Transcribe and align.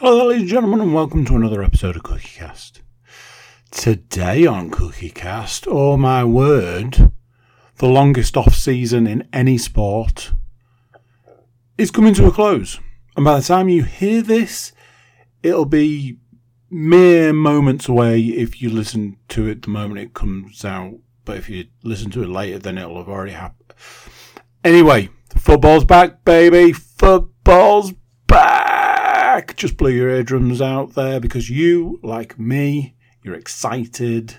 Hello, 0.00 0.26
ladies 0.26 0.42
and 0.42 0.50
gentlemen, 0.50 0.82
and 0.82 0.92
welcome 0.92 1.24
to 1.24 1.36
another 1.36 1.62
episode 1.62 1.96
of 1.96 2.02
CookieCast. 2.02 2.80
Today 3.70 4.44
on 4.44 4.70
CookieCast, 4.70 5.66
oh 5.70 5.96
my 5.96 6.22
word, 6.22 7.12
the 7.78 7.86
longest 7.86 8.36
off 8.36 8.54
season 8.54 9.06
in 9.06 9.26
any 9.32 9.56
sport 9.56 10.32
is 11.78 11.90
coming 11.90 12.12
to 12.12 12.26
a 12.26 12.30
close. 12.30 12.78
And 13.16 13.24
by 13.24 13.38
the 13.38 13.46
time 13.46 13.70
you 13.70 13.84
hear 13.84 14.20
this, 14.20 14.72
it'll 15.42 15.64
be 15.64 16.18
mere 16.68 17.32
moments 17.32 17.88
away 17.88 18.20
if 18.20 18.60
you 18.60 18.68
listen 18.68 19.16
to 19.28 19.46
it 19.46 19.62
the 19.62 19.70
moment 19.70 20.00
it 20.00 20.12
comes 20.12 20.62
out. 20.62 20.98
But 21.24 21.38
if 21.38 21.48
you 21.48 21.68
listen 21.82 22.10
to 22.10 22.22
it 22.22 22.28
later, 22.28 22.58
then 22.58 22.76
it'll 22.76 22.98
have 22.98 23.08
already 23.08 23.32
happened. 23.32 23.72
Anyway, 24.62 25.08
football's 25.34 25.86
back, 25.86 26.22
baby. 26.22 26.74
Football's 26.74 27.94
back. 28.26 28.75
Just 29.56 29.76
blow 29.76 29.88
your 29.88 30.08
eardrums 30.08 30.60
out 30.62 30.94
there 30.94 31.20
because 31.20 31.50
you, 31.50 32.00
like 32.02 32.38
me, 32.38 32.94
you're 33.22 33.34
excited 33.34 34.30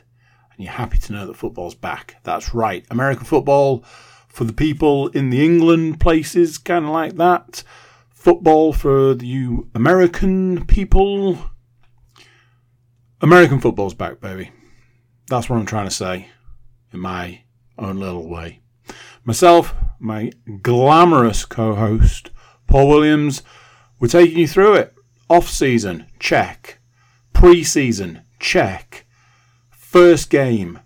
and 0.58 0.66
you're 0.66 0.73
happy 0.73 0.98
to 0.98 1.14
know 1.14 1.28
that 1.28 1.36
football's 1.36 1.76
back. 1.76 2.16
That's 2.23 2.54
right. 2.54 2.86
American 2.90 3.26
football 3.26 3.84
for 4.28 4.44
the 4.44 4.54
people 4.54 5.08
in 5.10 5.30
the 5.30 5.44
England 5.44 6.00
places, 6.00 6.58
kind 6.58 6.86
of 6.86 6.92
like 6.92 7.16
that. 7.18 7.64
Football 8.10 8.73
for 8.73 9.14
you 9.14 9.70
American 9.76 10.66
people. 10.66 11.38
American 13.22 13.59
football's 13.59 13.94
back, 13.94 14.20
baby. 14.20 14.52
That's 15.28 15.50
what 15.50 15.58
I'm 15.58 15.66
trying 15.66 15.88
to 15.88 15.94
say 15.94 16.30
in 16.94 17.00
my 17.00 17.42
own 17.78 18.00
little 18.00 18.28
way. 18.30 18.62
Myself, 19.23 19.76
my 20.00 20.32
glamorous 20.62 21.45
co 21.45 21.76
host, 21.76 22.30
Paul 22.68 22.88
Williams, 22.88 23.44
we're 24.00 24.08
taking 24.08 24.38
you 24.38 24.48
through 24.48 24.76
it. 24.76 24.94
Off 25.30 25.50
season, 25.50 26.06
check. 26.20 26.80
Pre 27.34 27.64
season, 27.64 28.22
check. 28.40 29.06
First 29.70 30.30
game, 30.30 30.80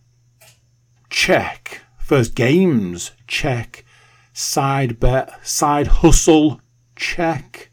check. 1.09 1.82
First 2.00 2.36
games, 2.36 3.12
check. 3.28 3.86
Side 4.34 5.00
bet, 5.00 5.45
side 5.45 5.88
hustle, 5.88 6.62
check. 6.95 7.72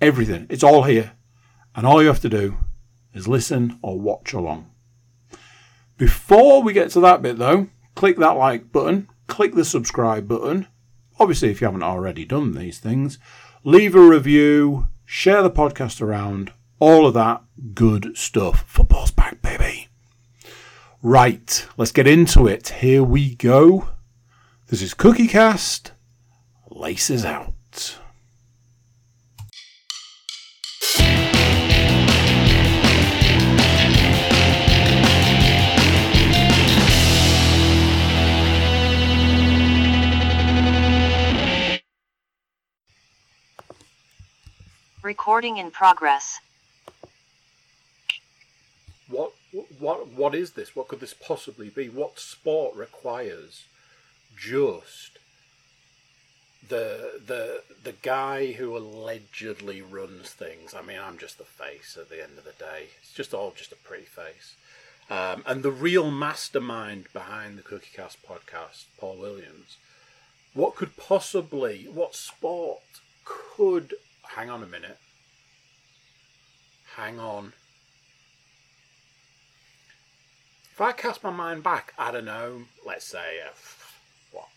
Everything. 0.00 0.46
It's 0.50 0.62
all 0.62 0.84
here. 0.84 1.12
And 1.74 1.86
all 1.86 2.00
you 2.00 2.08
have 2.08 2.20
to 2.20 2.28
do 2.28 2.56
is 3.12 3.26
listen 3.26 3.78
or 3.82 3.98
watch 4.00 4.32
along. 4.32 4.70
Before 5.96 6.62
we 6.62 6.72
get 6.72 6.90
to 6.90 7.00
that 7.00 7.22
bit 7.22 7.38
though, 7.38 7.68
click 7.94 8.18
that 8.18 8.36
like 8.36 8.70
button, 8.70 9.08
click 9.26 9.54
the 9.54 9.64
subscribe 9.64 10.28
button. 10.28 10.68
Obviously, 11.18 11.50
if 11.50 11.60
you 11.60 11.66
haven't 11.66 11.82
already 11.82 12.24
done 12.24 12.54
these 12.54 12.78
things, 12.78 13.18
leave 13.66 13.96
a 13.96 14.00
review, 14.00 14.86
share 15.04 15.42
the 15.42 15.50
podcast 15.50 16.00
around, 16.00 16.52
all 16.78 17.04
of 17.04 17.14
that 17.14 17.42
good 17.74 18.16
stuff. 18.16 18.64
Football's 18.68 19.10
back, 19.10 19.42
baby. 19.42 19.88
Right, 21.02 21.66
let's 21.76 21.90
get 21.90 22.06
into 22.06 22.46
it. 22.46 22.68
Here 22.68 23.02
we 23.02 23.34
go. 23.34 23.88
This 24.68 24.82
is 24.82 24.94
Cookie 24.94 25.26
Cast. 25.26 25.90
Laces 26.70 27.24
out. 27.24 27.98
Recording 45.06 45.58
in 45.58 45.70
progress. 45.70 46.40
What 49.06 49.34
what 49.78 50.08
what 50.08 50.34
is 50.34 50.54
this? 50.54 50.74
What 50.74 50.88
could 50.88 50.98
this 50.98 51.14
possibly 51.14 51.68
be? 51.68 51.88
What 51.88 52.18
sport 52.18 52.74
requires 52.74 53.66
just 54.36 55.20
the 56.68 57.20
the 57.24 57.62
the 57.84 57.92
guy 58.02 58.50
who 58.54 58.76
allegedly 58.76 59.80
runs 59.80 60.30
things? 60.30 60.74
I 60.74 60.82
mean, 60.82 60.98
I'm 60.98 61.18
just 61.18 61.38
the 61.38 61.44
face 61.44 61.96
at 61.96 62.10
the 62.10 62.20
end 62.20 62.36
of 62.36 62.42
the 62.42 62.58
day. 62.58 62.88
It's 63.00 63.12
just 63.12 63.32
all 63.32 63.52
just 63.56 63.70
a 63.70 63.76
pretty 63.76 64.06
face. 64.06 64.56
Um, 65.08 65.44
and 65.46 65.62
the 65.62 65.70
real 65.70 66.10
mastermind 66.10 67.06
behind 67.12 67.58
the 67.58 67.62
CookieCast 67.62 68.16
podcast, 68.28 68.86
Paul 68.98 69.18
Williams. 69.18 69.76
What 70.52 70.74
could 70.74 70.96
possibly, 70.96 71.86
what 71.92 72.16
sport 72.16 72.80
could 73.24 73.94
hang 74.34 74.50
on 74.50 74.62
a 74.62 74.66
minute. 74.66 74.98
Hang 76.96 77.18
on. 77.20 77.52
If 80.72 80.80
I 80.80 80.92
cast 80.92 81.24
my 81.24 81.30
mind 81.30 81.62
back, 81.62 81.94
I 81.98 82.10
don't 82.10 82.26
know, 82.26 82.64
let's 82.86 83.06
say, 83.06 83.40
uh, 83.42 83.54
what, 84.32 84.48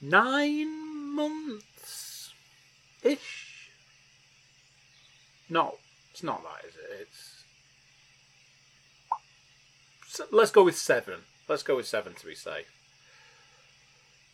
nine 0.00 1.14
months 1.14 2.32
ish? 3.02 3.70
No, 5.48 5.76
it's 6.10 6.22
not 6.22 6.42
that, 6.42 6.68
is 6.68 6.74
it? 6.74 7.02
It's. 7.02 7.44
Let's 10.30 10.50
go 10.50 10.64
with 10.64 10.76
seven. 10.76 11.20
Let's 11.48 11.62
go 11.62 11.76
with 11.76 11.86
seven 11.86 12.14
to 12.14 12.26
be 12.26 12.34
safe. 12.34 12.66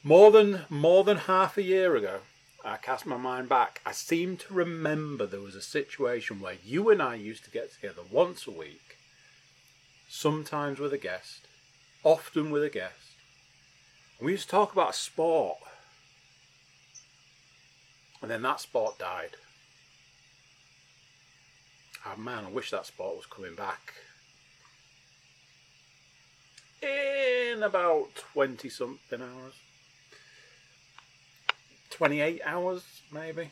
More 0.03 0.31
than 0.31 0.65
more 0.71 1.05
than 1.05 1.19
half 1.19 1.59
a 1.59 1.63
year 1.63 1.95
ago, 1.97 2.21
I 2.65 2.77
cast 2.77 3.07
my 3.07 3.17
mind 3.17 3.49
back, 3.49 3.81
I 3.87 3.93
seem 3.93 4.37
to 4.39 4.55
remember 4.55 5.27
there 5.27 5.41
was 5.41 5.55
a 5.55 5.63
situation 5.63 6.41
where 6.41 6.57
you 6.65 6.91
and 6.91 7.01
I 7.01 7.15
used 7.15 7.45
to 7.45 7.51
get 7.51 7.73
together 7.73 8.03
once 8.11 8.47
a 8.47 8.51
week, 8.51 8.99
sometimes 10.09 10.81
with 10.81 10.93
a 10.93 10.99
guest, 10.99 11.47
often 12.03 12.51
with 12.51 12.65
a 12.65 12.69
guest. 12.71 12.95
We 14.21 14.33
used 14.33 14.45
to 14.45 14.51
talk 14.51 14.73
about 14.73 14.97
sport. 14.97 15.59
And 18.21 18.31
then 18.31 18.43
that 18.43 18.61
sport 18.61 18.99
died. 18.99 19.37
Oh 22.05 22.17
man, 22.17 22.47
I 22.47 22.51
wish 22.51 22.73
that 22.73 22.87
sport 22.87 23.17
was 23.17 23.27
coming 23.27 23.55
back. 23.55 23.95
In 26.83 27.63
about 27.63 28.09
20 28.33 28.69
something 28.69 29.23
hours. 29.23 29.55
28 31.91 32.41
hours, 32.45 32.85
maybe. 33.13 33.51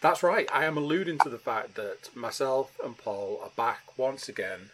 That's 0.00 0.22
right, 0.22 0.48
I 0.52 0.64
am 0.64 0.76
alluding 0.76 1.18
to 1.18 1.28
the 1.28 1.38
fact 1.38 1.74
that 1.74 2.14
myself 2.14 2.78
and 2.84 2.96
Paul 2.96 3.40
are 3.42 3.50
back 3.56 3.98
once 3.98 4.28
again 4.28 4.70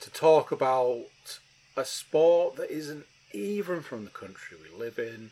to 0.00 0.10
talk 0.10 0.50
about 0.50 1.04
a 1.76 1.84
sport 1.84 2.56
that 2.56 2.70
isn't 2.70 3.04
even 3.32 3.82
from 3.82 4.04
the 4.04 4.10
country 4.10 4.56
we 4.56 4.76
live 4.78 4.98
in, 4.98 5.30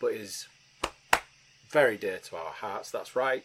but 0.00 0.12
is 0.12 0.46
very 1.68 1.96
dear 1.96 2.18
to 2.18 2.36
our 2.36 2.50
hearts. 2.50 2.90
That's 2.90 3.14
right. 3.14 3.44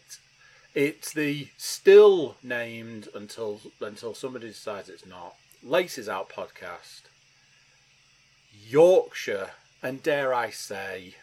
It's 0.74 1.14
the 1.14 1.50
still 1.58 2.36
named 2.44 3.08
until 3.14 3.62
until 3.80 4.14
somebody 4.14 4.48
decides 4.48 4.90
it's 4.90 5.06
not. 5.06 5.36
Laces 5.64 6.10
Out 6.10 6.30
podcast. 6.30 7.04
Yorkshire 8.68 9.52
and 9.82 10.02
dare 10.02 10.34
I 10.34 10.50
say, 10.50 11.16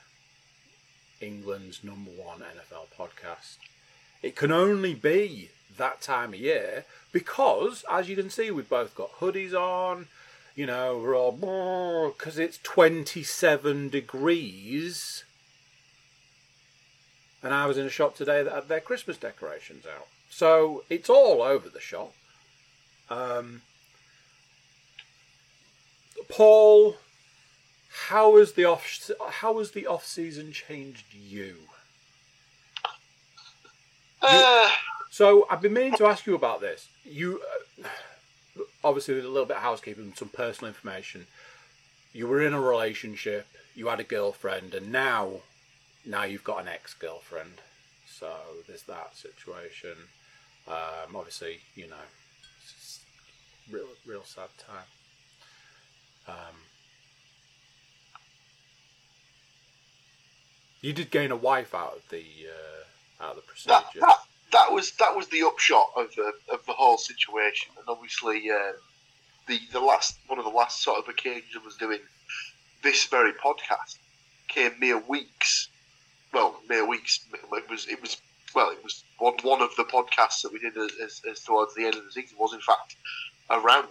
England's 1.20 1.84
number 1.84 2.10
one 2.10 2.40
NFL 2.40 2.86
podcast. 2.98 3.58
It 4.22 4.36
can 4.36 4.52
only 4.52 4.94
be 4.94 5.50
that 5.76 6.00
time 6.00 6.34
of 6.34 6.40
year 6.40 6.84
because, 7.12 7.84
as 7.90 8.08
you 8.08 8.16
can 8.16 8.30
see, 8.30 8.50
we've 8.50 8.68
both 8.68 8.94
got 8.94 9.18
hoodies 9.18 9.52
on. 9.54 10.06
You 10.54 10.66
know, 10.66 10.98
we're 10.98 11.16
all 11.16 11.32
because 12.16 12.38
it's 12.38 12.58
27 12.62 13.88
degrees. 13.88 15.24
And 17.42 17.52
I 17.52 17.66
was 17.66 17.78
in 17.78 17.86
a 17.86 17.90
shop 17.90 18.16
today 18.16 18.42
that 18.42 18.52
had 18.52 18.68
their 18.68 18.80
Christmas 18.80 19.16
decorations 19.16 19.84
out. 19.86 20.06
So 20.30 20.84
it's 20.88 21.10
all 21.10 21.42
over 21.42 21.68
the 21.68 21.80
shop. 21.80 22.14
Um, 23.10 23.62
Paul 26.28 26.96
how 27.92 28.38
has 28.38 28.52
the 28.52 28.64
off 28.64 29.10
how 29.30 29.58
has 29.58 29.72
the 29.72 29.86
off 29.86 30.06
season 30.06 30.52
changed 30.52 31.14
you? 31.14 31.56
Uh, 34.20 34.70
so 35.10 35.46
I've 35.50 35.60
been 35.60 35.74
meaning 35.74 35.96
to 35.96 36.06
ask 36.06 36.26
you 36.26 36.34
about 36.34 36.60
this. 36.60 36.88
You 37.04 37.42
uh, 37.84 37.88
obviously 38.82 39.18
a 39.18 39.22
little 39.22 39.46
bit 39.46 39.56
of 39.56 39.62
housekeeping, 39.62 40.14
some 40.16 40.28
personal 40.28 40.68
information. 40.68 41.26
You 42.12 42.26
were 42.26 42.42
in 42.42 42.54
a 42.54 42.60
relationship, 42.60 43.46
you 43.74 43.88
had 43.88 44.00
a 44.00 44.04
girlfriend, 44.04 44.74
and 44.74 44.90
now 44.90 45.40
now 46.04 46.24
you've 46.24 46.44
got 46.44 46.62
an 46.62 46.68
ex 46.68 46.94
girlfriend. 46.94 47.60
So 48.06 48.30
there's 48.66 48.84
that 48.84 49.16
situation. 49.16 49.96
Um, 50.66 51.16
obviously, 51.16 51.58
you 51.74 51.88
know, 51.88 52.06
it's 52.62 53.00
real 53.70 53.88
real 54.06 54.24
sad 54.24 54.48
time. 54.58 54.86
Um, 56.28 56.56
You 60.82 60.92
did 60.92 61.10
gain 61.10 61.30
a 61.30 61.36
wife 61.36 61.74
out 61.74 61.96
of 61.96 62.08
the 62.10 62.24
uh, 62.48 63.24
out 63.24 63.30
of 63.30 63.36
the 63.36 63.42
procedure. 63.42 63.74
That, 63.94 64.00
that, 64.00 64.18
that 64.52 64.72
was 64.72 64.90
that 64.98 65.16
was 65.16 65.28
the 65.28 65.42
upshot 65.44 65.90
of 65.96 66.14
the 66.16 66.32
of 66.52 66.66
the 66.66 66.72
whole 66.72 66.98
situation, 66.98 67.72
and 67.78 67.88
obviously 67.88 68.50
um, 68.50 68.74
the 69.46 69.60
the 69.72 69.80
last 69.80 70.18
one 70.26 70.38
of 70.38 70.44
the 70.44 70.50
last 70.50 70.82
sort 70.82 70.98
of 70.98 71.08
occasions 71.08 71.52
I 71.56 71.64
was 71.64 71.76
doing 71.76 72.00
this 72.82 73.06
very 73.06 73.32
podcast 73.32 73.96
came 74.48 74.72
mere 74.80 74.98
weeks. 74.98 75.68
Well, 76.32 76.60
mere 76.68 76.86
weeks. 76.86 77.20
It 77.32 77.70
was 77.70 77.86
it 77.86 78.00
was 78.02 78.16
well, 78.54 78.70
it 78.70 78.82
was 78.82 79.04
one 79.18 79.34
one 79.42 79.62
of 79.62 79.70
the 79.76 79.84
podcasts 79.84 80.42
that 80.42 80.52
we 80.52 80.58
did 80.58 80.76
as, 80.76 81.22
as 81.30 81.40
towards 81.40 81.74
the 81.74 81.84
end 81.84 81.94
of 81.94 82.04
the 82.04 82.12
season 82.12 82.36
was 82.38 82.52
in 82.52 82.60
fact 82.60 82.96
around 83.50 83.86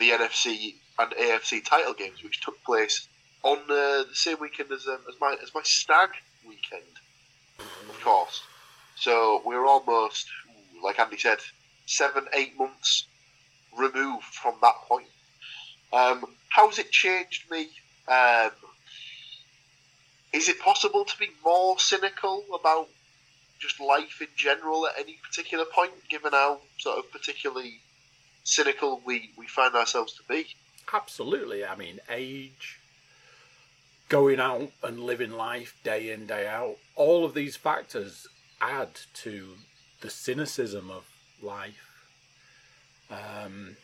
the 0.00 0.10
NFC 0.10 0.74
and 0.98 1.12
AFC 1.12 1.64
title 1.64 1.94
games, 1.94 2.24
which 2.24 2.40
took 2.40 2.62
place 2.64 3.08
on 3.42 3.58
uh, 3.58 4.04
the 4.08 4.14
same 4.14 4.38
weekend 4.40 4.70
as, 4.72 4.86
um, 4.86 4.98
as 5.08 5.14
my 5.20 5.36
as 5.42 5.54
my 5.54 5.62
stag 5.62 6.10
weekend, 6.46 6.82
of 7.58 8.00
course. 8.02 8.42
So 8.96 9.42
we're 9.44 9.66
almost, 9.66 10.26
like 10.82 10.98
Andy 10.98 11.16
said, 11.16 11.38
seven, 11.86 12.26
eight 12.34 12.58
months 12.58 13.06
removed 13.76 14.24
from 14.24 14.54
that 14.60 14.74
point. 14.86 15.06
Um, 15.92 16.24
how's 16.50 16.78
it 16.78 16.90
changed 16.90 17.50
me? 17.50 17.70
Um, 18.08 18.50
is 20.32 20.48
it 20.48 20.60
possible 20.60 21.04
to 21.04 21.18
be 21.18 21.30
more 21.44 21.78
cynical 21.78 22.44
about 22.54 22.88
just 23.58 23.80
life 23.80 24.20
in 24.20 24.28
general 24.36 24.86
at 24.86 24.94
any 24.98 25.18
particular 25.22 25.64
point, 25.64 25.92
given 26.08 26.32
how 26.32 26.60
sort 26.78 26.98
of 26.98 27.10
particularly 27.10 27.80
cynical 28.44 29.00
we, 29.04 29.30
we 29.36 29.46
find 29.46 29.74
ourselves 29.74 30.14
to 30.14 30.22
be? 30.28 30.46
Absolutely. 30.92 31.64
I 31.64 31.76
mean, 31.76 32.00
age, 32.10 32.79
going 34.10 34.40
out 34.40 34.70
and 34.82 35.00
living 35.00 35.30
life 35.30 35.76
day 35.82 36.10
in, 36.10 36.26
day 36.26 36.46
out, 36.46 36.76
all 36.96 37.24
of 37.24 37.32
these 37.32 37.56
factors 37.56 38.26
add 38.60 38.88
to 39.14 39.54
the 40.02 40.10
cynicism 40.10 40.90
of 40.90 41.04
life. 41.40 42.04
Um, 43.08 43.76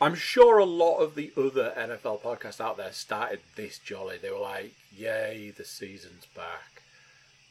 I'm 0.00 0.16
sure 0.16 0.58
a 0.58 0.64
lot 0.64 0.98
of 0.98 1.14
the 1.14 1.32
other 1.36 1.72
NFL 1.78 2.20
podcasts 2.22 2.60
out 2.60 2.76
there 2.76 2.92
started 2.92 3.40
this 3.56 3.78
jolly. 3.78 4.18
They 4.18 4.30
were 4.30 4.38
like, 4.38 4.74
"Yay, 4.94 5.50
the 5.56 5.64
season's 5.64 6.26
back!" 6.26 6.82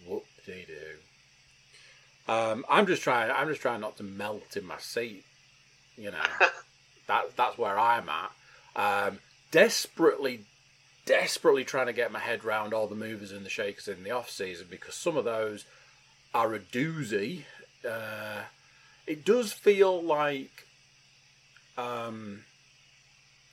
Whoop 0.06 0.26
de 0.46 0.66
do. 0.66 2.32
Um, 2.32 2.66
I'm 2.70 2.86
just 2.86 3.02
trying. 3.02 3.32
I'm 3.32 3.48
just 3.48 3.62
trying 3.62 3.82
not 3.82 3.98
to 3.98 4.04
melt 4.04 4.58
in 4.58 4.66
my 4.66 4.78
seat. 4.78 5.24
You 5.98 6.12
know, 6.12 6.50
that 7.08 7.36
that's 7.38 7.58
where 7.58 7.80
I'm 7.80 8.10
at. 8.10 8.32
Um, 8.76 9.20
desperately, 9.52 10.46
desperately 11.06 11.64
trying 11.64 11.88
to 11.88 11.94
get 11.94 12.12
my 12.12 12.20
head 12.20 12.44
around 12.44 12.74
all 12.74 12.88
the 12.88 12.96
movers 12.96 13.32
and 13.32 13.46
the 13.46 13.50
shakers 13.50 13.88
in 13.88 14.04
the 14.04 14.12
off 14.12 14.30
season 14.30 14.68
because 14.70 14.96
some 14.96 15.18
of 15.18 15.26
those 15.26 15.66
are 16.34 16.54
a 16.54 16.60
doozy. 16.60 17.44
Uh, 17.88 18.44
it 19.06 19.26
does 19.26 19.52
feel 19.52 20.02
like 20.02 20.66
um, 21.78 22.44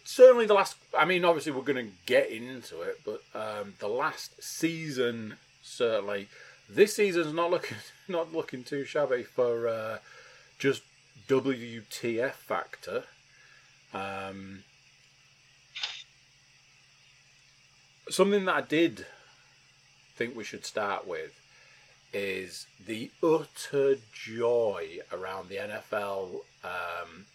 certainly 0.05 0.47
the 0.47 0.55
last. 0.55 0.77
I 0.97 1.05
mean, 1.05 1.25
obviously 1.25 1.53
we're 1.53 1.63
going 1.63 1.87
to 1.87 1.93
get 2.07 2.31
into 2.31 2.83
it, 2.83 3.01
but 3.05 3.23
um, 3.35 3.75
the 3.79 3.89
last 3.89 4.43
season 4.43 5.37
certainly. 5.63 6.29
This 6.69 6.95
season's 6.95 7.33
not 7.33 7.51
looking 7.51 7.79
not 8.09 8.33
looking 8.33 8.63
too 8.63 8.85
shabby 8.85 9.25
for 9.25 9.67
uh, 9.67 9.99
just 10.59 10.83
WTF 11.29 12.33
factor. 12.33 13.05
Um, 13.93 14.63
something 18.11 18.45
that 18.45 18.55
I 18.55 18.61
did 18.61 19.07
think 20.17 20.37
we 20.37 20.45
should 20.45 20.67
start 20.67 21.07
with 21.07 21.41
is 22.13 22.67
the 22.85 23.11
utter 23.23 23.97
joy 24.13 24.99
around 25.13 25.49
the 25.49 25.57
NFL. 25.57 26.41
Um, 26.65 27.27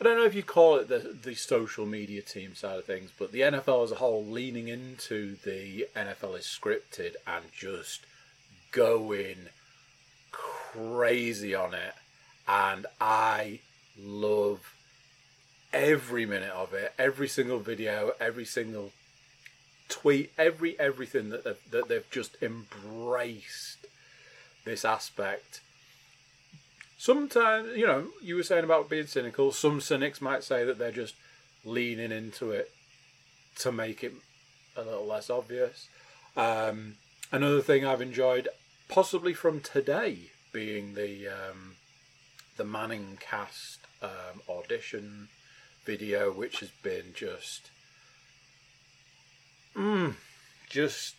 I 0.00 0.04
don't 0.04 0.16
know 0.16 0.24
if 0.24 0.34
you 0.34 0.42
call 0.42 0.76
it 0.76 0.88
the 0.88 1.16
the 1.22 1.34
social 1.34 1.86
media 1.86 2.22
team 2.22 2.54
side 2.54 2.78
of 2.78 2.84
things, 2.84 3.10
but 3.18 3.32
the 3.32 3.40
NFL 3.40 3.84
as 3.84 3.92
a 3.92 3.96
whole 3.96 4.24
leaning 4.24 4.68
into 4.68 5.36
the 5.44 5.88
NFL 5.94 6.38
is 6.38 6.44
scripted 6.46 7.14
and 7.26 7.44
just 7.52 8.00
going 8.72 9.48
crazy 10.30 11.54
on 11.54 11.74
it, 11.74 11.94
and 12.46 12.86
I 13.00 13.60
love 14.00 14.74
every 15.72 16.24
minute 16.24 16.50
of 16.50 16.72
it, 16.72 16.94
every 16.98 17.28
single 17.28 17.58
video, 17.58 18.12
every 18.20 18.44
single 18.44 18.92
tweet, 19.88 20.32
every 20.38 20.78
everything 20.78 21.30
that 21.30 21.44
they've, 21.44 21.70
that 21.70 21.88
they've 21.88 22.10
just 22.10 22.36
embraced 22.42 23.86
this 24.64 24.84
aspect. 24.84 25.60
Sometimes, 26.98 27.76
you 27.76 27.86
know, 27.86 28.08
you 28.22 28.34
were 28.36 28.42
saying 28.42 28.64
about 28.64 28.90
being 28.90 29.06
cynical. 29.06 29.52
Some 29.52 29.80
cynics 29.80 30.20
might 30.20 30.42
say 30.42 30.64
that 30.64 30.78
they're 30.78 30.90
just 30.90 31.14
leaning 31.64 32.12
into 32.12 32.50
it 32.50 32.72
to 33.60 33.70
make 33.72 34.02
it 34.02 34.12
a 34.76 34.82
little 34.82 35.06
less 35.06 35.30
obvious. 35.30 35.88
Um, 36.36 36.94
another 37.32 37.60
thing 37.60 37.84
I've 37.84 38.02
enjoyed, 38.02 38.48
possibly 38.88 39.32
from 39.32 39.60
today, 39.60 40.30
being 40.52 40.94
the 40.94 41.28
um, 41.28 41.76
the 42.56 42.64
Manning 42.64 43.18
cast 43.20 43.78
um, 44.02 44.42
audition 44.48 45.28
video, 45.84 46.32
which 46.32 46.60
has 46.60 46.70
been 46.82 47.12
just, 47.14 47.70
mm, 49.78 50.14
just. 50.68 51.14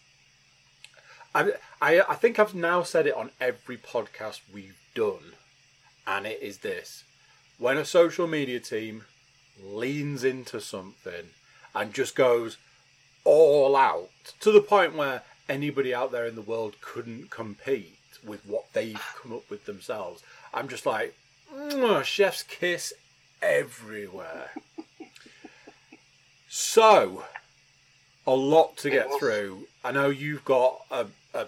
I, 1.34 1.54
I 1.82 2.02
I 2.02 2.16
think 2.16 2.40
I've 2.40 2.56
now 2.56 2.84
said 2.84 3.08
it 3.08 3.14
on 3.14 3.32
every 3.40 3.78
podcast 3.78 4.42
we've 4.54 4.80
done, 4.96 5.34
and 6.06 6.26
it 6.26 6.42
is 6.42 6.60
this: 6.60 7.04
when 7.58 7.78
a 7.78 7.86
social 7.86 8.28
media 8.28 8.60
team 8.60 9.06
leans 9.64 10.24
into 10.24 10.60
something 10.62 11.30
and 11.76 11.94
just 11.94 12.16
goes 12.16 12.58
all 13.24 13.76
out 13.76 14.10
to 14.40 14.52
the 14.52 14.62
point 14.62 14.96
where 14.96 15.22
anybody 15.48 15.94
out 15.94 16.12
there 16.12 16.26
in 16.26 16.36
the 16.36 16.42
world 16.42 16.76
couldn't 16.82 17.30
compete 17.30 17.98
with 18.26 18.46
what 18.46 18.72
they've 18.74 19.02
come 19.22 19.34
up 19.34 19.50
with 19.50 19.66
themselves. 19.66 20.24
I'm 20.54 20.68
just 20.68 20.86
like, 20.86 21.16
chef's 22.04 22.44
kiss 22.44 22.94
everywhere. 23.42 24.52
so, 26.50 27.24
a 28.30 28.36
lot 28.36 28.78
to 28.78 28.92
get 28.92 29.10
through. 29.18 29.68
I 29.84 29.92
know 29.92 30.10
you've 30.10 30.46
got 30.46 30.86
a, 30.92 31.08
a, 31.34 31.48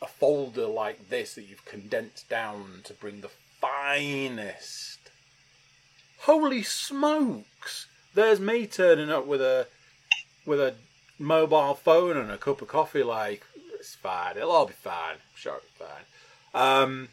a 0.00 0.06
folder 0.06 0.66
like 0.66 1.10
this 1.10 1.34
that 1.34 1.42
you've 1.42 1.66
condensed 1.66 2.30
down 2.30 2.80
to 2.84 2.94
bring 2.94 3.20
the 3.20 3.28
finest. 3.60 5.10
Holy 6.20 6.62
smokes! 6.62 7.88
There's 8.14 8.40
me 8.40 8.66
turning 8.66 9.10
up 9.10 9.26
with 9.26 9.42
a 9.42 9.66
with 10.46 10.60
a 10.60 10.76
mobile 11.18 11.74
phone 11.74 12.16
and 12.16 12.30
a 12.30 12.38
cup 12.38 12.62
of 12.62 12.68
coffee. 12.68 13.02
Like 13.02 13.44
it's 13.78 13.94
fine. 13.94 14.38
It'll 14.38 14.50
all 14.50 14.66
be 14.66 14.72
fine. 14.72 15.16
Sure, 15.34 15.56
it'll 15.56 15.86
be 15.86 15.92
fine. 15.92 16.82
Um, 16.82 17.08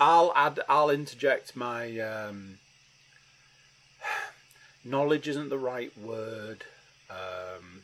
I'll 0.00 0.32
add. 0.34 0.58
I'll 0.68 0.90
interject 0.90 1.54
my 1.54 2.00
um, 2.00 2.58
knowledge. 4.84 5.28
Isn't 5.28 5.50
the 5.50 5.58
right 5.58 5.96
word. 5.96 6.64
Um, 7.08 7.60
I'm 7.60 7.79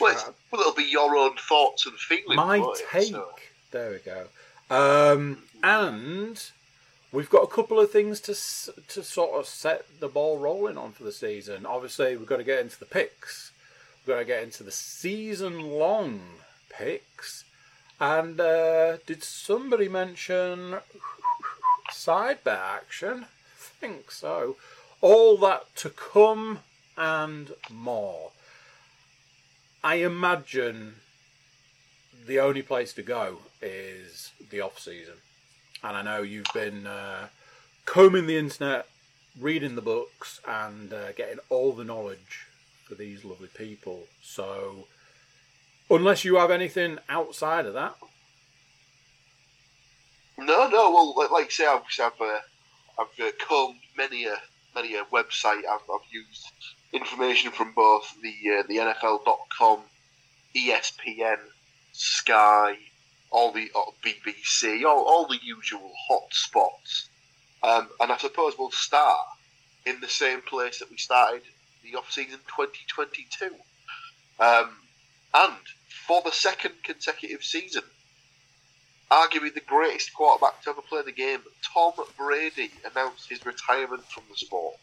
Well, 0.00 0.34
well, 0.50 0.60
it'll 0.62 0.74
be 0.74 0.84
your 0.84 1.16
own 1.16 1.36
thoughts 1.36 1.86
and 1.86 1.96
feelings. 1.98 2.36
my 2.36 2.58
won't 2.58 2.80
it? 2.80 2.86
take. 2.90 3.10
So- 3.12 3.30
There 3.70 3.90
we 3.90 3.98
go. 3.98 4.26
Um, 4.68 5.42
and 5.62 6.42
we've 7.12 7.30
got 7.30 7.42
a 7.42 7.46
couple 7.46 7.78
of 7.80 7.90
things 7.90 8.20
to 8.22 8.34
to 8.88 9.02
sort 9.02 9.38
of 9.38 9.46
set 9.46 9.84
the 10.00 10.08
ball 10.08 10.38
rolling 10.38 10.76
on 10.78 10.92
for 10.92 11.04
the 11.04 11.12
season. 11.12 11.64
Obviously, 11.66 12.16
we've 12.16 12.26
got 12.28 12.38
to 12.38 12.44
get 12.44 12.60
into 12.60 12.78
the 12.78 12.84
picks. 12.86 13.52
We've 14.06 14.14
got 14.14 14.20
to 14.20 14.24
get 14.24 14.42
into 14.42 14.62
the 14.62 14.70
season 14.72 15.60
long 15.60 16.20
picks. 16.68 17.44
And 17.98 18.38
uh, 18.40 18.98
did 19.06 19.22
somebody 19.24 19.88
mention 19.88 20.76
side 21.90 22.44
bet 22.44 22.58
action? 22.58 23.24
I 23.24 23.26
think 23.80 24.10
so. 24.10 24.56
All 25.00 25.36
that 25.38 25.74
to 25.76 25.90
come 25.90 26.60
and 26.96 27.52
more. 27.70 28.30
I 29.86 29.94
imagine 30.02 30.96
the 32.26 32.40
only 32.40 32.62
place 32.62 32.92
to 32.94 33.04
go 33.04 33.38
is 33.62 34.32
the 34.50 34.60
off 34.60 34.80
season. 34.80 35.14
And 35.84 35.96
I 35.96 36.02
know 36.02 36.22
you've 36.22 36.52
been 36.52 36.88
uh, 36.88 37.28
combing 37.84 38.26
the 38.26 38.36
internet, 38.36 38.88
reading 39.40 39.76
the 39.76 39.82
books, 39.82 40.40
and 40.44 40.92
uh, 40.92 41.12
getting 41.12 41.38
all 41.50 41.70
the 41.70 41.84
knowledge 41.84 42.48
for 42.88 42.96
these 42.96 43.24
lovely 43.24 43.46
people. 43.46 44.08
So, 44.20 44.88
unless 45.88 46.24
you 46.24 46.34
have 46.34 46.50
anything 46.50 46.98
outside 47.08 47.64
of 47.64 47.74
that, 47.74 47.94
No, 50.36 50.68
no. 50.68 50.90
Well, 50.90 51.14
like, 51.30 51.46
I 51.46 51.48
say, 51.48 51.64
I've 51.64 51.82
I've, 52.00 52.20
uh, 52.20 52.40
I've 52.98 53.20
uh, 53.24 53.30
combed 53.38 53.78
many 53.96 54.26
a 54.26 54.36
many 54.74 54.96
a 54.96 55.04
website. 55.04 55.62
I've, 55.64 55.88
I've 55.94 56.10
used 56.10 56.75
information 56.92 57.50
from 57.50 57.72
both 57.72 58.14
the 58.22 58.58
uh, 58.58 58.62
the 58.68 58.76
NFL.com, 58.76 59.80
ESPN, 60.54 61.38
Sky, 61.92 62.76
all 63.30 63.52
the 63.52 63.70
uh, 63.74 63.90
BBC, 64.04 64.84
all, 64.84 65.04
all 65.04 65.26
the 65.26 65.38
usual 65.42 65.92
hot 66.08 66.32
spots. 66.32 67.08
Um, 67.62 67.88
and 68.00 68.12
I 68.12 68.16
suppose 68.18 68.54
we'll 68.58 68.70
start 68.70 69.26
in 69.86 70.00
the 70.00 70.08
same 70.08 70.42
place 70.42 70.78
that 70.78 70.90
we 70.90 70.96
started 70.96 71.42
the 71.82 71.98
off 71.98 72.10
season 72.10 72.38
2022. 72.56 73.54
Um, 74.38 74.70
and 75.34 75.56
for 76.06 76.22
the 76.24 76.32
second 76.32 76.74
consecutive 76.84 77.42
season, 77.42 77.82
arguably 79.10 79.54
the 79.54 79.60
greatest 79.60 80.14
quarterback 80.14 80.62
to 80.62 80.70
ever 80.70 80.82
play 80.82 81.02
the 81.02 81.12
game, 81.12 81.40
Tom 81.62 81.92
Brady 82.16 82.70
announced 82.90 83.28
his 83.28 83.44
retirement 83.46 84.04
from 84.04 84.24
the 84.30 84.36
sport. 84.36 84.76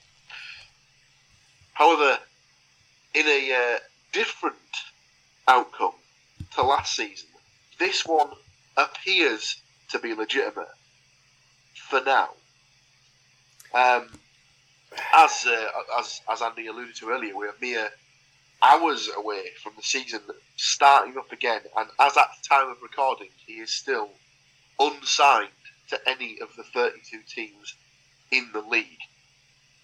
However, 1.73 2.19
in 3.13 3.27
a 3.27 3.53
uh, 3.53 3.79
different 4.11 4.55
outcome 5.47 5.93
to 6.55 6.63
last 6.63 6.95
season, 6.95 7.29
this 7.79 8.05
one 8.05 8.29
appears 8.77 9.61
to 9.89 9.99
be 9.99 10.13
legitimate 10.13 10.69
for 11.75 12.01
now. 12.01 12.29
Um, 13.73 14.07
as 15.13 15.45
uh, 15.47 15.69
as 15.99 16.21
as 16.29 16.41
Andy 16.41 16.67
alluded 16.67 16.95
to 16.97 17.09
earlier, 17.09 17.35
we're 17.35 17.53
mere 17.59 17.89
hours 18.61 19.09
away 19.17 19.49
from 19.61 19.73
the 19.75 19.83
season 19.83 20.21
starting 20.55 21.17
up 21.17 21.31
again, 21.31 21.61
and 21.75 21.89
as 21.99 22.15
at 22.17 22.29
the 22.41 22.47
time 22.47 22.69
of 22.69 22.77
recording, 22.81 23.29
he 23.45 23.53
is 23.53 23.71
still 23.71 24.09
unsigned 24.79 25.49
to 25.89 26.09
any 26.09 26.39
of 26.39 26.49
the 26.55 26.63
32 26.63 27.21
teams 27.27 27.75
in 28.31 28.49
the 28.53 28.61
league. 28.61 28.99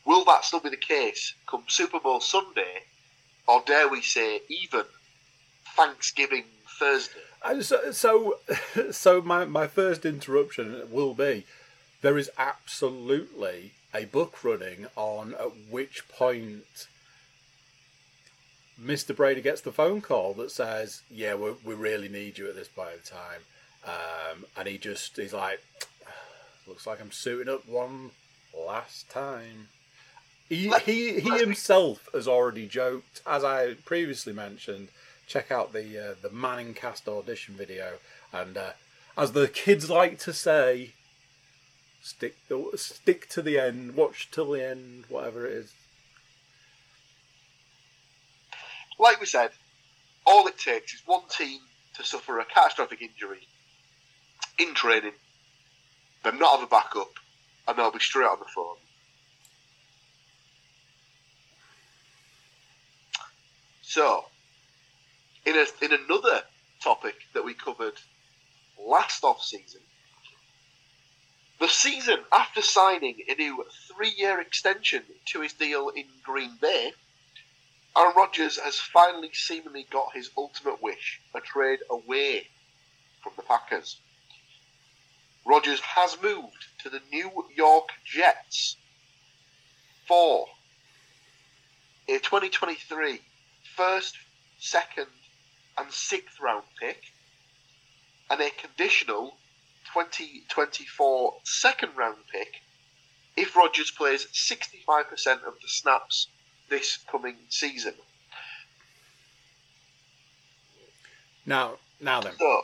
Will 0.09 0.25
that 0.25 0.43
still 0.43 0.59
be 0.59 0.69
the 0.69 0.75
case 0.75 1.35
come 1.45 1.65
Super 1.67 1.99
Bowl 1.99 2.19
Sunday, 2.19 2.81
or 3.47 3.61
dare 3.63 3.87
we 3.87 4.01
say 4.01 4.41
even 4.49 4.85
Thanksgiving 5.75 6.45
Thursday? 6.79 7.19
Uh, 7.43 7.61
so, 7.61 7.91
so, 7.91 8.39
so 8.91 9.21
my, 9.21 9.45
my 9.45 9.67
first 9.67 10.07
interruption 10.07 10.81
will 10.89 11.13
be 11.13 11.45
there 12.01 12.17
is 12.17 12.31
absolutely 12.39 13.73
a 13.93 14.05
book 14.05 14.43
running 14.43 14.87
on 14.95 15.35
at 15.35 15.51
which 15.69 16.09
point 16.09 16.87
Mr. 18.81 19.15
Brady 19.15 19.41
gets 19.41 19.61
the 19.61 19.71
phone 19.71 20.01
call 20.01 20.33
that 20.33 20.49
says, 20.49 21.03
"Yeah, 21.11 21.35
we 21.35 21.51
we 21.63 21.75
really 21.75 22.09
need 22.09 22.39
you 22.39 22.49
at 22.49 22.55
this 22.55 22.67
point 22.67 22.93
in 22.93 23.01
time," 23.15 23.41
um, 23.85 24.45
and 24.57 24.67
he 24.67 24.79
just 24.79 25.17
he's 25.17 25.33
like, 25.33 25.61
"Looks 26.65 26.87
like 26.87 26.99
I'm 26.99 27.11
suiting 27.11 27.53
up 27.53 27.67
one 27.67 28.09
last 28.57 29.07
time." 29.11 29.67
He 30.55 30.71
he 30.83 31.19
he 31.19 31.37
himself 31.37 32.09
has 32.11 32.27
already 32.27 32.67
joked, 32.67 33.21
as 33.27 33.43
I 33.43 33.75
previously 33.85 34.33
mentioned. 34.33 34.87
Check 35.27 35.51
out 35.51 35.73
the 35.73 36.11
uh, 36.11 36.15
the 36.23 36.31
Manning 36.31 36.73
cast 36.73 37.07
audition 37.07 37.53
video, 37.53 37.99
and 38.33 38.57
uh, 38.57 38.71
as 39.15 39.33
the 39.33 39.47
kids 39.47 39.91
like 39.91 40.17
to 40.19 40.33
say, 40.33 40.93
stick 42.01 42.35
stick 42.75 43.29
to 43.29 43.43
the 43.43 43.59
end, 43.59 43.93
watch 43.95 44.29
till 44.31 44.51
the 44.51 44.65
end, 44.67 45.03
whatever 45.07 45.45
it 45.45 45.53
is. 45.53 45.73
like 48.99 49.19
we 49.19 49.25
said, 49.25 49.51
all 50.25 50.45
it 50.47 50.57
takes 50.57 50.93
is 50.93 51.01
one 51.05 51.27
team 51.29 51.59
to 51.95 52.03
suffer 52.03 52.39
a 52.39 52.45
catastrophic 52.45 53.01
injury 53.01 53.47
in 54.59 54.73
training, 54.73 55.13
then 56.23 56.37
not 56.37 56.59
have 56.59 56.67
a 56.67 56.69
backup, 56.69 57.13
and 57.67 57.77
they'll 57.77 57.91
be 57.91 57.99
straight 57.99 58.25
on 58.25 58.39
the 58.39 58.45
phone. 58.53 58.75
So, 63.89 64.25
in 65.47 65.55
a, 65.55 65.65
in 65.83 65.91
another 65.91 66.43
topic 66.79 67.15
that 67.33 67.43
we 67.43 67.55
covered 67.55 67.95
last 68.77 69.23
off 69.23 69.41
season, 69.41 69.81
the 71.59 71.67
season 71.67 72.19
after 72.31 72.61
signing 72.61 73.17
a 73.27 73.33
new 73.33 73.65
three 73.87 74.13
year 74.15 74.39
extension 74.39 75.01
to 75.29 75.41
his 75.41 75.53
deal 75.53 75.89
in 75.89 76.05
Green 76.21 76.55
Bay, 76.61 76.91
Aaron 77.97 78.13
Rodgers 78.15 78.59
has 78.59 78.77
finally 78.77 79.31
seemingly 79.33 79.87
got 79.89 80.13
his 80.13 80.29
ultimate 80.37 80.83
wish 80.83 81.19
a 81.33 81.39
trade 81.39 81.79
away 81.89 82.45
from 83.23 83.31
the 83.37 83.41
Packers. 83.41 83.97
Rodgers 85.47 85.79
has 85.79 86.15
moved 86.21 86.63
to 86.83 86.91
the 86.91 87.01
New 87.11 87.31
York 87.55 87.89
Jets 88.05 88.77
for 90.07 90.45
a 92.07 92.19
2023 92.19 93.21
first, 93.79 94.17
second, 94.57 95.07
and 95.77 95.89
sixth 95.89 96.37
round 96.41 96.65
pick 96.81 97.01
and 98.29 98.41
a 98.41 98.49
conditional 98.49 99.37
2024 99.93 101.35
second 101.45 101.95
round 101.95 102.17
pick 102.29 102.55
if 103.37 103.55
Rodgers 103.55 103.89
plays 103.89 104.25
65% 104.33 105.47
of 105.47 105.53
the 105.61 105.67
snaps 105.69 106.27
this 106.69 106.97
coming 107.09 107.37
season. 107.47 107.93
Now, 111.45 111.77
now 112.01 112.19
then, 112.19 112.33
So, 112.37 112.61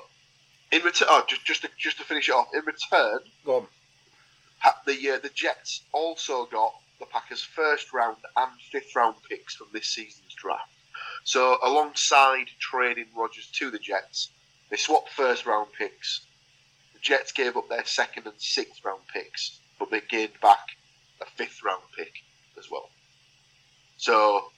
in 0.73 0.81
return, 0.81 1.07
oh, 1.09 1.23
just 1.29 1.45
just 1.45 1.61
to, 1.61 1.69
just 1.77 1.97
to 1.99 2.03
finish 2.03 2.27
it 2.27 2.33
off, 2.33 2.49
in 2.53 2.65
return, 2.65 3.19
go 3.45 3.55
on. 3.55 3.67
the 4.85 5.11
uh, 5.11 5.19
the 5.19 5.31
Jets 5.33 5.81
also 5.93 6.45
got 6.47 6.73
the 6.99 7.05
Packers' 7.05 7.41
first 7.41 7.93
round 7.93 8.17
and 8.35 8.51
fifth 8.69 8.93
round 8.97 9.15
picks 9.29 9.55
from 9.55 9.67
this 9.71 9.87
season's 9.87 10.33
draft. 10.35 10.74
So, 11.25 11.57
alongside 11.63 12.49
trading 12.59 13.07
Rodgers 13.17 13.47
to 13.53 13.71
the 13.71 13.79
Jets, 13.79 14.29
they 14.69 14.77
swapped 14.77 15.09
first 15.09 15.47
round 15.47 15.73
picks. 15.73 16.21
The 16.93 16.99
Jets 16.99 17.31
gave 17.31 17.57
up 17.57 17.67
their 17.67 17.83
second 17.83 18.27
and 18.27 18.35
sixth 18.37 18.85
round 18.85 19.01
picks, 19.11 19.59
but 19.79 19.89
they 19.89 20.01
gained 20.01 20.39
back 20.39 20.77
a 21.21 21.25
fifth 21.25 21.63
round 21.63 21.81
pick 21.97 22.13
as 22.59 22.69
well. 22.69 22.89
So, 23.97 24.51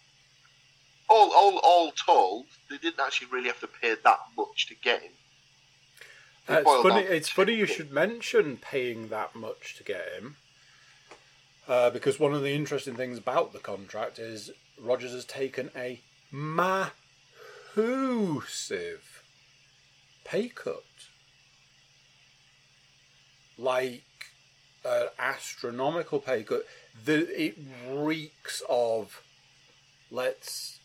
all 1.10 1.32
all 1.34 1.58
all 1.64 1.92
told, 1.92 2.48
they 2.70 2.78
didn't 2.78 3.00
actually 3.00 3.28
really 3.28 3.48
have 3.48 3.62
to 3.62 3.68
pay 3.68 3.96
that 4.04 4.20
much 4.38 4.68
to 4.68 4.76
get 4.76 5.04
him. 5.04 5.12
Uh, 6.50 6.64
it's 6.66 6.84
funny. 6.84 7.02
It's 7.02 7.30
funny 7.30 7.54
you 7.54 7.66
should 7.66 7.94
mention 7.94 8.58
paying 8.58 9.08
that 9.08 9.36
much 9.36 9.76
to 9.78 9.86
get 9.86 10.10
him, 10.18 10.36
uh, 11.66 11.92
because 11.92 12.20
one 12.20 12.34
of 12.34 12.42
the 12.42 12.52
interesting 12.52 12.96
things 12.96 13.18
about 13.18 13.54
the 13.54 13.60
contract 13.60 14.20
is 14.20 14.52
Rodgers 14.78 15.14
has 15.14 15.24
taken 15.24 15.72
a 15.74 16.02
massive 16.32 16.98
pay 20.24 20.50
cut, 20.50 20.84
like 23.58 24.04
an 24.84 25.08
astronomical 25.18 26.20
pay 26.20 26.44
cut. 26.44 26.66
The 27.04 27.28
it 27.42 27.58
reeks 27.90 28.62
of 28.70 29.22
let's 30.12 30.80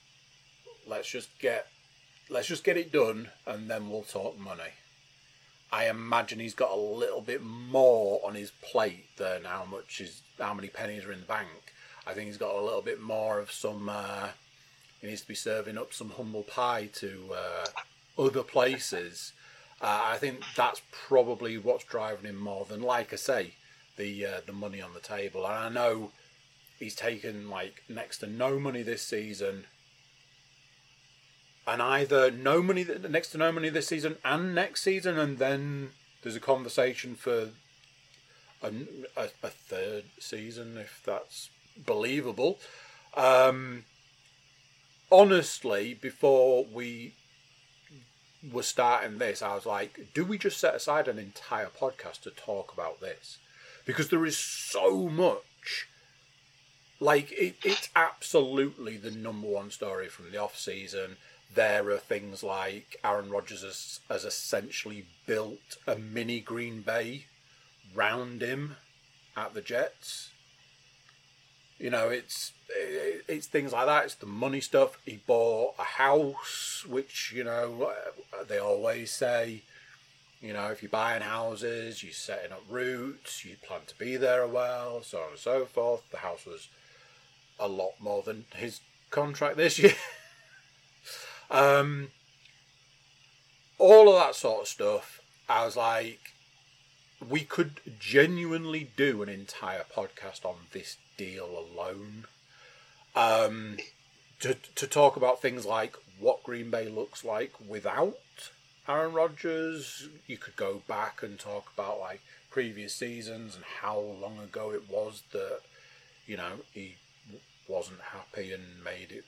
let's 0.86 1.08
just 1.08 1.38
get 1.38 1.68
let's 2.28 2.48
just 2.48 2.64
get 2.64 2.76
it 2.76 2.92
done 2.92 3.30
and 3.46 3.70
then 3.70 3.88
we'll 3.90 4.02
talk 4.02 4.38
money. 4.38 4.72
I 5.70 5.88
imagine 5.88 6.38
he's 6.38 6.54
got 6.54 6.70
a 6.70 6.80
little 6.80 7.22
bit 7.22 7.42
more 7.42 8.20
on 8.24 8.34
his 8.34 8.50
plate 8.50 9.16
than 9.16 9.44
how 9.44 9.64
much 9.64 10.00
is 10.00 10.20
how 10.38 10.52
many 10.52 10.68
pennies 10.68 11.04
are 11.04 11.12
in 11.12 11.20
the 11.20 11.26
bank. 11.26 11.48
I 12.06 12.12
think 12.12 12.26
he's 12.26 12.36
got 12.36 12.54
a 12.54 12.60
little 12.60 12.82
bit 12.82 13.00
more 13.00 13.38
of 13.38 13.50
some. 13.50 13.88
Uh, 13.88 14.28
he 15.02 15.08
needs 15.08 15.20
to 15.22 15.28
be 15.28 15.34
serving 15.34 15.76
up 15.76 15.92
some 15.92 16.10
humble 16.10 16.44
pie 16.44 16.88
to 16.94 17.30
uh, 17.36 17.66
other 18.16 18.42
places. 18.42 19.32
Uh, 19.80 20.00
I 20.04 20.16
think 20.16 20.42
that's 20.56 20.80
probably 20.92 21.58
what's 21.58 21.84
driving 21.84 22.24
him 22.24 22.36
more 22.36 22.64
than, 22.64 22.80
like 22.80 23.12
I 23.12 23.16
say, 23.16 23.54
the 23.96 24.24
uh, 24.24 24.40
the 24.46 24.52
money 24.52 24.80
on 24.80 24.94
the 24.94 25.00
table. 25.00 25.44
And 25.44 25.54
I 25.54 25.68
know 25.68 26.12
he's 26.78 26.94
taken 26.94 27.50
like 27.50 27.82
next 27.88 28.18
to 28.18 28.28
no 28.28 28.60
money 28.60 28.82
this 28.82 29.02
season 29.02 29.64
and 31.66 31.82
either 31.82 32.30
no 32.30 32.62
money 32.62 32.86
next 33.08 33.30
to 33.30 33.38
no 33.38 33.52
money 33.52 33.68
this 33.68 33.88
season 33.88 34.16
and 34.24 34.54
next 34.54 34.82
season, 34.82 35.18
and 35.18 35.38
then 35.38 35.90
there's 36.22 36.36
a 36.36 36.40
conversation 36.40 37.14
for 37.14 37.50
a, 38.62 38.72
a, 39.16 39.28
a 39.42 39.48
third 39.48 40.04
season 40.18 40.76
if 40.76 41.02
that's 41.04 41.50
believable. 41.76 42.58
Um, 43.16 43.84
honestly, 45.12 45.94
before 45.94 46.64
we 46.64 47.14
were 48.50 48.62
starting 48.62 49.18
this, 49.18 49.42
I 49.42 49.54
was 49.54 49.66
like, 49.66 50.08
do 50.14 50.24
we 50.24 50.38
just 50.38 50.58
set 50.58 50.74
aside 50.74 51.06
an 51.06 51.18
entire 51.18 51.68
podcast 51.68 52.22
to 52.22 52.30
talk 52.30 52.72
about 52.72 53.00
this? 53.00 53.38
Because 53.84 54.08
there 54.08 54.26
is 54.26 54.36
so 54.36 55.08
much. 55.08 55.86
Like, 56.98 57.30
it, 57.32 57.56
it's 57.62 57.88
absolutely 57.94 58.96
the 58.96 59.10
number 59.10 59.48
one 59.48 59.70
story 59.70 60.08
from 60.08 60.30
the 60.32 60.38
off 60.38 60.58
season 60.58 61.16
there 61.54 61.90
are 61.90 61.98
things 61.98 62.42
like 62.42 62.96
Aaron 63.04 63.30
Rodgers 63.30 63.62
has, 63.62 64.00
has 64.08 64.24
essentially 64.24 65.06
built 65.26 65.76
a 65.86 65.96
mini 65.96 66.40
Green 66.40 66.80
Bay 66.82 67.26
round 67.94 68.42
him 68.42 68.76
at 69.36 69.54
the 69.54 69.60
Jets. 69.60 70.30
You 71.78 71.90
know, 71.90 72.08
it's 72.08 72.52
it's 72.74 73.46
things 73.46 73.72
like 73.72 73.86
that. 73.86 74.04
It's 74.04 74.14
the 74.14 74.26
money 74.26 74.60
stuff. 74.60 74.98
He 75.04 75.20
bought 75.26 75.74
a 75.78 75.84
house, 75.84 76.84
which 76.88 77.32
you 77.34 77.44
know 77.44 77.92
they 78.48 78.58
always 78.58 79.10
say 79.10 79.62
You 80.40 80.52
know, 80.52 80.68
if 80.72 80.82
you're 80.82 80.90
buying 80.90 81.22
houses, 81.22 82.02
you're 82.02 82.12
setting 82.12 82.50
up 82.52 82.64
roots, 82.68 83.44
you 83.44 83.54
plan 83.66 83.82
to 83.86 83.94
be 83.96 84.16
there 84.16 84.42
a 84.42 84.48
while, 84.48 85.02
so 85.02 85.18
on 85.18 85.30
and 85.30 85.38
so 85.38 85.64
forth. 85.66 86.02
The 86.10 86.18
house 86.18 86.44
was 86.44 86.68
a 87.60 87.68
lot 87.68 87.92
more 88.00 88.22
than 88.22 88.46
his 88.56 88.80
contract 89.10 89.56
this 89.56 89.78
year. 89.82 89.94
um, 91.50 92.08
all 93.78 94.08
of 94.08 94.16
that 94.16 94.34
sort 94.34 94.62
of 94.62 94.68
stuff. 94.68 95.20
I 95.48 95.64
was 95.64 95.76
like, 95.76 96.18
we 97.26 97.40
could 97.40 97.80
genuinely 98.00 98.90
do 98.96 99.22
an 99.22 99.28
entire 99.28 99.84
podcast 99.96 100.44
on 100.44 100.56
this 100.72 100.96
deal 101.16 101.46
alone. 101.46 102.24
Um, 103.14 103.76
to 104.40 104.54
to 104.74 104.86
talk 104.86 105.16
about 105.16 105.42
things 105.42 105.66
like 105.66 105.96
what 106.18 106.42
Green 106.42 106.70
Bay 106.70 106.88
looks 106.88 107.24
like 107.24 107.52
without 107.66 108.18
Aaron 108.88 109.12
Rodgers. 109.12 110.08
You 110.26 110.38
could 110.38 110.56
go 110.56 110.82
back 110.88 111.22
and 111.22 111.38
talk 111.38 111.70
about 111.74 112.00
like 112.00 112.20
previous 112.50 112.94
seasons 112.94 113.54
and 113.54 113.64
how 113.80 113.98
long 113.98 114.38
ago 114.38 114.72
it 114.72 114.90
was 114.90 115.22
that 115.32 115.60
you 116.26 116.36
know 116.36 116.60
he 116.72 116.96
wasn't 117.68 118.00
happy 118.00 118.52
and 118.52 118.82
made 118.84 119.10
it 119.10 119.24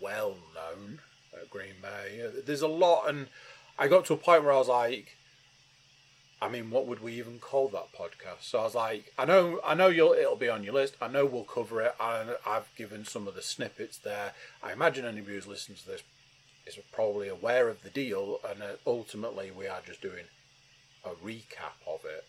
well 0.00 0.36
known 0.54 1.00
at 1.32 1.50
Green 1.50 1.74
Bay. 1.82 2.30
There's 2.44 2.62
a 2.62 2.68
lot, 2.68 3.08
and 3.08 3.28
I 3.78 3.88
got 3.88 4.04
to 4.06 4.14
a 4.14 4.18
point 4.18 4.44
where 4.44 4.52
I 4.52 4.58
was 4.58 4.68
like, 4.68 5.16
I 6.40 6.48
mean, 6.48 6.70
what 6.70 6.86
would 6.86 7.02
we 7.02 7.14
even 7.14 7.38
call 7.38 7.68
that 7.68 7.92
podcast? 7.98 8.42
So 8.42 8.58
I 8.60 8.64
was 8.64 8.74
like, 8.74 9.12
I 9.18 9.24
know, 9.24 9.58
I 9.64 9.74
know 9.74 9.88
you'll 9.88 10.12
it'll 10.12 10.36
be 10.36 10.50
on 10.50 10.64
your 10.64 10.74
list. 10.74 10.96
I 11.00 11.08
know 11.08 11.24
we'll 11.24 11.44
cover 11.44 11.80
it. 11.80 11.94
And 11.98 12.36
I've 12.46 12.68
given 12.76 13.04
some 13.04 13.26
of 13.26 13.34
the 13.34 13.42
snippets 13.42 13.96
there. 13.98 14.32
I 14.62 14.72
imagine 14.72 15.06
anybody 15.06 15.34
who's 15.34 15.46
listening 15.46 15.78
to 15.78 15.86
this 15.86 16.02
is 16.66 16.78
probably 16.92 17.28
aware 17.28 17.68
of 17.68 17.82
the 17.82 17.90
deal, 17.90 18.40
and 18.48 18.62
uh, 18.62 18.72
ultimately 18.86 19.50
we 19.50 19.66
are 19.66 19.80
just 19.86 20.02
doing 20.02 20.24
a 21.04 21.10
recap 21.10 21.78
of 21.86 22.00
it. 22.04 22.24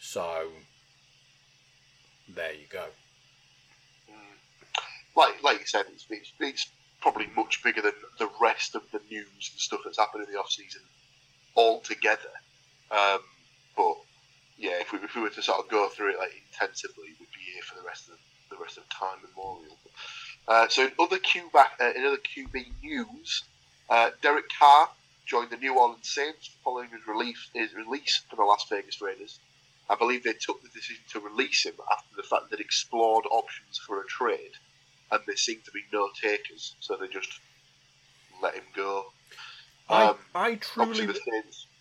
So 0.00 0.48
there 2.28 2.52
you 2.52 2.66
go. 2.70 2.86
Like, 5.16 5.42
like 5.42 5.60
you 5.60 5.66
said, 5.66 5.86
it's, 5.92 6.06
it's, 6.10 6.32
it's 6.40 6.70
probably 7.00 7.28
much 7.36 7.62
bigger 7.62 7.82
than 7.82 7.92
the 8.18 8.30
rest 8.40 8.74
of 8.74 8.82
the 8.92 9.00
news 9.10 9.50
and 9.52 9.60
stuff 9.60 9.80
that's 9.84 9.98
happened 9.98 10.26
in 10.26 10.32
the 10.32 10.38
off 10.38 10.50
season 10.50 10.82
altogether. 11.56 12.30
Um, 12.90 13.20
but 13.76 13.96
yeah, 14.58 14.80
if 14.80 14.92
we, 14.92 14.98
if 14.98 15.14
we 15.14 15.22
were 15.22 15.30
to 15.30 15.42
sort 15.42 15.58
of 15.60 15.68
go 15.68 15.88
through 15.88 16.10
it 16.10 16.18
like 16.18 16.32
intensively, 16.52 17.08
we'd 17.18 17.32
be 17.32 17.52
here 17.52 17.62
for 17.62 17.80
the 17.80 17.86
rest 17.86 18.08
of 18.08 18.14
the, 18.14 18.56
the 18.56 18.62
rest 18.62 18.76
of 18.76 18.88
time 18.88 19.18
memorial. 19.28 19.76
Uh, 20.48 20.68
so 20.68 20.84
in 20.86 20.92
other 20.98 21.18
QB 21.18 21.54
uh, 21.54 21.92
in 21.96 22.04
other 22.04 22.18
QB 22.18 22.66
news, 22.82 23.44
uh, 23.88 24.10
Derek 24.22 24.46
Carr 24.58 24.88
joined 25.26 25.50
the 25.50 25.56
New 25.56 25.78
Orleans 25.78 26.08
Saints 26.08 26.50
following 26.64 26.88
his 26.90 27.06
release 27.06 27.50
his 27.54 27.72
release 27.74 28.22
from 28.28 28.38
the 28.38 28.44
Las 28.44 28.66
Vegas 28.68 29.00
Raiders. 29.00 29.38
I 29.88 29.96
believe 29.96 30.22
they 30.22 30.34
took 30.34 30.62
the 30.62 30.68
decision 30.68 31.02
to 31.10 31.20
release 31.20 31.64
him 31.64 31.74
after 31.92 32.16
the 32.16 32.22
fact 32.22 32.50
that 32.50 32.60
explored 32.60 33.24
options 33.30 33.78
for 33.78 34.00
a 34.00 34.06
trade, 34.06 34.52
and 35.10 35.20
there 35.26 35.36
seemed 35.36 35.64
to 35.64 35.72
be 35.72 35.82
no 35.92 36.08
takers, 36.20 36.74
so 36.80 36.96
they 36.96 37.08
just 37.08 37.40
let 38.42 38.54
him 38.54 38.64
go. 38.74 39.06
Um, 39.88 40.16
I, 40.34 40.50
I 40.50 40.54
truly, 40.56 41.08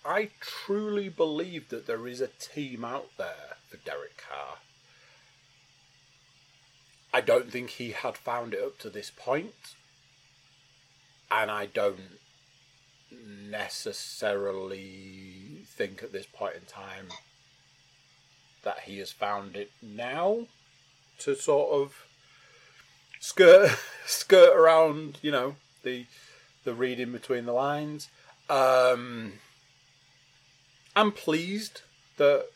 I 0.05 0.29
truly 0.39 1.09
believe 1.09 1.69
that 1.69 1.87
there 1.87 2.07
is 2.07 2.21
a 2.21 2.27
team 2.27 2.85
out 2.85 3.09
there 3.17 3.57
for 3.69 3.77
Derek 3.77 4.17
Carr. 4.17 4.57
I 7.13 7.21
don't 7.21 7.51
think 7.51 7.71
he 7.71 7.91
had 7.91 8.17
found 8.17 8.53
it 8.53 8.63
up 8.63 8.77
to 8.79 8.89
this 8.89 9.11
point, 9.15 9.75
and 11.31 11.51
I 11.51 11.65
don't 11.65 12.19
necessarily 13.11 15.63
think 15.65 16.03
at 16.03 16.11
this 16.11 16.27
point 16.27 16.55
in 16.55 16.61
time 16.61 17.07
that 18.63 18.81
he 18.81 18.99
has 18.99 19.11
found 19.11 19.55
it 19.55 19.71
now 19.81 20.45
to 21.19 21.35
sort 21.35 21.71
of 21.71 22.05
skirt 23.19 23.77
skirt 24.05 24.55
around, 24.55 25.17
you 25.21 25.31
know, 25.31 25.55
the 25.83 26.05
the 26.63 26.73
reading 26.73 27.11
between 27.11 27.45
the 27.45 27.53
lines. 27.53 28.09
Um, 28.49 29.33
I'm 30.95 31.11
pleased 31.11 31.81
that 32.17 32.47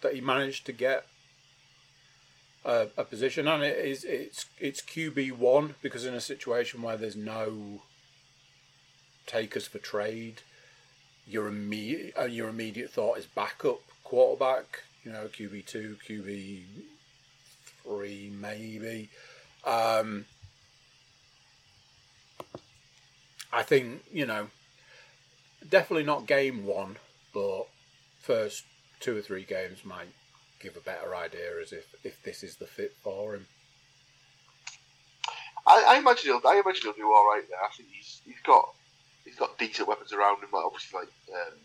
that 0.00 0.14
he 0.14 0.20
managed 0.20 0.66
to 0.66 0.72
get 0.72 1.06
a, 2.64 2.88
a 2.96 3.04
position, 3.04 3.48
and 3.48 3.62
it 3.62 3.84
is 3.84 4.04
it's 4.04 4.46
it's 4.58 4.80
QB 4.80 5.32
one 5.32 5.74
because 5.82 6.04
in 6.04 6.14
a 6.14 6.20
situation 6.20 6.82
where 6.82 6.96
there's 6.96 7.16
no 7.16 7.82
takers 9.26 9.66
for 9.66 9.78
trade, 9.78 10.42
your 11.26 11.46
immediate 11.48 12.14
uh, 12.18 12.24
your 12.24 12.48
immediate 12.48 12.90
thought 12.90 13.18
is 13.18 13.26
backup 13.26 13.80
quarterback. 14.04 14.82
You 15.04 15.12
know, 15.12 15.28
QB 15.28 15.66
two, 15.66 15.96
QB 16.06 16.62
three, 17.82 18.32
maybe. 18.34 19.08
Um, 19.64 20.26
I 23.52 23.62
think 23.62 24.04
you 24.12 24.26
know, 24.26 24.48
definitely 25.68 26.04
not 26.04 26.26
game 26.26 26.66
one, 26.66 26.96
but 27.32 27.66
first 28.20 28.64
two 29.00 29.16
or 29.16 29.22
three 29.22 29.44
games 29.44 29.84
might 29.84 30.08
give 30.60 30.76
a 30.76 30.80
better 30.80 31.14
idea 31.14 31.60
as 31.62 31.72
if 31.72 31.94
if 32.04 32.22
this 32.22 32.42
is 32.42 32.56
the 32.56 32.66
fit 32.66 32.94
for 33.02 33.34
him. 33.34 33.46
I, 35.66 35.84
I 35.88 35.98
imagine 35.98 36.32
he'll. 36.32 36.40
I 36.48 36.60
imagine 36.64 36.82
he'll 36.82 36.92
do 36.92 37.12
all 37.12 37.28
right 37.28 37.44
there. 37.48 37.58
I 37.62 37.68
think 37.76 37.90
he's 37.92 38.20
he's 38.24 38.40
got 38.44 38.68
he's 39.24 39.36
got 39.36 39.58
decent 39.58 39.88
weapons 39.88 40.12
around 40.12 40.42
him. 40.42 40.48
Like 40.52 40.64
obviously, 40.64 41.00
like 41.00 41.08
um, 41.34 41.58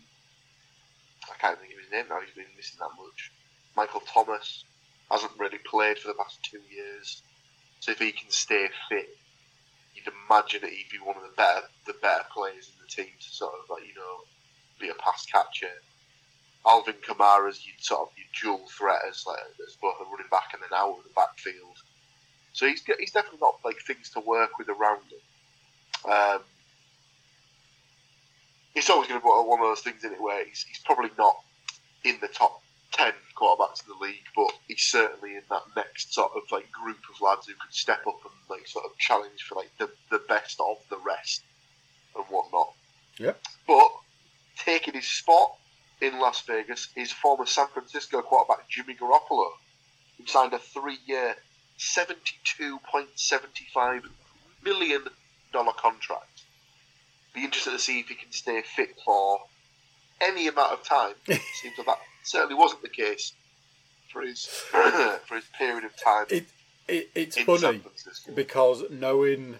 I 1.32 1.38
can't 1.40 1.58
think 1.58 1.72
of 1.72 1.80
his 1.80 1.90
name 1.90 2.04
now. 2.08 2.20
He's 2.20 2.34
been 2.34 2.52
missing 2.56 2.78
that 2.80 3.02
much. 3.02 3.32
Michael 3.76 4.02
Thomas 4.06 4.64
hasn't 5.10 5.38
really 5.38 5.58
played 5.58 5.98
for 5.98 6.08
the 6.08 6.14
past 6.14 6.42
two 6.42 6.60
years, 6.70 7.22
so 7.80 7.92
if 7.92 7.98
he 7.98 8.12
can 8.12 8.30
stay 8.30 8.68
fit, 8.88 9.08
you'd 9.94 10.12
imagine 10.28 10.60
that 10.62 10.70
he'd 10.70 10.92
be 10.92 10.98
one 10.98 11.16
of 11.16 11.22
the 11.22 11.36
better 11.36 11.66
the 11.86 11.94
better 12.00 12.24
players 12.32 12.68
in 12.68 12.74
the 12.84 12.90
team 12.90 13.12
to 13.20 13.28
sort 13.30 13.54
of 13.54 13.70
like 13.70 13.86
you 13.86 13.94
know 13.94 14.24
be 14.80 14.88
a 14.88 14.94
pass 14.94 15.26
catcher. 15.26 15.72
Alvin 16.66 16.94
Kamara's 17.06 17.64
you 17.66 17.72
sort 17.78 18.02
of 18.02 18.08
your 18.16 18.56
dual 18.56 18.66
threat 18.68 19.00
as 19.08 19.24
like 19.26 19.38
as 19.66 19.76
both 19.76 19.94
a 20.00 20.04
running 20.04 20.30
back 20.30 20.54
and 20.54 20.62
an 20.62 20.68
out 20.72 20.98
of 20.98 21.04
the 21.04 21.10
backfield. 21.14 21.76
So 22.52 22.66
he's 22.66 22.82
he's 22.98 23.12
definitely 23.12 23.40
got 23.40 23.58
like 23.64 23.80
things 23.86 24.10
to 24.10 24.20
work 24.20 24.58
with 24.58 24.68
around 24.68 25.02
him. 25.10 26.10
Um, 26.10 26.40
it's 28.74 28.90
always 28.90 29.08
going 29.08 29.20
to 29.20 29.24
be 29.24 29.30
one 29.30 29.60
of 29.60 29.66
those 29.66 29.80
things 29.80 30.04
in 30.04 30.12
it 30.12 30.20
where 30.20 30.44
he's, 30.44 30.64
he's 30.68 30.80
probably 30.84 31.10
not 31.16 31.36
in 32.04 32.16
the 32.20 32.28
top 32.28 32.60
ten 32.92 33.12
quarterbacks 33.36 33.82
in 33.84 33.92
the 33.92 34.04
league, 34.04 34.24
but 34.34 34.52
he's 34.68 34.82
certainly 34.82 35.36
in 35.36 35.42
that 35.50 35.62
next 35.76 36.14
sort 36.14 36.32
of 36.36 36.42
like 36.50 36.70
group 36.72 36.98
of 37.12 37.20
lads 37.20 37.46
who 37.46 37.54
could 37.54 37.74
step 37.74 38.06
up 38.06 38.18
and 38.24 38.34
like 38.48 38.66
sort 38.66 38.84
of 38.84 38.96
challenge 38.98 39.42
for 39.42 39.56
like 39.56 39.70
the, 39.78 39.90
the 40.10 40.22
best 40.28 40.60
of 40.60 40.76
the 40.90 40.98
rest 41.04 41.42
and 42.16 42.24
whatnot. 42.26 42.72
Yeah. 43.18 43.32
His 45.04 45.12
spot 45.12 45.56
in 46.00 46.18
Las 46.18 46.40
Vegas 46.46 46.88
is 46.96 47.12
former 47.12 47.44
San 47.44 47.66
Francisco 47.68 48.22
quarterback 48.22 48.70
Jimmy 48.70 48.94
Garoppolo, 48.94 49.50
who 50.16 50.26
signed 50.26 50.54
a 50.54 50.58
three-year, 50.58 51.36
seventy-two 51.76 52.78
point 52.90 53.10
seventy-five 53.14 54.02
million 54.64 55.04
dollar 55.52 55.72
contract 55.72 56.44
be 57.34 57.44
interested 57.44 57.72
to 57.72 57.78
see 57.78 58.00
if 58.00 58.08
he 58.08 58.14
can 58.14 58.32
stay 58.32 58.62
fit 58.62 58.96
for 59.04 59.40
any 60.22 60.48
amount 60.48 60.72
of 60.72 60.82
time. 60.84 61.14
Seems 61.26 61.76
like 61.76 61.86
that 61.86 61.98
certainly 62.22 62.54
wasn't 62.54 62.80
the 62.80 62.88
case 62.88 63.34
for 64.10 64.22
his 64.22 64.46
for 65.26 65.34
his 65.34 65.44
period 65.58 65.84
of 65.84 65.92
time. 66.02 66.26
It, 66.30 66.46
it 66.88 67.10
it's 67.14 67.38
funny 67.40 67.82
because 68.34 68.84
knowing 68.88 69.56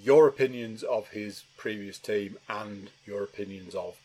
your 0.00 0.28
opinions 0.28 0.84
of 0.84 1.08
his 1.08 1.42
previous 1.56 1.98
team 1.98 2.36
and 2.48 2.90
your 3.06 3.24
opinions 3.24 3.74
of 3.74 3.96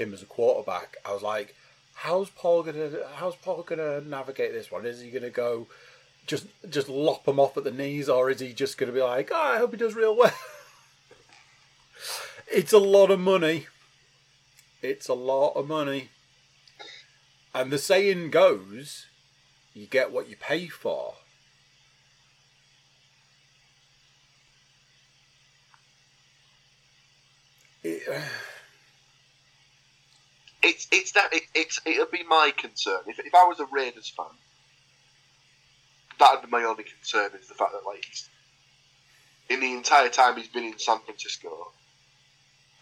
him 0.00 0.14
as 0.14 0.22
a 0.22 0.26
quarterback, 0.26 0.96
I 1.04 1.12
was 1.12 1.22
like, 1.22 1.54
how's 1.94 2.30
Paul 2.30 2.62
gonna 2.62 2.90
how's 3.14 3.36
Paul 3.36 3.62
gonna 3.62 4.00
navigate 4.00 4.52
this 4.52 4.70
one? 4.70 4.86
Is 4.86 5.00
he 5.00 5.10
gonna 5.10 5.30
go 5.30 5.66
just 6.26 6.46
just 6.68 6.88
lop 6.88 7.26
him 7.26 7.38
off 7.40 7.56
at 7.56 7.64
the 7.64 7.70
knees, 7.70 8.08
or 8.08 8.30
is 8.30 8.40
he 8.40 8.52
just 8.52 8.78
gonna 8.78 8.92
be 8.92 9.02
like, 9.02 9.30
oh, 9.32 9.52
I 9.54 9.58
hope 9.58 9.72
he 9.72 9.76
does 9.76 9.94
real 9.94 10.16
well? 10.16 10.32
It's 12.52 12.72
a 12.72 12.78
lot 12.78 13.12
of 13.12 13.20
money. 13.20 13.68
It's 14.82 15.06
a 15.06 15.14
lot 15.14 15.52
of 15.52 15.68
money. 15.68 16.08
And 17.54 17.70
the 17.70 17.78
saying 17.78 18.30
goes, 18.30 19.06
you 19.72 19.86
get 19.86 20.10
what 20.10 20.28
you 20.28 20.34
pay 20.34 20.66
for. 20.66 21.14
It, 27.84 28.02
uh... 28.08 28.20
It's 30.62 30.86
it's 30.92 31.12
that 31.12 31.32
it, 31.32 31.44
it's 31.54 31.80
it'll 31.86 32.06
be 32.06 32.24
my 32.24 32.52
concern 32.56 33.00
if, 33.06 33.18
if 33.18 33.34
I 33.34 33.44
was 33.44 33.60
a 33.60 33.66
Raiders 33.66 34.12
fan. 34.14 34.26
That 36.18 36.32
would 36.32 36.42
be 36.42 36.50
my 36.50 36.64
only 36.64 36.84
concern 36.84 37.30
is 37.40 37.48
the 37.48 37.54
fact 37.54 37.72
that 37.72 37.86
like 37.86 38.04
he's 38.04 38.28
in 39.48 39.60
the 39.60 39.72
entire 39.72 40.10
time 40.10 40.36
he's 40.36 40.48
been 40.48 40.64
in 40.64 40.78
San 40.78 41.00
Francisco, 41.00 41.72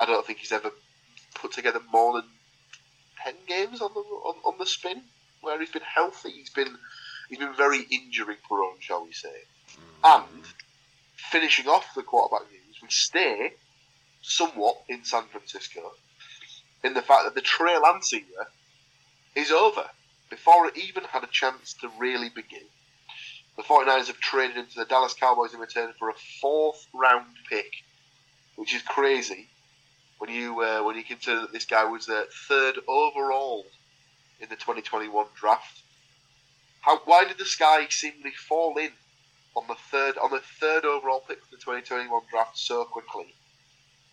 I 0.01 0.07
don't 0.07 0.27
think 0.27 0.41
he's 0.41 0.53
ever 0.53 0.71
put 1.35 1.53
together 1.53 1.81
more 1.93 2.15
than 2.15 2.25
ten 3.23 3.35
games 3.47 3.81
on 3.81 3.93
the 3.95 4.01
on, 4.01 4.35
on 4.45 4.59
the 4.59 4.67
spin 4.67 5.03
where 5.41 5.59
he's 5.61 5.71
been 5.71 5.83
healthy. 5.83 6.31
He's 6.31 6.51
been 6.51 6.77
he's 7.29 7.39
been 7.39 7.55
very 7.55 7.83
injury 7.91 8.37
prone, 8.47 8.81
shall 8.81 9.05
we 9.05 9.13
say? 9.13 9.29
Mm-hmm. 9.71 10.33
And 10.37 10.45
finishing 11.17 11.69
off 11.69 11.95
the 11.95 12.03
quarterback 12.03 12.51
news, 12.51 12.83
we 12.83 12.89
stay 12.91 13.53
somewhat 14.21 14.79
in 14.89 15.05
San 15.05 15.25
Francisco 15.25 15.93
in 16.85 16.95
the 16.95 17.03
fact 17.03 17.25
that 17.25 17.35
the 17.35 17.41
Trey 17.41 17.77
Lance 17.79 18.13
era 18.13 18.47
is 19.35 19.51
over 19.51 19.89
before 20.31 20.67
it 20.67 20.77
even 20.77 21.05
had 21.05 21.25
a 21.25 21.29
chance 21.29 21.75
to 21.75 21.91
really 21.99 22.29
begin. 22.29 22.67
The 23.57 23.63
49ers 23.63 24.07
have 24.07 24.21
traded 24.21 24.57
into 24.57 24.79
the 24.79 24.85
Dallas 24.85 25.15
Cowboys 25.15 25.53
in 25.55 25.61
return 25.61 25.93
for 25.99 26.11
a 26.11 26.15
fourth 26.41 26.87
round 26.95 27.27
pick, 27.49 27.73
which 28.57 28.75
is 28.75 28.83
crazy 28.83 29.49
when 30.19 30.31
you 30.31 30.61
uh, 30.61 30.83
when 30.83 30.97
you 30.97 31.05
consider 31.05 31.41
that 31.41 31.53
this 31.53 31.65
guy 31.65 31.85
was 31.85 32.07
the 32.07 32.29
third 32.49 32.79
overall 32.87 33.67
in 34.41 34.49
the 34.49 34.57
2021 34.57 35.27
draft. 35.35 35.83
How 36.83 36.99
why 37.05 37.25
did 37.25 37.39
the 37.39 37.45
sky 37.45 37.87
seemingly 37.91 38.31
fall 38.31 38.77
in 38.79 38.93
on 39.57 39.67
the 39.67 39.77
third 39.91 40.19
on 40.19 40.31
the 40.31 40.43
third 40.61 40.85
overall 40.85 41.25
pick 41.27 41.45
for 41.45 41.51
the 41.51 41.57
2021 41.57 42.23
draft 42.31 42.57
so 42.57 42.85
quickly? 42.85 43.35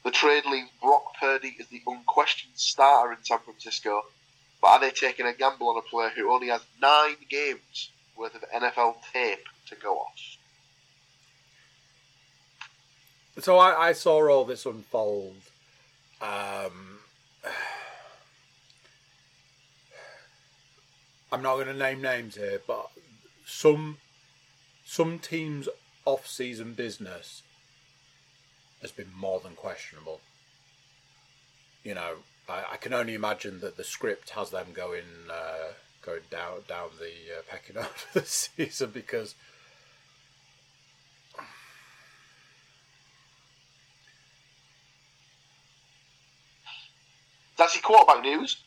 The 0.06 0.12
trade 0.12 0.46
leaves 0.46 0.70
Brock 0.80 1.16
Purdy 1.20 1.58
as 1.60 1.66
the 1.66 1.82
unquestioned 1.88 2.54
starter 2.54 3.14
in 3.14 3.24
San 3.24 3.40
Francisco, 3.40 4.04
but 4.62 4.68
are 4.68 4.80
they 4.80 4.92
taking 4.92 5.26
a 5.26 5.34
gamble 5.34 5.68
on 5.70 5.78
a 5.78 5.82
player 5.82 6.12
who 6.16 6.32
only 6.32 6.50
has 6.50 6.62
nine 6.80 7.16
games 7.28 7.90
worth 8.16 8.36
of 8.36 8.44
NFL 8.52 8.98
tape 9.12 9.48
to 9.66 9.76
go 9.76 9.98
off? 9.98 10.38
So 13.40 13.58
I, 13.58 13.88
I 13.88 13.94
saw 13.94 14.30
all 14.30 14.46
this 14.46 14.68
unfold. 14.68 15.38
Um, 16.22 17.00
I'm 21.32 21.42
not 21.42 21.56
going 21.56 21.66
to 21.66 21.74
name 21.74 22.04
names 22.04 22.36
here, 22.36 22.62
but 22.68 22.92
some 23.44 23.98
some 24.86 25.18
teams' 25.18 25.68
off-season 26.06 26.74
business 26.74 27.42
has 28.86 28.92
been 28.92 29.12
more 29.18 29.40
than 29.40 29.56
questionable. 29.56 30.22
You 31.84 31.96
know, 31.96 32.18
I, 32.48 32.64
I 32.74 32.78
can 32.78 32.94
only 32.94 33.16
imagine 33.16 33.60
that 33.62 33.78
the 33.78 33.84
script 33.84 34.30
has 34.32 34.52
them 34.52 34.68
going 34.74 35.30
uh, 35.30 35.74
going 36.04 36.22
down 36.30 36.60
down 36.68 36.90
the 37.00 37.38
uh, 37.38 37.42
pecking 37.50 37.78
order 37.78 37.90
this 38.14 38.52
season 38.56 38.92
because. 38.94 39.34
That's 47.58 47.74
your 47.74 47.84
quarterback 47.84 48.22
news. 48.22 48.58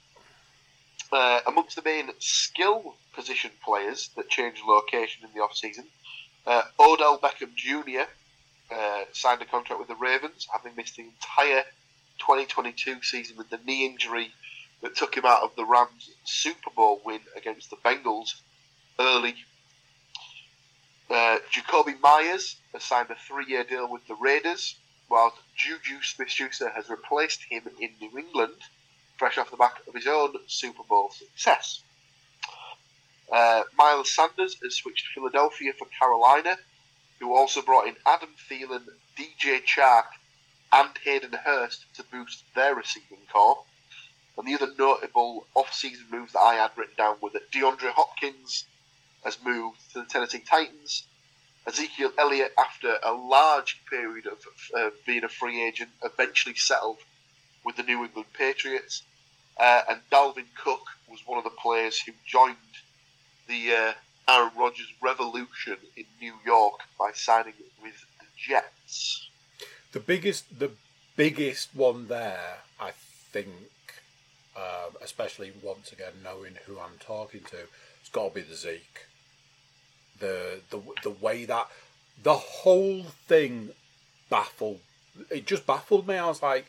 Uh, 1.13 1.41
amongst 1.47 1.77
the 1.77 1.83
main 1.83 2.11
skill 2.19 2.97
position 3.15 3.51
players 3.63 4.11
that 4.17 4.29
changed 4.31 4.63
location 4.67 5.25
in 5.25 5.31
the 5.35 5.41
off-season, 5.41 5.85
uh, 6.47 6.63
Odell 6.81 7.19
Beckham 7.19 7.55
Jr. 7.55 8.09
Uh, 8.71 9.05
signed 9.13 9.41
a 9.41 9.47
contract 9.47 9.79
with 9.79 9.89
the 9.89 9.95
Ravens, 9.95 10.47
having 10.53 10.77
missed 10.77 10.97
the 10.97 11.03
entire 11.03 11.63
2022 12.19 13.03
season 13.03 13.37
with 13.37 13.49
the 13.49 13.59
knee 13.65 13.87
injury 13.87 14.31
that 14.83 14.95
took 14.95 15.17
him 15.17 15.25
out 15.25 15.43
of 15.43 15.57
the 15.57 15.65
Rams' 15.65 16.11
Super 16.25 16.71
Bowl 16.71 17.01
win 17.05 17.21
against 17.37 17.71
the 17.71 17.77
Bengals 17.77 18.35
early. 18.99 19.35
Uh, 21.11 21.39
Jakobi 21.51 21.99
Meyers 22.01 22.57
has 22.73 22.85
signed 22.85 23.11
a 23.11 23.15
three-year 23.15 23.65
deal 23.65 23.91
with 23.91 24.07
the 24.07 24.15
Raiders, 24.17 24.77
while 25.09 25.33
Juju 25.57 26.03
Smith-Schuster 26.03 26.69
has 26.69 26.91
replaced 26.91 27.45
him 27.45 27.63
in 27.81 27.91
New 28.01 28.19
England 28.19 28.53
fresh 29.19 29.37
off 29.37 29.51
the 29.51 29.57
back 29.57 29.83
of 29.87 29.95
his 29.95 30.07
own 30.07 30.35
Super 30.47 30.85
Bowl 30.85 31.11
success. 31.11 31.83
Uh, 33.31 33.63
Miles 33.77 34.15
Sanders 34.15 34.57
has 34.63 34.77
switched 34.77 35.07
to 35.07 35.13
Philadelphia 35.13 35.73
for 35.79 35.87
Carolina, 35.87 36.57
who 37.21 37.35
also 37.35 37.63
brought 37.63 37.89
in 37.89 37.97
Adam 38.07 38.31
Thielen, 38.49 38.85
DJ 39.17 39.63
Chark, 39.65 40.05
and 40.73 40.91
Hayden 41.05 41.33
Hurst 41.33 41.85
to 41.95 42.03
boost 42.05 42.45
their 42.55 42.75
receiving 42.75 43.19
corps. 43.33 43.65
And 44.37 44.47
the 44.47 44.55
other 44.55 44.73
notable 44.79 45.47
off-season 45.55 46.07
moves 46.11 46.33
that 46.33 46.41
I 46.41 46.55
had 46.55 46.71
written 46.77 46.95
down 46.97 47.17
were 47.21 47.31
that 47.31 47.51
DeAndre 47.51 47.93
Hopkins 47.93 48.65
has 49.25 49.39
moved 49.45 49.79
to 49.93 50.01
the 50.01 50.07
Tennessee 50.07 50.39
Titans. 50.39 51.07
Ezekiel 51.67 52.13
Elliott, 52.17 52.55
after 52.57 52.99
a 53.03 53.13
large 53.13 53.81
period 53.91 54.27
of 54.27 54.39
uh, 54.75 54.91
being 55.07 55.25
a 55.25 55.29
free 55.29 55.63
agent, 55.63 55.91
eventually 56.03 56.55
settled 56.55 56.99
with 57.65 57.77
the 57.77 57.83
New 57.83 58.05
England 58.05 58.33
Patriots. 58.33 59.03
Uh, 59.59 59.83
and 59.89 60.01
Dalvin 60.11 60.47
Cook 60.55 60.87
was 61.11 61.21
one 61.27 61.37
of 61.37 61.45
the 61.45 61.51
players 61.51 62.01
who 62.01 62.13
joined 62.25 62.57
the 63.49 63.75
uh, 63.75 63.93
Aaron 64.29 64.51
Rodgers 64.59 64.93
revolution 65.01 65.79
in 65.97 66.05
New 66.21 66.35
York 66.45 66.81
by 66.99 67.13
signing 67.15 67.55
with 67.83 68.05
the 68.21 68.27
Jets. 68.37 69.29
The 69.93 70.01
biggest, 70.01 70.59
the 70.59 70.73
biggest 71.17 71.75
one 71.75 72.09
there, 72.09 72.59
I 72.79 72.91
think, 73.33 73.49
um, 74.55 74.97
especially 75.03 75.53
once 75.63 75.93
again 75.93 76.13
knowing 76.23 76.57
who 76.67 76.79
I'm 76.79 76.99
talking 77.01 77.41
to, 77.51 77.57
it's 78.01 78.11
got 78.11 78.29
to 78.29 78.35
be 78.35 78.43
the 78.43 78.55
Zeke. 78.55 79.07
The 80.21 80.61
the 80.71 80.83
the 81.05 81.11
way 81.11 81.45
that 81.45 81.69
the 82.23 82.35
whole 82.35 83.05
thing 83.29 83.71
baffled. 84.29 84.81
It 85.31 85.47
just 85.47 85.67
baffled 85.67 86.07
me. 86.07 86.17
I 86.17 86.27
was 86.27 86.43
like, 86.43 86.67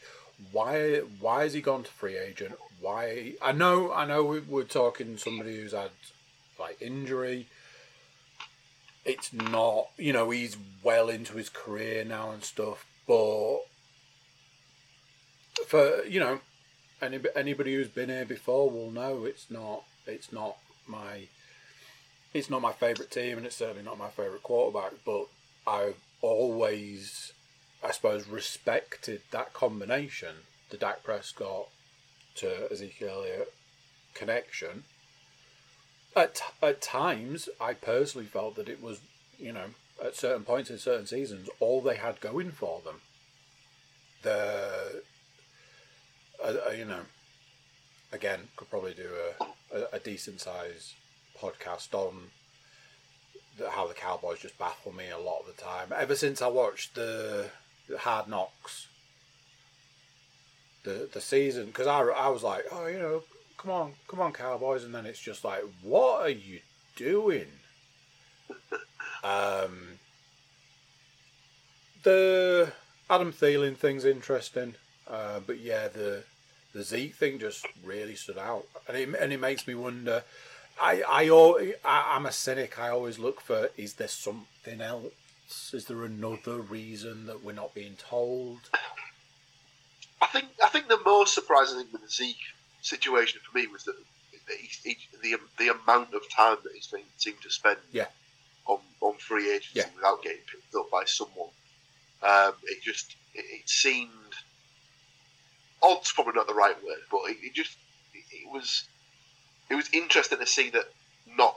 why 0.52 1.00
why 1.20 1.44
has 1.44 1.54
he 1.54 1.62
gone 1.62 1.84
to 1.84 1.92
free 1.92 2.18
agent? 2.18 2.56
Why? 2.80 3.34
I 3.42 3.52
know 3.52 3.92
I 3.92 4.06
know 4.06 4.42
we're 4.48 4.64
talking 4.64 5.18
somebody 5.18 5.58
who's 5.58 5.74
had 5.74 5.90
like 6.60 6.82
injury. 6.82 7.48
It's 9.06 9.32
not 9.34 9.88
you 9.98 10.14
know 10.14 10.30
he's 10.30 10.58
well 10.84 11.10
into 11.10 11.38
his 11.38 11.50
career 11.50 12.04
now 12.04 12.32
and 12.32 12.44
stuff, 12.44 12.86
but 13.08 13.60
for 15.66 16.04
you 16.06 16.20
know 16.20 16.40
any, 17.02 17.20
anybody 17.36 17.76
who's 17.76 17.88
been 17.88 18.10
here 18.10 18.26
before 18.26 18.70
will 18.70 18.92
know 18.92 19.26
it's 19.26 19.50
not 19.50 19.84
it's 20.06 20.32
not 20.32 20.58
my 20.88 21.28
it's 22.34 22.50
not 22.50 22.62
my 22.62 22.72
favourite 22.72 23.10
team 23.10 23.38
and 23.38 23.46
it's 23.46 23.56
certainly 23.56 23.84
not 23.84 23.98
my 23.98 24.10
favourite 24.10 24.44
quarterback, 24.44 24.94
but 25.06 25.28
I've 25.66 25.98
always 26.22 27.34
I 27.84 27.92
suppose, 27.92 28.28
respected 28.28 29.22
that 29.32 29.54
combination, 29.54 30.36
the 30.70 30.78
Dak 30.78 31.04
Prescott 31.04 31.70
to 32.36 32.72
Ezekiel 32.72 33.22
Elliott 33.22 33.54
connection. 34.14 34.84
At, 36.20 36.42
at 36.62 36.82
times, 36.82 37.48
I 37.62 37.74
personally 37.74 38.28
felt 38.28 38.56
that 38.56 38.68
it 38.68 38.84
was, 38.84 39.00
you 39.38 39.54
know, 39.54 39.68
at 40.04 40.16
certain 40.16 40.44
points 40.44 40.70
in 40.70 40.78
certain 40.78 41.06
seasons, 41.08 41.50
all 41.60 41.82
they 41.82 41.96
had 41.96 42.20
going 42.20 42.52
for 42.52 42.82
them. 42.82 43.02
The, 44.22 45.02
uh, 46.44 46.54
uh, 46.68 46.72
you 46.72 46.86
know, 46.86 47.02
again, 48.12 48.50
could 48.56 48.70
probably 48.70 48.94
do 48.94 49.10
a, 49.40 49.78
a, 49.78 49.88
a 49.94 50.00
decent 50.00 50.42
size 50.42 50.94
podcast 51.40 51.94
on 51.94 52.32
how 53.72 53.88
the 53.88 53.94
Cowboys 53.94 54.40
just 54.40 54.58
baffle 54.58 54.94
me 54.94 55.10
a 55.10 55.18
lot 55.18 55.42
of 55.42 55.48
the 55.48 55.62
time. 55.62 55.94
Ever 55.96 56.16
since 56.16 56.42
I 56.42 56.48
watched 56.48 56.96
the 56.96 57.50
Hard 58.00 58.28
Knocks, 58.28 58.88
the 60.84 61.10
the 61.12 61.22
season, 61.22 61.68
because 61.68 61.88
I, 61.88 62.02
I 62.02 62.30
was 62.30 62.44
like, 62.44 62.66
oh, 62.72 62.88
you 62.88 63.00
know, 63.00 63.24
come 63.60 63.72
on, 63.72 63.94
come 64.08 64.22
on, 64.22 64.34
Cowboys, 64.34 64.84
and 64.84 64.96
then 64.96 65.06
it's 65.06 65.20
just 65.20 65.44
like, 65.44 65.64
what 65.84 66.22
are 66.22 66.30
you 66.30 66.60
doing? 66.96 67.48
um, 69.24 70.00
the 72.04 72.72
Adam 73.10 73.32
Thielen 73.32 73.76
thing's 73.76 74.06
interesting, 74.06 74.76
uh, 75.08 75.40
but 75.46 75.60
yeah, 75.60 75.88
the 75.88 76.24
the 76.74 76.84
Zeke 76.84 77.16
thing 77.16 77.40
just 77.40 77.66
really 77.84 78.16
stood 78.16 78.38
out, 78.38 78.66
and 78.88 78.96
it 78.96 79.10
and 79.20 79.34
it 79.34 79.40
makes 79.40 79.68
me 79.68 79.76
wonder. 79.76 80.24
I 80.82 81.04
I, 81.08 81.74
I 81.84 82.16
I'm 82.16 82.26
a 82.26 82.32
cynic. 82.32 82.80
I 82.80 82.90
always 82.90 83.20
look 83.20 83.42
for 83.42 83.70
is 83.76 83.96
there 83.96 84.08
something 84.08 84.80
else 84.80 85.12
is 85.74 85.86
there 85.86 86.04
another 86.04 86.60
reason 86.60 87.26
that 87.26 87.44
we're 87.44 87.54
not 87.54 87.74
being 87.74 87.96
told? 87.96 88.60
I 90.22 90.28
think 90.28 90.48
I 90.64 90.70
think 90.70 90.88
the 90.88 91.00
most 91.04 91.34
surprising 91.34 91.80
thing 91.80 91.88
with 91.92 92.10
Zeke 92.10 92.38
situation 92.82 93.40
for 93.50 93.58
me 93.58 93.68
was 93.68 93.84
that 93.84 93.96
he, 94.58 94.70
he, 94.90 94.98
the 95.22 95.38
the 95.58 95.70
amount 95.70 96.14
of 96.14 96.22
time 96.30 96.58
that 96.64 96.72
he's 96.74 96.88
been 96.88 97.02
seemed 97.18 97.42
to 97.42 97.50
spend 97.50 97.78
yeah. 97.92 98.06
on 98.66 98.80
on 99.02 99.16
free 99.16 99.52
agency 99.52 99.80
Yeah. 99.80 99.86
without 99.96 100.24
getting 100.24 100.42
picked 100.52 100.74
up 100.76 100.90
by 100.90 101.06
someone. 101.06 101.50
Um, 102.24 102.54
it 102.64 102.82
just 102.82 103.16
it, 103.34 103.46
it 103.48 103.70
seemed 103.70 104.10
odd's 105.82 106.12
probably 106.12 106.34
not 106.34 106.48
the 106.48 106.54
right 106.54 106.76
word, 106.84 107.00
but 107.12 107.22
it, 107.30 107.38
it 107.42 107.54
just 107.54 107.78
it, 108.14 108.24
it 108.32 108.52
was 108.52 108.86
it 109.70 109.76
was 109.76 109.90
interesting 109.94 110.40
to 110.40 110.46
see 110.48 110.70
that 110.72 110.86
not 111.38 111.56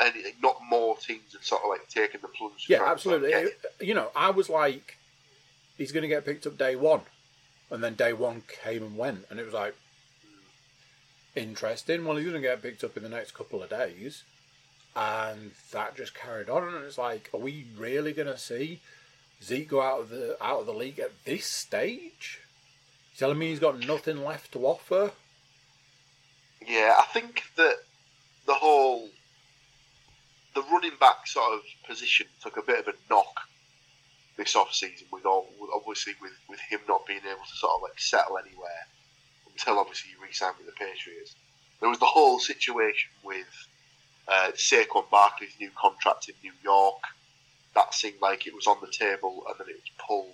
any 0.00 0.34
not 0.42 0.56
more 0.68 0.96
teams 0.96 1.32
had 1.32 1.42
sort 1.42 1.62
of 1.62 1.70
like 1.70 1.88
taken 1.88 2.20
the 2.20 2.28
plunge. 2.28 2.66
Yeah, 2.68 2.84
absolutely. 2.84 3.32
You 3.80 3.94
know, 3.94 4.10
I 4.14 4.30
was 4.30 4.48
like, 4.48 4.98
he's 5.78 5.92
going 5.92 6.02
to 6.02 6.08
get 6.08 6.24
picked 6.24 6.46
up 6.46 6.58
day 6.58 6.76
one, 6.76 7.00
and 7.70 7.82
then 7.82 7.94
day 7.94 8.12
one 8.12 8.42
came 8.62 8.82
and 8.82 8.96
went, 8.96 9.24
and 9.30 9.38
it 9.40 9.44
was 9.44 9.54
like, 9.54 9.74
interesting. 11.34 12.04
Well, 12.04 12.16
he's 12.16 12.26
going 12.28 12.40
to 12.40 12.48
get 12.48 12.62
picked 12.62 12.84
up 12.84 12.96
in 12.96 13.02
the 13.02 13.08
next 13.08 13.34
couple 13.34 13.62
of 13.62 13.70
days. 13.70 14.24
And 14.96 15.52
that 15.72 15.96
just 15.96 16.14
carried 16.14 16.48
on. 16.48 16.74
And 16.74 16.84
it's 16.84 16.98
like, 16.98 17.30
are 17.34 17.40
we 17.40 17.66
really 17.76 18.12
going 18.12 18.28
to 18.28 18.38
see 18.38 18.80
Zeke 19.42 19.68
go 19.68 19.82
out 19.82 20.00
of 20.00 20.08
the 20.10 20.36
out 20.42 20.60
of 20.60 20.66
the 20.66 20.72
league 20.72 21.00
at 21.00 21.24
this 21.24 21.46
stage? 21.46 22.40
You 23.12 23.18
telling 23.18 23.38
me 23.38 23.48
he's 23.48 23.58
got 23.58 23.86
nothing 23.86 24.24
left 24.24 24.52
to 24.52 24.64
offer? 24.64 25.12
Yeah, 26.66 26.94
I 26.98 27.04
think 27.12 27.42
that 27.56 27.76
the 28.46 28.54
whole 28.54 29.08
the 30.54 30.62
running 30.62 30.92
back 31.00 31.26
sort 31.26 31.54
of 31.54 31.60
position 31.86 32.26
took 32.40 32.56
a 32.56 32.62
bit 32.62 32.78
of 32.78 32.94
a 32.94 32.96
knock 33.10 33.40
this 34.36 34.56
off 34.56 34.72
season 34.72 35.06
with 35.12 35.26
all 35.26 35.48
obviously 35.74 36.14
with, 36.20 36.32
with 36.48 36.60
him 36.60 36.80
not 36.88 37.06
being 37.06 37.20
able 37.20 37.44
to 37.44 37.56
sort 37.56 37.72
of 37.76 37.82
like 37.82 37.98
settle 37.98 38.38
anywhere 38.38 38.86
until 39.54 39.78
obviously 39.78 40.10
he 40.10 40.22
re-signed 40.22 40.56
with 40.58 40.66
the 40.66 40.72
Patriots. 40.72 41.34
There 41.80 41.88
was 41.88 41.98
the 41.98 42.06
whole 42.06 42.38
situation 42.38 43.10
with 43.22 43.46
uh, 44.28 44.52
Saquon 44.54 45.08
Barkley's 45.10 45.54
new 45.60 45.70
contract 45.76 46.28
in 46.28 46.34
New 46.42 46.52
York. 46.62 47.02
That 47.74 47.94
seemed 47.94 48.20
like 48.20 48.46
it 48.46 48.54
was 48.54 48.66
on 48.66 48.76
the 48.80 48.90
table 48.90 49.44
and 49.48 49.56
then 49.58 49.68
it 49.68 49.76
was 49.76 49.90
pulled. 49.98 50.30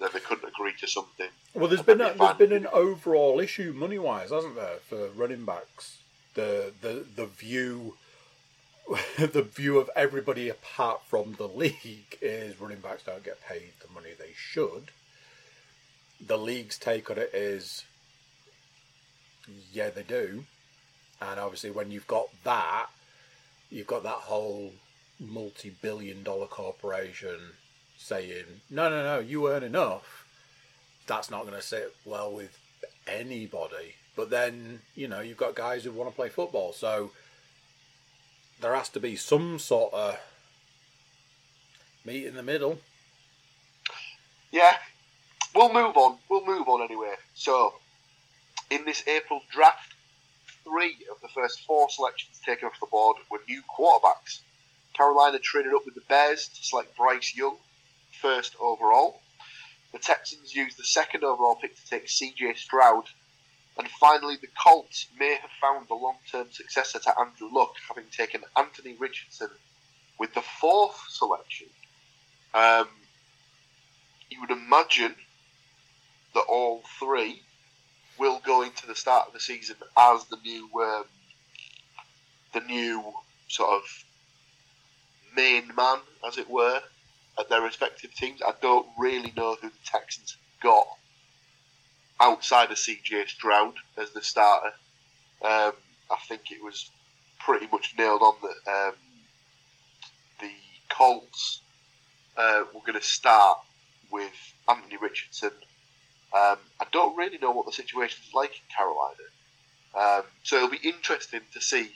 Then 0.00 0.08
they 0.12 0.20
couldn't 0.20 0.48
agree 0.48 0.72
to 0.80 0.88
something. 0.88 1.28
Well, 1.54 1.68
there's 1.68 1.82
been 1.82 2.00
a, 2.00 2.14
there's 2.14 2.36
been 2.36 2.52
an 2.52 2.66
overall 2.72 3.38
issue 3.38 3.72
money 3.72 3.98
wise, 3.98 4.30
hasn't 4.30 4.56
there, 4.56 4.78
for 4.88 5.08
running 5.10 5.44
backs? 5.44 5.98
The 6.34 6.72
the 6.80 7.06
the 7.14 7.26
view 7.26 7.94
the 9.18 9.42
view 9.42 9.78
of 9.78 9.90
everybody 9.96 10.48
apart 10.48 11.02
from 11.06 11.34
the 11.34 11.48
league 11.48 12.18
is 12.20 12.60
running 12.60 12.80
backs 12.80 13.04
don't 13.04 13.24
get 13.24 13.40
paid 13.46 13.72
the 13.80 13.92
money 13.92 14.10
they 14.18 14.32
should. 14.36 14.90
The 16.24 16.38
league's 16.38 16.78
take 16.78 17.10
on 17.10 17.18
it 17.18 17.30
is, 17.34 17.84
yeah, 19.72 19.90
they 19.90 20.02
do, 20.02 20.44
and 21.20 21.38
obviously 21.40 21.70
when 21.70 21.90
you've 21.90 22.06
got 22.06 22.26
that, 22.44 22.86
you've 23.70 23.86
got 23.86 24.02
that 24.02 24.10
whole 24.10 24.72
multi-billion-dollar 25.20 26.46
corporation 26.46 27.38
saying, 27.96 28.44
no, 28.70 28.88
no, 28.88 29.02
no, 29.02 29.18
you 29.20 29.48
earn 29.48 29.62
enough. 29.62 30.26
That's 31.06 31.30
not 31.30 31.42
going 31.42 31.54
to 31.54 31.62
sit 31.62 31.94
well 32.04 32.32
with 32.32 32.58
anybody. 33.06 33.94
But 34.16 34.30
then, 34.30 34.80
you 34.94 35.08
know, 35.08 35.20
you've 35.20 35.36
got 35.36 35.54
guys 35.54 35.84
who 35.84 35.92
want 35.92 36.10
to 36.10 36.16
play 36.16 36.28
football, 36.28 36.72
so 36.72 37.10
there 38.60 38.74
has 38.74 38.88
to 38.90 39.00
be 39.00 39.16
some 39.16 39.58
sort 39.58 39.92
of 39.92 40.18
meet 42.04 42.26
in 42.26 42.34
the 42.34 42.42
middle. 42.42 42.78
Yeah, 44.52 44.76
we'll 45.54 45.72
move 45.72 45.96
on. 45.96 46.18
We'll 46.28 46.46
move 46.46 46.68
on 46.68 46.82
anyway. 46.82 47.14
So, 47.34 47.74
in 48.70 48.84
this 48.84 49.06
April 49.06 49.42
draft, 49.50 49.94
three 50.64 50.96
of 51.10 51.20
the 51.20 51.28
first 51.28 51.60
four 51.66 51.88
selections 51.90 52.40
taken 52.44 52.68
off 52.68 52.80
the 52.80 52.86
board 52.86 53.16
were 53.30 53.40
new 53.48 53.62
quarterbacks. 53.62 54.40
Carolina 54.94 55.38
traded 55.38 55.74
up 55.74 55.84
with 55.84 55.94
the 55.94 56.02
Bears 56.08 56.48
to 56.48 56.64
select 56.64 56.96
Bryce 56.96 57.34
Young, 57.36 57.56
first 58.20 58.54
overall. 58.60 59.20
The 59.92 59.98
Texans 59.98 60.54
used 60.54 60.78
the 60.78 60.84
second 60.84 61.24
overall 61.24 61.56
pick 61.56 61.76
to 61.76 61.86
take 61.88 62.06
CJ 62.06 62.56
Stroud 62.56 63.04
and 63.76 63.88
finally, 63.88 64.36
the 64.40 64.48
Colts 64.62 65.08
may 65.18 65.34
have 65.34 65.50
found 65.60 65.88
the 65.88 65.94
long 65.94 66.16
term 66.30 66.46
successor 66.50 67.00
to 67.00 67.18
Andrew 67.18 67.48
Luck, 67.52 67.74
having 67.88 68.04
taken 68.10 68.42
Anthony 68.56 68.94
Richardson 68.94 69.50
with 70.18 70.32
the 70.34 70.42
fourth 70.42 70.96
selection. 71.08 71.66
Um, 72.52 72.88
you 74.30 74.40
would 74.40 74.52
imagine 74.52 75.16
that 76.34 76.44
all 76.48 76.82
three 77.00 77.42
will 78.18 78.40
go 78.44 78.62
into 78.62 78.86
the 78.86 78.94
start 78.94 79.28
of 79.28 79.32
the 79.32 79.40
season 79.40 79.76
as 79.98 80.24
the 80.24 80.38
new, 80.44 80.68
um, 80.80 81.04
the 82.52 82.60
new 82.60 83.02
sort 83.48 83.70
of 83.70 84.04
main 85.36 85.68
man, 85.76 85.98
as 86.26 86.38
it 86.38 86.48
were, 86.48 86.80
at 87.38 87.48
their 87.48 87.62
respective 87.62 88.14
teams. 88.14 88.40
I 88.42 88.54
don't 88.60 88.86
really 88.98 89.32
know 89.36 89.56
who 89.60 89.68
the 89.68 89.74
Texans 89.84 90.36
got 90.62 90.86
outside 92.20 92.70
of 92.70 92.76
CJ 92.76 93.28
Stroud 93.28 93.74
as 93.96 94.10
the 94.10 94.22
starter. 94.22 94.72
Um, 95.42 95.72
I 96.10 96.16
think 96.28 96.50
it 96.50 96.62
was 96.62 96.90
pretty 97.40 97.66
much 97.70 97.94
nailed 97.98 98.22
on 98.22 98.34
that 98.42 98.88
um, 98.88 98.94
the 100.40 100.50
Colts 100.88 101.60
uh, 102.36 102.64
were 102.72 102.80
going 102.80 102.98
to 102.98 103.06
start 103.06 103.58
with 104.10 104.32
Anthony 104.68 104.96
Richardson. 105.00 105.50
Um, 106.34 106.58
I 106.80 106.86
don't 106.92 107.16
really 107.16 107.38
know 107.38 107.52
what 107.52 107.66
the 107.66 107.72
situation 107.72 108.20
is 108.26 108.34
like 108.34 108.50
in 108.50 108.76
Carolina. 108.76 109.24
Um, 109.94 110.24
so 110.42 110.56
it'll 110.56 110.70
be 110.70 110.88
interesting 110.88 111.40
to 111.52 111.60
see 111.60 111.92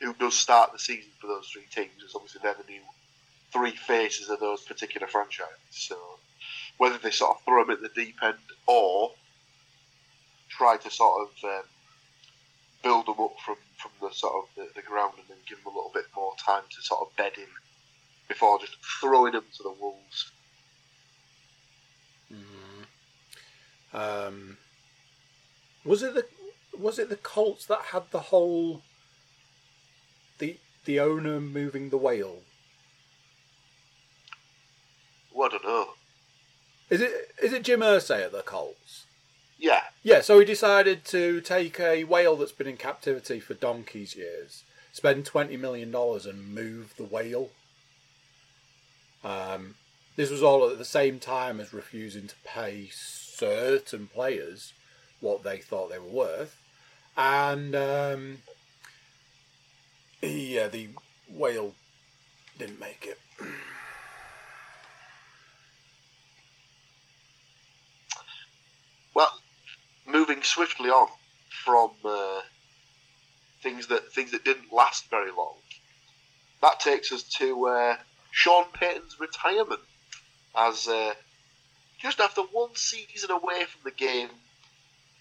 who 0.00 0.14
does 0.14 0.34
start 0.34 0.72
the 0.72 0.78
season 0.78 1.10
for 1.20 1.26
those 1.26 1.48
three 1.48 1.66
teams, 1.70 2.02
as 2.04 2.14
obviously 2.14 2.40
they're 2.42 2.54
the 2.54 2.70
new 2.70 2.80
three 3.52 3.76
faces 3.76 4.30
of 4.30 4.40
those 4.40 4.62
particular 4.62 5.06
franchises. 5.06 5.52
So 5.70 5.96
whether 6.78 6.98
they 6.98 7.10
sort 7.10 7.36
of 7.36 7.44
throw 7.44 7.64
them 7.64 7.70
at 7.72 7.82
the 7.82 7.88
deep 7.88 8.16
end 8.22 8.38
or 8.66 9.12
try 10.48 10.76
to 10.76 10.90
sort 10.90 11.28
of 11.28 11.44
um, 11.44 11.64
build 12.82 13.06
them 13.06 13.16
up 13.20 13.34
from, 13.44 13.56
from 13.76 13.90
the 14.00 14.14
sort 14.14 14.34
of 14.34 14.44
the, 14.56 14.68
the, 14.74 14.82
ground 14.82 15.14
and 15.18 15.26
then 15.28 15.36
give 15.48 15.58
them 15.58 15.72
a 15.72 15.76
little 15.76 15.90
bit 15.92 16.04
more 16.14 16.32
time 16.44 16.62
to 16.70 16.82
sort 16.82 17.00
of 17.00 17.16
bed 17.16 17.32
in 17.36 17.46
before 18.28 18.58
just 18.58 18.76
throwing 19.00 19.32
them 19.32 19.44
to 19.56 19.62
the 19.62 19.74
wolves. 19.80 20.30
Um, 23.94 24.58
was 25.84 26.02
it 26.02 26.14
the 26.14 26.26
was 26.76 26.98
it 26.98 27.08
the 27.08 27.16
Colts 27.16 27.64
that 27.66 27.80
had 27.92 28.10
the 28.10 28.20
whole 28.20 28.82
the 30.38 30.58
the 30.84 30.98
owner 30.98 31.40
moving 31.40 31.90
the 31.90 31.96
whale? 31.96 32.40
Well, 35.32 35.48
I 35.48 35.52
don't 35.52 35.64
know. 35.64 35.86
Is 36.90 37.00
it 37.00 37.12
is 37.42 37.52
it 37.52 37.62
Jim 37.62 37.80
Irsay 37.80 38.24
at 38.24 38.32
the 38.32 38.42
Colts? 38.42 39.06
Yeah. 39.58 39.82
Yeah, 40.02 40.20
so 40.20 40.38
he 40.38 40.44
decided 40.44 41.04
to 41.06 41.40
take 41.40 41.80
a 41.80 42.04
whale 42.04 42.36
that's 42.36 42.52
been 42.52 42.66
in 42.66 42.76
captivity 42.76 43.40
for 43.40 43.54
donkey's 43.54 44.14
years, 44.14 44.64
spend 44.92 45.24
$20 45.24 45.58
million 45.58 45.94
and 45.94 46.54
move 46.54 46.92
the 46.98 47.04
whale. 47.04 47.48
Um, 49.22 49.76
this 50.16 50.30
was 50.30 50.42
all 50.42 50.68
at 50.68 50.76
the 50.76 50.84
same 50.84 51.18
time 51.18 51.60
as 51.60 51.72
refusing 51.72 52.26
to 52.26 52.34
pay 52.44 52.88
certain 53.44 54.06
players 54.06 54.72
what 55.20 55.42
they 55.42 55.58
thought 55.58 55.90
they 55.90 55.98
were 55.98 56.04
worth. 56.04 56.56
And 57.16 57.74
um, 57.74 58.38
yeah, 60.22 60.68
the 60.68 60.88
whale 61.28 61.74
didn't 62.58 62.80
make 62.80 63.06
it. 63.06 63.18
Well, 69.14 69.30
moving 70.06 70.42
swiftly 70.42 70.90
on 70.90 71.08
from 71.64 71.90
uh, 72.04 72.40
things 73.62 73.86
that 73.88 74.12
things 74.12 74.32
that 74.32 74.44
didn't 74.44 74.72
last 74.72 75.08
very 75.10 75.30
long, 75.30 75.54
that 76.62 76.80
takes 76.80 77.12
us 77.12 77.22
to 77.38 77.66
uh, 77.66 77.96
Sean 78.30 78.64
Payton's 78.72 79.20
retirement. 79.20 79.80
As 80.56 80.86
uh, 80.86 81.14
just 82.04 82.20
after 82.20 82.42
one 82.42 82.68
season 82.74 83.30
away 83.30 83.64
from 83.64 83.80
the 83.82 83.90
game, 83.90 84.28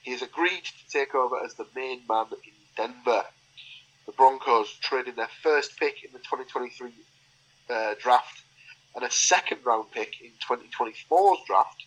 he 0.01 0.11
has 0.11 0.21
agreed 0.21 0.65
to 0.65 0.89
take 0.91 1.15
over 1.15 1.37
as 1.41 1.53
the 1.53 1.65
main 1.73 2.01
man 2.09 2.25
in 2.45 2.51
Denver. 2.75 3.23
The 4.05 4.11
Broncos 4.11 4.69
traded 4.81 5.15
their 5.15 5.29
first 5.41 5.79
pick 5.79 6.03
in 6.03 6.11
the 6.11 6.19
2023 6.19 6.91
uh, 7.69 7.93
draft 8.01 8.41
and 8.95 9.05
a 9.05 9.09
second 9.09 9.59
round 9.63 9.91
pick 9.91 10.15
in 10.21 10.31
2024's 10.45 11.39
draft 11.47 11.85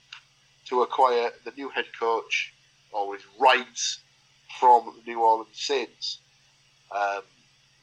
to 0.68 0.80
acquire 0.80 1.28
the 1.44 1.52
new 1.59 1.68
head 1.68 1.85
coach 2.00 2.54
or 2.90 3.14
his 3.14 3.24
rights 3.38 4.00
from 4.59 4.94
the 5.04 5.12
New 5.12 5.20
Orleans 5.20 5.48
Saints. 5.52 6.20
Um, 6.90 7.20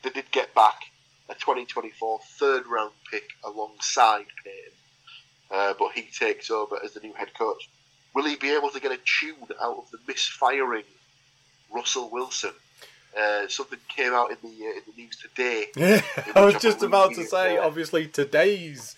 they 0.01 0.09
did 0.09 0.31
get 0.31 0.55
back 0.55 0.81
a 1.29 1.35
2024 1.35 2.19
third 2.39 2.63
round 2.65 2.91
pick 3.11 3.29
alongside 3.45 4.25
Payton, 4.43 4.73
uh, 5.51 5.73
but 5.77 5.91
he 5.93 6.03
takes 6.03 6.49
over 6.49 6.77
as 6.83 6.93
the 6.93 6.99
new 6.99 7.13
head 7.13 7.33
coach. 7.37 7.69
Will 8.13 8.25
he 8.25 8.35
be 8.35 8.51
able 8.55 8.69
to 8.69 8.79
get 8.79 8.91
a 8.91 8.97
tune 8.97 9.35
out 9.61 9.77
of 9.77 9.91
the 9.91 9.97
misfiring 10.07 10.83
Russell 11.73 12.09
Wilson? 12.11 12.53
Uh, 13.19 13.47
something 13.47 13.79
came 13.89 14.13
out 14.13 14.31
in 14.31 14.37
the 14.41 14.65
uh, 14.65 14.71
in 14.71 14.81
the 14.87 15.01
news 15.01 15.17
today. 15.17 15.67
Yeah, 15.75 16.01
I 16.35 16.45
was 16.45 16.55
just 16.55 16.81
about 16.81 17.13
to 17.13 17.23
say, 17.23 17.57
obviously 17.57 18.07
today's 18.07 18.95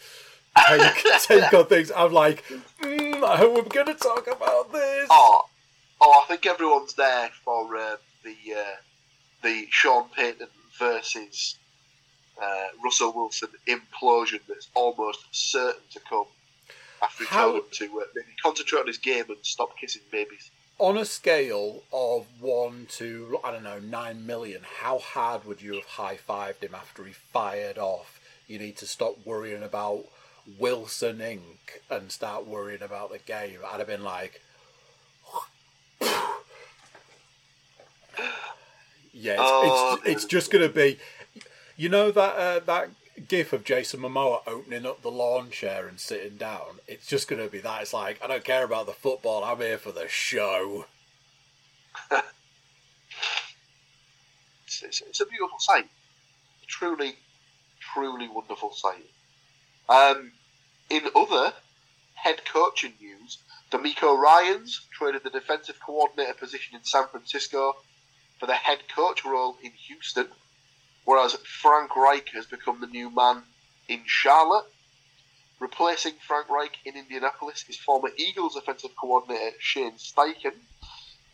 take, 0.67 0.95
take 1.21 1.53
on 1.53 1.65
things. 1.65 1.91
I'm 1.95 2.13
like, 2.13 2.43
mm, 2.81 3.23
I 3.23 3.37
hope 3.37 3.55
we're 3.55 3.83
going 3.83 3.87
to 3.87 4.01
talk 4.01 4.27
about 4.27 4.71
this. 4.71 5.07
Oh, 5.09 5.45
oh, 5.99 6.21
I 6.23 6.27
think 6.27 6.45
everyone's 6.45 6.93
there 6.93 7.29
for 7.43 7.75
uh, 7.75 7.97
the 8.23 8.35
uh, 8.55 8.75
the 9.43 9.67
Sean 9.69 10.07
Payton 10.15 10.47
versus 10.79 11.57
uh, 12.41 12.67
Russell 12.83 13.13
Wilson 13.13 13.49
implosion 13.67 14.39
that's 14.47 14.69
almost 14.73 15.25
certain 15.31 15.81
to 15.91 15.99
come 16.09 16.25
after 17.01 17.23
he 17.23 17.29
How- 17.29 17.51
told 17.51 17.55
him 17.57 17.69
to 17.71 17.85
uh, 18.01 18.03
maybe 18.15 18.27
concentrate 18.41 18.79
on 18.81 18.87
his 18.87 18.97
game 18.97 19.25
and 19.29 19.37
stop 19.43 19.77
kissing 19.79 20.01
babies. 20.11 20.51
on 20.79 20.97
a 20.97 21.05
scale 21.05 21.83
of 21.93 22.25
one 22.41 22.85
to 22.97 23.39
I 23.43 23.51
don't 23.51 23.63
know 23.63 23.79
nine 23.79 24.25
million, 24.25 24.61
how 24.81 24.99
hard 24.99 25.45
would 25.45 25.61
you 25.61 25.73
have 25.75 25.85
high 25.85 26.17
fived 26.17 26.61
him 26.63 26.75
after 26.75 27.03
he 27.05 27.13
fired 27.13 27.77
off? 27.77 28.19
You 28.47 28.59
need 28.59 28.77
to 28.77 28.85
stop 28.87 29.15
worrying 29.25 29.63
about 29.63 30.05
Wilson 30.59 31.17
Inc. 31.19 31.79
and 31.89 32.11
start 32.11 32.45
worrying 32.45 32.81
about 32.83 33.11
the 33.11 33.17
game. 33.19 33.59
I'd 33.65 33.79
have 33.79 33.87
been 33.87 34.03
like, 34.03 34.41
yeah, 39.13 39.33
it's, 39.33 39.41
Oh, 39.43 39.97
it's, 40.03 40.23
it's 40.23 40.25
just 40.25 40.51
gonna 40.51 40.69
be, 40.69 40.99
you 41.77 41.89
know 41.89 42.11
that 42.11 42.35
uh, 42.35 42.59
that 42.65 42.89
gif 43.21 43.53
of 43.53 43.63
Jason 43.63 44.01
Momoa 44.01 44.41
opening 44.47 44.85
up 44.85 45.01
the 45.01 45.11
lawn 45.11 45.49
chair 45.49 45.87
and 45.87 45.99
sitting 45.99 46.37
down. 46.37 46.79
It's 46.87 47.07
just 47.07 47.27
gonna 47.27 47.47
be 47.47 47.59
that. 47.59 47.83
It's 47.83 47.93
like 47.93 48.23
I 48.23 48.27
don't 48.27 48.43
care 48.43 48.63
about 48.63 48.85
the 48.85 48.93
football. 48.93 49.43
I'm 49.43 49.59
here 49.59 49.77
for 49.77 49.91
the 49.91 50.07
show. 50.07 50.85
It's, 54.65 54.83
it's, 54.83 55.01
it's 55.01 55.21
a 55.21 55.25
beautiful 55.25 55.59
sight. 55.59 55.87
Truly, 56.67 57.15
truly 57.79 58.27
wonderful 58.27 58.73
sight. 58.73 59.09
Um, 59.87 60.31
in 60.89 61.03
other 61.15 61.53
head 62.15 62.43
coaching 62.45 62.93
news, 62.99 63.37
DeMeco 63.71 64.17
Ryans 64.17 64.81
traded 64.91 65.23
the 65.23 65.29
defensive 65.29 65.79
coordinator 65.79 66.33
position 66.33 66.75
in 66.75 66.83
San 66.83 67.07
Francisco 67.07 67.75
for 68.39 68.47
the 68.47 68.53
head 68.53 68.79
coach 68.93 69.23
role 69.23 69.57
in 69.63 69.71
Houston, 69.87 70.27
whereas 71.05 71.35
Frank 71.35 71.95
Reich 71.95 72.29
has 72.33 72.45
become 72.45 72.81
the 72.81 72.87
new 72.87 73.09
man 73.09 73.43
in 73.87 74.01
Charlotte. 74.05 74.65
Replacing 75.59 76.13
Frank 76.27 76.49
Reich 76.49 76.77
in 76.83 76.97
Indianapolis 76.97 77.63
is 77.69 77.77
former 77.77 78.09
Eagles 78.17 78.57
offensive 78.57 78.95
coordinator 78.95 79.55
Shane 79.59 79.93
Steichen, 79.93 80.53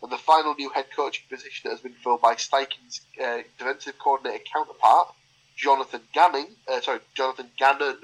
and 0.02 0.12
the 0.12 0.18
final 0.18 0.54
new 0.54 0.70
head 0.70 0.86
coaching 0.94 1.24
position 1.28 1.62
that 1.64 1.70
has 1.70 1.80
been 1.80 1.94
filled 1.94 2.20
by 2.20 2.34
Steichen's 2.34 3.00
uh, 3.22 3.38
defensive 3.58 3.98
coordinator 3.98 4.44
counterpart, 4.52 5.12
Jonathan 5.56 6.02
Ganning, 6.14 6.50
uh, 6.68 6.80
sorry, 6.80 7.00
Jonathan 7.14 7.50
Gannon, 7.58 7.98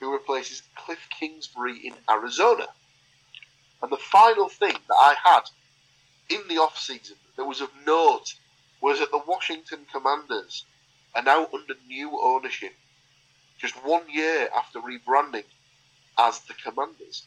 who 0.00 0.12
replaces 0.12 0.62
Cliff 0.74 1.06
Kingsbury 1.18 1.78
in 1.78 1.94
Arizona. 2.10 2.66
And 3.82 3.90
the 3.90 3.96
final 3.96 4.48
thing 4.48 4.76
that 4.88 4.96
I 4.98 5.14
had 5.22 5.42
in 6.28 6.48
the 6.48 6.58
off 6.58 6.78
season 6.78 7.16
that 7.36 7.44
was 7.44 7.60
of 7.60 7.70
note 7.86 8.34
was 8.80 8.98
that 8.98 9.10
the 9.10 9.22
Washington 9.26 9.86
Commanders 9.92 10.64
are 11.14 11.22
now 11.22 11.48
under 11.52 11.74
new 11.86 12.18
ownership, 12.22 12.72
just 13.58 13.74
one 13.84 14.08
year 14.10 14.48
after 14.54 14.80
rebranding 14.80 15.44
as 16.18 16.40
the 16.40 16.54
Commanders. 16.54 17.26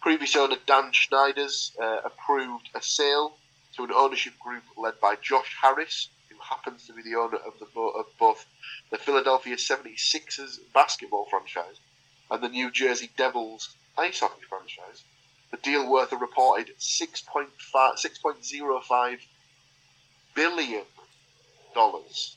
Previous 0.00 0.36
owner 0.36 0.56
Dan 0.66 0.92
Schneider's 0.92 1.72
uh, 1.82 2.00
approved 2.04 2.68
a 2.74 2.82
sale 2.82 3.36
to 3.76 3.84
an 3.84 3.92
ownership 3.92 4.38
group 4.38 4.62
led 4.76 5.00
by 5.00 5.16
Josh 5.16 5.56
Harris, 5.60 6.08
who 6.28 6.36
happens 6.40 6.86
to 6.86 6.92
be 6.92 7.02
the 7.02 7.16
owner 7.16 7.38
of, 7.38 7.54
the, 7.58 7.80
of 7.80 8.06
both 8.18 8.46
the 8.90 8.98
Philadelphia 8.98 9.56
76ers 9.56 10.58
basketball 10.72 11.26
franchise 11.30 11.80
and 12.30 12.42
the 12.42 12.48
New 12.48 12.70
Jersey 12.70 13.10
Devils 13.16 13.74
ice 13.96 14.20
hockey 14.20 14.42
franchise. 14.48 15.04
The 15.50 15.56
deal 15.58 15.88
worth 15.88 16.12
a 16.12 16.16
reported 16.16 16.70
6.5, 16.78 17.48
6.05 17.72 19.18
billion 20.34 20.84
dollars. 21.74 22.36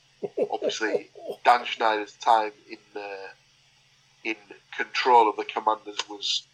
Obviously, 0.52 1.10
Dan 1.44 1.64
Schneider's 1.64 2.14
time 2.14 2.52
in 2.68 2.78
uh, 3.00 3.28
in 4.24 4.36
control 4.76 5.28
of 5.28 5.36
the 5.36 5.44
Commanders 5.44 5.98
was 6.08 6.46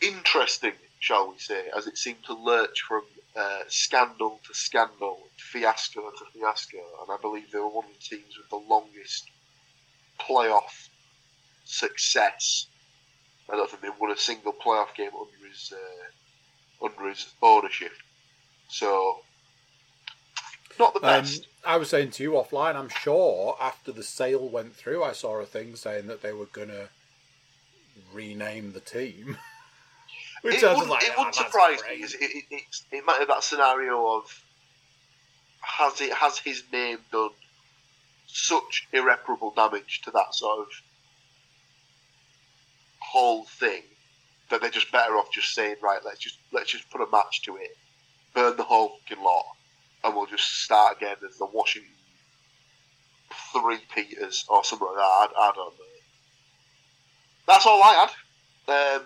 interesting, 0.00 0.72
shall 0.98 1.30
we 1.30 1.38
say, 1.38 1.66
as 1.76 1.86
it 1.86 1.96
seemed 1.96 2.24
to 2.24 2.34
lurch 2.34 2.82
from 2.86 3.02
uh, 3.36 3.60
scandal 3.68 4.40
to 4.46 4.54
scandal, 4.54 5.18
fiasco 5.36 6.10
to 6.10 6.24
fiasco, 6.32 6.78
and 6.78 7.10
I 7.10 7.16
believe 7.20 7.50
they 7.50 7.58
were 7.58 7.68
one 7.68 7.84
of 7.86 7.92
the 7.92 8.16
teams 8.16 8.36
with 8.36 8.48
the 8.50 8.56
longest 8.56 9.30
playoff 10.20 10.88
success. 11.64 12.66
I 13.50 13.56
don't 13.56 13.70
think 13.70 13.82
they 13.82 13.88
won 13.98 14.10
a 14.10 14.16
single 14.16 14.52
playoff 14.52 14.94
game 14.94 15.10
under 15.14 15.48
his 15.48 15.72
uh, 15.72 16.84
under 16.84 17.08
his 17.08 17.26
ownership. 17.42 17.92
So, 18.68 19.20
not 20.78 20.94
the 20.94 21.00
Um, 21.00 21.22
best. 21.22 21.46
I 21.64 21.76
was 21.76 21.88
saying 21.90 22.10
to 22.12 22.22
you 22.22 22.32
offline. 22.32 22.76
I'm 22.76 22.88
sure 22.88 23.56
after 23.60 23.92
the 23.92 24.02
sale 24.02 24.48
went 24.48 24.74
through, 24.76 25.02
I 25.02 25.12
saw 25.12 25.36
a 25.40 25.46
thing 25.46 25.76
saying 25.76 26.06
that 26.08 26.22
they 26.22 26.32
were 26.32 26.46
gonna 26.46 26.88
rename 28.12 28.72
the 28.72 28.80
team. 28.80 29.38
Which 30.42 30.56
it 30.56 30.64
I 30.64 30.68
was 30.74 30.86
wouldn't, 30.88 30.90
like, 30.90 31.04
it 31.04 31.12
"Ah, 31.14 31.18
wouldn't 31.18 31.36
that's 31.36 31.46
surprise 31.46 31.82
great." 31.82 31.98
me. 32.00 32.04
It, 32.04 32.14
it, 32.20 32.44
it, 32.50 32.62
it 32.92 33.04
might 33.06 33.18
have 33.18 33.28
that 33.28 33.42
scenario 33.44 34.16
of 34.18 34.42
has 35.62 36.00
it 36.02 36.12
has 36.12 36.38
his 36.38 36.62
name 36.72 36.98
done 37.10 37.30
such 38.26 38.86
irreparable 38.92 39.52
damage 39.56 40.02
to 40.02 40.10
that 40.10 40.34
sort 40.34 40.60
of 40.60 40.66
whole 43.00 43.44
thing 43.44 43.82
that 44.50 44.60
they're 44.60 44.70
just 44.70 44.92
better 44.92 45.16
off 45.16 45.30
just 45.32 45.54
saying 45.54 45.76
right, 45.82 46.00
let's 46.04 46.18
just 46.18 46.38
let's 46.52 46.70
just 46.70 46.90
put 46.90 47.00
a 47.00 47.10
match 47.10 47.42
to 47.42 47.56
it, 47.56 47.76
burn 48.34 48.56
the 48.56 48.62
whole 48.64 48.98
fucking 49.08 49.22
lot, 49.24 49.46
and 50.04 50.14
we'll 50.14 50.26
just 50.26 50.62
start 50.62 50.98
again 50.98 51.16
as 51.28 51.38
the 51.38 51.46
Washington 51.46 51.90
Three 53.52 53.80
Peters 53.92 54.44
or 54.48 54.62
something 54.62 54.86
like 54.86 54.96
that. 54.96 55.02
I, 55.02 55.28
I 55.36 55.52
don't 55.54 55.74
know. 55.74 55.84
That's 57.46 57.66
all 57.66 57.82
I 57.82 58.06
had. 58.66 58.96
Um, 58.96 59.02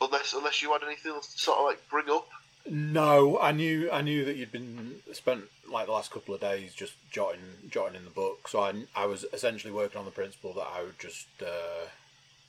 unless 0.00 0.32
unless 0.34 0.62
you 0.62 0.72
had 0.72 0.82
anything 0.84 1.12
else 1.12 1.32
to 1.34 1.38
sort 1.38 1.58
of 1.58 1.64
like 1.66 1.88
bring 1.88 2.10
up. 2.10 2.28
No, 2.68 3.38
I 3.38 3.52
knew 3.52 3.90
I 3.90 4.02
knew 4.02 4.24
that 4.24 4.36
you'd 4.36 4.52
been 4.52 4.96
spent 5.12 5.44
like 5.70 5.86
the 5.86 5.92
last 5.92 6.10
couple 6.10 6.34
of 6.34 6.40
days 6.40 6.74
just 6.74 6.94
jotting 7.10 7.40
jotting 7.70 7.96
in 7.96 8.04
the 8.04 8.10
book. 8.10 8.48
So 8.48 8.60
I, 8.60 8.72
I 8.94 9.06
was 9.06 9.24
essentially 9.32 9.72
working 9.72 9.98
on 9.98 10.04
the 10.04 10.10
principle 10.10 10.52
that 10.54 10.66
I 10.66 10.82
would 10.82 10.98
just 10.98 11.28
uh, 11.40 11.86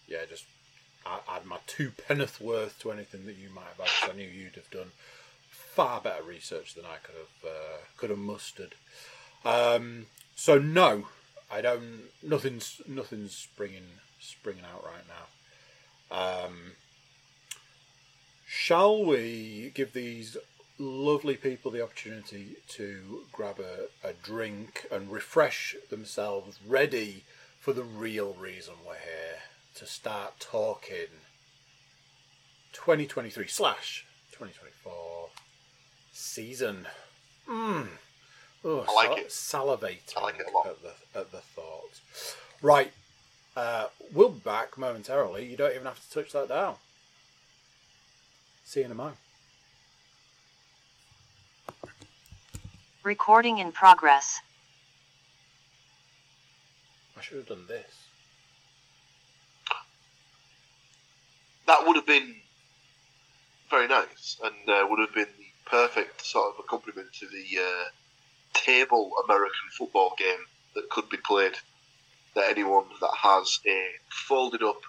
yeah 0.08 0.26
just 0.28 0.46
add, 1.06 1.46
my 1.46 1.58
two 1.68 1.92
penneth 2.08 2.42
worth 2.42 2.80
to 2.80 2.92
anything 2.92 3.26
that 3.26 3.38
you 3.38 3.50
might 3.54 3.66
have 3.78 3.88
had. 3.88 4.12
I 4.12 4.16
knew 4.16 4.28
you'd 4.28 4.56
have 4.56 4.70
done 4.72 4.92
far 5.78 6.02
better 6.02 6.24
research 6.24 6.74
than 6.74 6.86
I 6.86 6.98
could 7.04 7.14
have 7.14 7.52
uh, 7.52 7.78
could 7.98 8.10
have 8.10 8.18
mustered. 8.18 8.74
Um, 9.46 10.08
so 10.36 10.58
no, 10.58 11.06
I 11.52 11.62
don't. 11.62 12.06
Nothing's 12.24 12.82
nothing's 12.88 13.36
springing 13.36 13.84
springing 14.20 14.64
out 14.64 14.84
right 14.84 15.06
now. 15.08 16.46
Um, 16.46 16.72
shall 18.48 19.06
we 19.06 19.72
give 19.76 19.94
these 19.94 20.36
lovely 20.80 21.36
people 21.36 21.70
the 21.70 21.84
opportunity 21.84 22.56
to 22.70 23.26
grab 23.32 23.60
a, 23.60 24.08
a 24.08 24.14
drink 24.14 24.88
and 24.92 25.12
refresh 25.12 25.76
themselves, 25.92 26.58
ready 26.66 27.24
for 27.60 27.72
the 27.72 27.84
real 27.84 28.34
reason 28.34 28.74
we're 28.84 28.94
here 28.94 29.42
to 29.76 29.86
start 29.86 30.40
talking 30.40 31.22
2023 32.74 33.46
slash 33.46 34.06
2024 34.32 35.30
season. 36.18 36.88
Mmm. 37.48 37.88
Oh, 38.66 38.86
I 38.88 39.08
like 39.08 39.18
it. 39.20 39.30
Salivating 39.30 40.18
I 40.18 40.22
like 40.22 40.40
it 40.40 40.48
a 40.52 40.52
lot. 40.52 40.68
At 40.68 40.82
the, 40.82 41.20
at 41.20 41.32
the 41.32 41.38
thought. 41.38 42.02
Right. 42.62 42.92
Uh, 43.56 43.88
we'll 44.14 44.30
be 44.30 44.40
back 44.40 44.78
momentarily. 44.78 45.46
You 45.46 45.56
don't 45.56 45.72
even 45.72 45.86
have 45.86 46.00
to 46.00 46.14
touch 46.14 46.34
that 46.34 46.50
down. 46.50 46.76
See 48.66 48.82
you 48.82 48.88
in 48.88 48.92
a 48.92 48.96
moment. 48.96 49.18
Recording 53.04 53.60
in 53.60 53.72
progress. 53.72 54.42
I 57.18 57.22
should 57.22 57.38
have 57.38 57.48
done 57.48 57.66
this. 57.68 57.86
That 61.66 61.86
would 61.86 61.96
have 61.96 62.06
been 62.06 62.36
very 63.70 63.88
nice 63.88 64.38
and 64.44 64.70
uh, 64.70 64.86
would 64.90 65.00
have 65.00 65.14
been 65.14 65.28
the 65.38 65.47
perfect 65.70 66.26
sort 66.26 66.54
of 66.54 66.64
accompaniment 66.64 67.14
to 67.14 67.28
the 67.28 67.62
uh, 67.62 67.84
table 68.54 69.12
American 69.26 69.70
football 69.78 70.14
game 70.18 70.46
that 70.76 70.90
could 70.90 71.10
be 71.10 71.18
played. 71.18 71.54
That 72.36 72.52
anyone 72.52 72.86
that 73.02 73.14
has 73.24 73.60
a 73.66 73.88
folded 74.10 74.62
up 74.62 74.82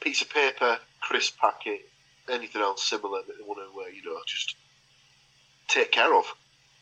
piece 0.00 0.22
of 0.22 0.30
paper, 0.30 0.78
crisp 1.00 1.38
packet, 1.38 1.88
anything 2.30 2.62
else 2.62 2.84
similar 2.84 3.20
that 3.26 3.36
they 3.36 3.44
want 3.44 3.58
to, 3.58 3.80
uh, 3.80 3.86
you 3.86 4.04
know, 4.04 4.20
just 4.26 4.54
take 5.68 5.90
care 5.90 6.14
of. 6.14 6.24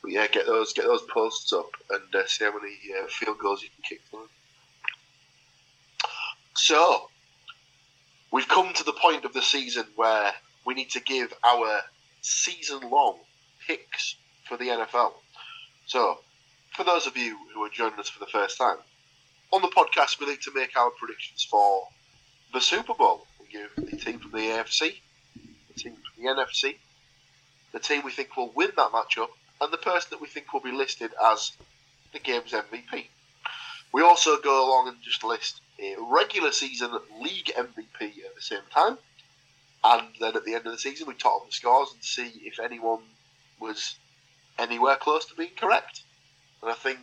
But 0.03 0.11
yeah, 0.11 0.27
get 0.27 0.47
those 0.47 0.73
get 0.73 0.85
those 0.85 1.03
posts 1.03 1.53
up 1.53 1.71
and 1.91 2.15
uh, 2.15 2.27
see 2.27 2.45
how 2.45 2.53
many 2.53 2.75
uh, 2.99 3.07
field 3.09 3.39
goals 3.39 3.63
you 3.63 3.69
can 3.71 3.83
kick 3.89 4.01
them. 4.11 4.29
So, 6.55 7.09
we've 8.31 8.49
come 8.49 8.75
to 8.75 8.85
the 8.85 8.93
point 8.93 9.25
of 9.25 9.33
the 9.33 9.41
season 9.41 9.87
where 9.97 10.33
we 10.67 10.75
need 10.75 10.91
to 10.91 11.01
give 11.01 11.33
our 11.45 11.81
season 12.23 12.89
long 12.91 13.19
picks 13.67 14.17
for 14.49 14.57
the 14.57 14.69
NFL. 14.69 15.13
So, 15.87 16.21
for 16.75 16.85
those 16.85 17.07
of 17.07 17.17
you 17.17 17.37
who 17.55 17.63
are 17.63 17.69
joining 17.69 17.99
us 17.99 18.09
for 18.09 18.21
the 18.21 18.31
first 18.31 18.57
time, 18.57 18.79
on 19.53 19.61
the 19.61 19.69
podcast 19.69 20.19
we 20.19 20.27
like 20.27 20.41
to 20.41 20.53
make 20.55 20.77
our 20.77 20.91
predictions 20.91 21.45
for 21.45 21.87
the 22.53 22.61
Super 22.61 22.95
Bowl. 22.95 23.27
We 23.41 23.47
give 23.49 23.71
the 23.77 23.97
team 23.97 24.19
from 24.19 24.31
the 24.31 24.39
AFC, 24.39 24.95
the 25.69 25.75
team 25.75 25.95
from 25.95 26.25
the 26.25 26.31
NFC, 26.31 26.77
the 27.73 27.79
team 27.79 28.03
we 28.05 28.13
think 28.13 28.37
will 28.37 28.53
win 28.55 28.71
that 28.77 28.93
matchup, 28.93 29.29
and 29.61 29.73
the 29.73 29.79
person 29.79 30.09
that 30.11 30.21
we 30.21 30.29
think 30.29 30.53
will 30.53 30.61
be 30.61 30.73
listed 30.73 31.11
as 31.23 31.53
the 32.13 32.19
game's 32.19 32.53
MVP. 32.53 33.07
We 33.93 34.03
also 34.03 34.39
go 34.41 34.67
along 34.67 34.89
and 34.89 34.97
just 35.03 35.25
list 35.25 35.61
a 35.79 35.97
regular 35.99 36.53
season 36.53 36.93
league 37.21 37.53
MVP 37.57 38.25
at 38.25 38.35
the 38.35 38.41
same 38.41 38.61
time, 38.73 38.99
and 39.85 40.09
then 40.21 40.37
at 40.37 40.45
the 40.45 40.55
end 40.55 40.67
of 40.67 40.73
the 40.73 40.79
season 40.79 41.07
we 41.07 41.15
top 41.15 41.43
up 41.43 41.47
the 41.47 41.53
scores 41.53 41.91
and 41.93 42.03
see 42.03 42.43
if 42.45 42.61
anyone 42.61 43.03
was 43.61 43.97
anywhere 44.59 44.97
close 44.97 45.25
to 45.27 45.35
being 45.35 45.51
correct. 45.57 46.03
And 46.63 46.71
I 46.71 46.75
think 46.75 46.99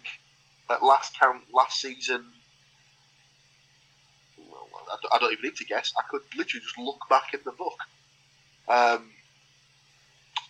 at 0.69 0.83
last 0.83 1.19
count 1.19 1.43
last 1.53 1.81
season, 1.81 2.25
well, 4.37 4.67
I 5.11 5.17
don't 5.19 5.31
even 5.31 5.43
need 5.43 5.55
to 5.57 5.65
guess. 5.65 5.93
I 5.97 6.03
could 6.09 6.21
literally 6.37 6.63
just 6.63 6.77
look 6.77 7.01
back 7.09 7.33
in 7.33 7.41
the 7.43 7.51
book. 7.51 7.77
Um, 8.67 9.09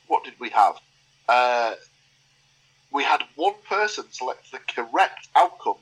what 0.08 0.24
did 0.24 0.34
we 0.40 0.50
have? 0.50 0.76
Uh, 1.28 1.76
we 2.92 3.04
had 3.04 3.24
one 3.36 3.54
person 3.68 4.06
select 4.12 4.52
the 4.52 4.60
correct 4.60 5.28
outcome 5.36 5.78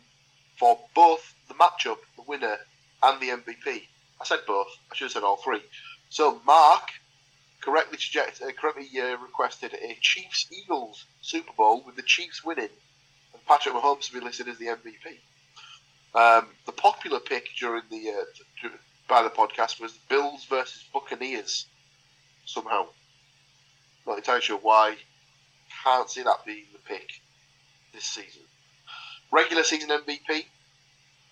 for 0.57 0.79
both 0.93 1.33
the 1.47 1.53
matchup, 1.53 1.97
the 2.15 2.23
winner, 2.27 2.57
and 3.03 3.21
the 3.21 3.29
MVP. 3.29 3.83
I 4.19 4.25
said 4.25 4.39
both. 4.47 4.67
I 4.91 4.95
should 4.95 5.05
have 5.05 5.11
said 5.13 5.23
all 5.23 5.37
three. 5.37 5.61
So 6.09 6.41
Mark 6.45 6.89
correctly, 7.61 7.99
uh, 8.17 8.51
correctly 8.59 8.89
uh, 8.99 9.17
requested 9.17 9.73
a 9.73 9.97
Chiefs 10.01 10.47
Eagles 10.51 11.05
Super 11.21 11.51
Bowl 11.53 11.83
with 11.85 11.95
the 11.95 12.01
Chiefs 12.01 12.43
winning, 12.43 12.69
and 13.33 13.45
Patrick 13.45 13.75
Mahomes 13.75 14.07
to 14.07 14.13
be 14.13 14.19
listed 14.19 14.47
as 14.47 14.57
the 14.57 14.67
MVP. 14.67 15.17
Um, 16.15 16.47
the 16.65 16.71
popular 16.71 17.19
pick 17.19 17.49
during 17.59 17.83
the 17.91 18.09
uh, 18.09 18.69
by 19.07 19.23
the 19.23 19.29
podcast 19.29 19.79
was 19.79 19.93
Bills 20.09 20.45
versus 20.45 20.83
Buccaneers. 20.93 21.65
Somehow, 22.45 22.87
not 24.05 24.17
entirely 24.17 24.41
sure 24.41 24.57
why. 24.57 24.95
Can't 25.83 26.09
see 26.09 26.23
that 26.23 26.45
being 26.45 26.65
the 26.71 26.79
pick 26.79 27.09
this 27.93 28.05
season. 28.05 28.41
Regular 29.31 29.63
season 29.63 29.89
MVP. 29.89 30.45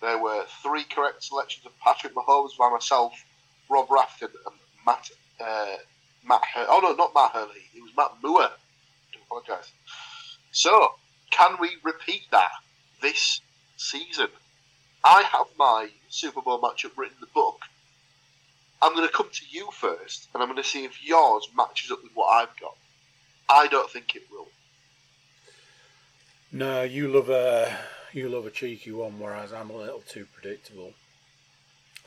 There 0.02 0.18
were 0.18 0.44
three 0.62 0.84
correct 0.84 1.24
selections 1.24 1.64
of 1.64 1.72
Patrick 1.80 2.14
Mahomes 2.14 2.56
by 2.58 2.68
myself, 2.70 3.12
Rob 3.70 3.88
Rafton, 3.88 4.28
and 4.44 4.54
Matt. 4.86 5.10
Uh, 5.40 5.76
Matt. 6.26 6.42
Hur- 6.54 6.66
oh 6.68 6.80
no, 6.80 6.94
not 6.94 7.14
Matt 7.14 7.32
Hurley. 7.32 7.62
It 7.74 7.82
was 7.82 7.92
Matt 7.96 8.12
Moore. 8.22 8.42
I 8.42 9.18
apologise. 9.26 9.72
So, 10.52 10.92
can 11.30 11.56
we 11.60 11.76
repeat 11.82 12.22
that 12.30 12.50
this 13.02 13.40
season? 13.76 14.28
I 15.04 15.22
have 15.22 15.46
my 15.58 15.88
Super 16.08 16.40
Bowl 16.40 16.60
matchup 16.60 16.96
written 16.96 17.16
in 17.16 17.20
the 17.20 17.32
book. 17.34 17.60
I'm 18.82 18.94
going 18.94 19.06
to 19.06 19.12
come 19.12 19.28
to 19.32 19.42
you 19.50 19.68
first, 19.72 20.28
and 20.32 20.42
I'm 20.42 20.48
going 20.48 20.62
to 20.62 20.68
see 20.68 20.84
if 20.84 21.04
yours 21.04 21.48
matches 21.56 21.90
up 21.90 22.02
with 22.02 22.12
what 22.14 22.26
I've 22.28 22.60
got. 22.60 22.76
I 23.48 23.68
don't 23.68 23.90
think 23.90 24.14
it 24.16 24.24
will. 24.30 24.48
No, 26.52 26.82
you 26.82 27.08
love 27.08 27.28
a 27.28 27.76
you 28.12 28.28
love 28.28 28.46
a 28.46 28.50
cheeky 28.50 28.92
one, 28.92 29.18
whereas 29.18 29.52
I'm 29.52 29.70
a 29.70 29.76
little 29.76 30.00
too 30.00 30.26
predictable. 30.32 30.92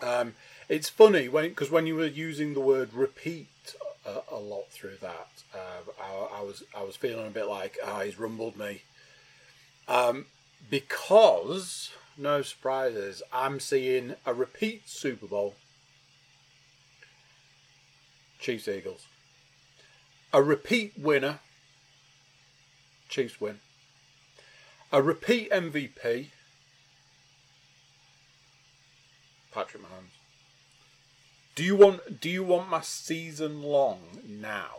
Um, 0.01 0.34
it's 0.70 0.89
funny 0.89 1.28
when 1.28 1.49
because 1.49 1.72
when 1.72 1.88
you 1.88 1.95
were 1.95 2.05
using 2.05 2.53
the 2.53 2.59
word 2.59 2.93
repeat 2.93 3.76
a, 4.05 4.22
a 4.32 4.39
lot 4.39 4.70
through 4.70 4.97
that, 5.01 5.28
uh, 5.53 5.91
I, 6.01 6.39
I, 6.39 6.41
was 6.41 6.63
I 6.78 6.84
was 6.84 6.95
feeling 6.95 7.28
a 7.28 7.32
bit 7.32 7.47
like 7.47 7.78
ah, 7.84 7.97
oh, 7.97 8.05
he's 8.05 8.20
rumbled 8.20 8.57
me. 8.57 8.84
Um, 9.88 10.28
because 10.70 11.91
no 12.17 12.41
surprises, 12.41 13.24
I'm 13.34 13.59
seeing 13.59 14.15
a 14.26 14.34
repeat 14.34 14.88
Super 14.88 15.26
Bowl. 15.26 15.55
Chiefs 18.39 18.67
Eagles. 18.67 19.07
A 20.32 20.41
repeat 20.41 20.93
winner. 20.97 21.39
Chiefs 23.09 23.41
win 23.41 23.59
a 24.91 25.01
repeat 25.01 25.51
MVP, 25.51 26.28
Patrick 29.51 29.84
Mahomes. 29.84 30.18
Do 31.60 31.66
you 31.66 31.76
want 31.76 32.22
do 32.22 32.30
you 32.30 32.41
want 32.41 32.70
my 32.70 32.80
season 32.80 33.62
long 33.62 33.99
now, 34.26 34.78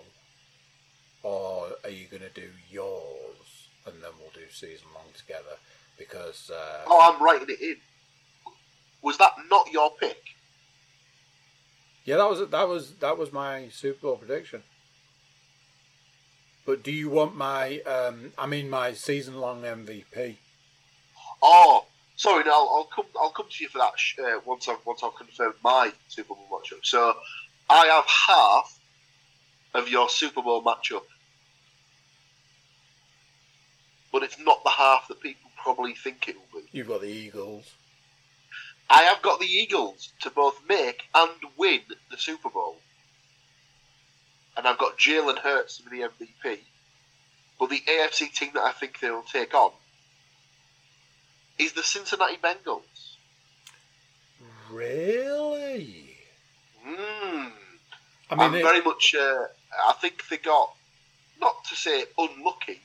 or 1.22 1.66
are 1.84 1.90
you 1.90 2.06
going 2.06 2.22
to 2.22 2.30
do 2.30 2.48
yours 2.70 3.68
and 3.84 3.96
then 4.02 4.12
we'll 4.18 4.30
do 4.32 4.50
season 4.50 4.86
long 4.94 5.04
together? 5.14 5.58
Because 5.98 6.50
uh, 6.50 6.84
oh, 6.86 7.12
I'm 7.12 7.22
writing 7.22 7.48
it 7.50 7.60
in. 7.60 7.76
Was 9.02 9.18
that 9.18 9.32
not 9.50 9.70
your 9.70 9.90
pick? 9.90 10.22
Yeah, 12.06 12.16
that 12.16 12.30
was 12.30 12.48
that 12.48 12.66
was 12.66 12.94
that 12.94 13.18
was 13.18 13.30
my 13.30 13.68
Super 13.68 14.00
Bowl 14.00 14.16
prediction. 14.16 14.62
But 16.64 16.82
do 16.82 16.92
you 16.92 17.10
want 17.10 17.36
my, 17.36 17.80
um, 17.80 18.32
I 18.38 18.46
mean, 18.46 18.70
my 18.70 18.94
season-long 18.94 19.64
MVP? 19.64 20.36
Oh, 21.42 21.84
sorry. 22.20 22.44
No, 22.44 22.52
I'll, 22.52 22.70
I'll, 22.76 22.84
come. 22.84 23.06
I'll 23.18 23.30
come 23.30 23.46
to 23.50 23.64
you 23.64 23.68
for 23.68 23.78
that 23.78 23.92
uh, 24.22 24.40
once 24.44 24.68
I've 24.68 24.84
once 24.84 25.02
I've 25.02 25.14
confirmed 25.14 25.54
my 25.62 25.92
Super 26.08 26.34
Bowl 26.34 26.46
matchup. 26.50 26.84
So, 26.84 27.14
I 27.68 27.86
have 27.86 28.06
half 28.06 28.78
of 29.74 29.88
your 29.88 30.08
Super 30.08 30.42
Bowl 30.42 30.62
matchup, 30.62 31.02
but 34.12 34.22
it's 34.22 34.38
not 34.38 34.62
the 34.64 34.70
half 34.70 35.08
that 35.08 35.20
people 35.20 35.50
probably 35.62 35.94
think 35.94 36.28
it 36.28 36.36
will 36.36 36.60
be. 36.60 36.68
You've 36.72 36.88
got 36.88 37.00
the 37.00 37.08
Eagles. 37.08 37.70
I 38.88 39.02
have 39.02 39.22
got 39.22 39.38
the 39.38 39.46
Eagles 39.46 40.12
to 40.22 40.30
both 40.30 40.60
make 40.68 41.04
and 41.14 41.30
win 41.56 41.80
the 42.10 42.18
Super 42.18 42.50
Bowl 42.50 42.76
and 44.60 44.68
I've 44.68 44.78
got 44.78 44.98
Jalen 44.98 45.38
Hurts 45.38 45.78
to 45.78 45.88
be 45.88 46.02
the 46.02 46.08
MVP. 46.08 46.58
But 47.58 47.70
the 47.70 47.80
AFC 47.88 48.32
team 48.32 48.50
that 48.54 48.62
I 48.62 48.72
think 48.72 49.00
they 49.00 49.10
will 49.10 49.22
take 49.22 49.54
on 49.54 49.70
is 51.60 51.72
the 51.72 51.82
Cincinnati 51.82 52.38
Bengals. 52.42 53.16
Really? 54.70 56.16
Mm. 56.86 57.52
I 58.30 58.34
mean, 58.34 58.40
I'm 58.40 58.54
it... 58.54 58.62
very 58.62 58.80
much. 58.80 59.14
Uh, 59.14 59.46
I 59.88 59.92
think 60.00 60.26
they 60.28 60.38
got, 60.38 60.72
not 61.40 61.64
to 61.64 61.76
say 61.76 62.04
unlucky, 62.16 62.80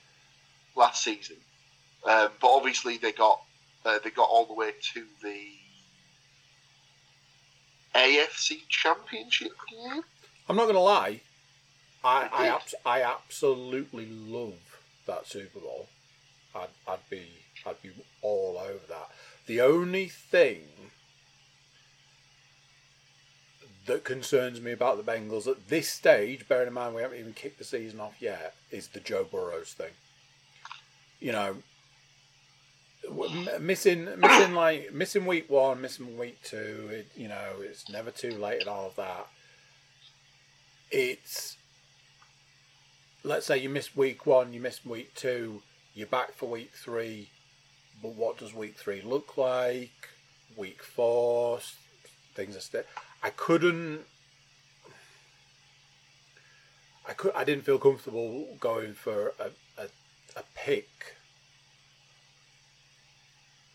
last 0.75 1.03
season, 1.03 1.37
um, 2.05 2.29
but 2.41 2.47
obviously 2.47 2.97
they 2.97 3.11
got 3.11 3.41
uh, 3.85 3.99
they 4.03 4.09
got 4.09 4.27
all 4.29 4.45
the 4.45 4.53
way 4.53 4.71
to 4.93 5.05
the 5.23 5.39
AFC 7.95 8.67
Championship 8.67 9.53
game. 9.71 10.01
I'm 10.49 10.55
not 10.55 10.63
going 10.63 10.75
to 10.75 10.81
lie. 10.81 11.21
I 12.03 12.29
I, 12.31 12.47
abs- 12.47 12.75
I 12.85 13.01
absolutely 13.01 14.07
love 14.07 14.53
that 15.07 15.27
Super 15.27 15.59
Bowl. 15.59 15.87
I'd, 16.53 16.67
I'd 16.87 17.09
be 17.09 17.27
I'd 17.65 17.81
be 17.81 17.91
all 18.25 18.57
over 18.57 18.85
that. 18.89 19.09
The 19.45 19.61
only 19.61 20.07
thing 20.07 20.61
that 23.85 24.03
concerns 24.03 24.59
me 24.59 24.71
about 24.71 24.97
the 24.97 25.11
Bengals 25.11 25.47
at 25.47 25.67
this 25.69 25.89
stage, 25.89 26.47
bearing 26.47 26.67
in 26.67 26.73
mind 26.73 26.95
we 26.95 27.03
haven't 27.03 27.19
even 27.19 27.33
kicked 27.33 27.59
the 27.59 27.63
season 27.63 27.99
off 27.99 28.15
yet, 28.19 28.55
is 28.71 28.87
the 28.87 28.99
Joe 28.99 29.27
Burrows 29.29 29.73
thing. 29.73 29.91
You 31.19 31.31
know, 31.31 31.55
missing 33.59 34.07
missing 34.19 34.53
like 34.55 34.93
missing 34.93 35.25
week 35.25 35.49
one, 35.49 35.81
missing 35.81 36.17
week 36.17 36.41
two. 36.43 36.89
It, 36.91 37.07
you 37.15 37.27
know, 37.27 37.53
it's 37.59 37.89
never 37.89 38.11
too 38.11 38.31
late 38.31 38.61
and 38.61 38.69
all 38.69 38.87
of 38.87 38.95
that. 38.95 39.27
It's 40.91 41.57
let's 43.23 43.45
say 43.45 43.57
you 43.57 43.69
miss 43.69 43.95
week 43.95 44.25
one, 44.25 44.53
you 44.53 44.59
miss 44.59 44.85
week 44.85 45.13
two, 45.13 45.61
you're 45.93 46.07
back 46.07 46.33
for 46.33 46.49
week 46.49 46.71
three. 46.73 47.29
But 48.05 48.13
what 48.17 48.37
does 48.37 48.53
week 48.53 48.77
three 48.77 49.01
look 49.01 49.35
like? 49.35 50.09
Week 50.55 50.83
four, 50.83 51.59
things 52.35 52.55
are 52.55 52.59
still. 52.59 52.83
I 53.23 53.31
couldn't. 53.31 54.01
I 57.09 57.13
could. 57.13 57.31
I 57.33 57.43
didn't 57.43 57.65
feel 57.65 57.79
comfortable 57.79 58.57
going 58.59 58.93
for 58.93 59.33
a, 59.39 59.49
a, 59.81 59.87
a 60.35 60.43
pick, 60.53 61.15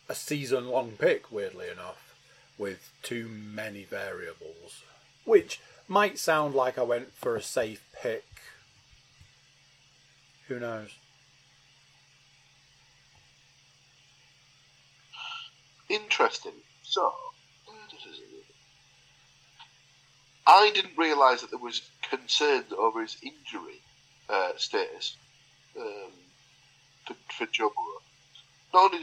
a 0.09 0.15
season 0.15 0.69
long 0.69 0.93
pick. 0.93 1.33
Weirdly 1.33 1.69
enough, 1.69 2.15
with 2.57 2.93
too 3.03 3.29
many 3.29 3.83
variables, 3.83 4.85
which 5.25 5.61
might 5.89 6.21
sound 6.21 6.55
like 6.55 6.79
I 6.79 6.85
went 6.85 7.13
for 7.15 7.35
a 7.35 7.43
safe 7.43 7.85
pick 8.01 8.25
who 10.47 10.61
knows? 10.61 11.00
Interesting. 15.91 16.53
So, 16.83 17.13
I 20.47 20.71
didn't 20.73 20.97
realise 20.97 21.41
that 21.41 21.51
there 21.51 21.59
was 21.59 21.83
concerns 22.09 22.73
over 22.79 23.03
his 23.03 23.17
injury 23.23 23.81
uh, 24.29 24.53
status 24.57 25.17
um, 25.77 26.13
for, 27.07 27.15
for 27.33 27.47
Joe 27.47 27.73
Burrow. 27.77 28.03
Not 28.73 28.95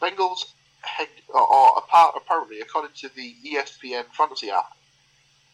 Bengals 0.00 0.52
head, 0.80 1.08
or, 1.28 1.52
or 1.52 1.78
apart, 1.78 2.14
apparently, 2.16 2.60
according 2.60 2.92
to 2.96 3.10
the 3.14 3.34
ESPN 3.44 4.06
fantasy 4.16 4.50
app, 4.50 4.74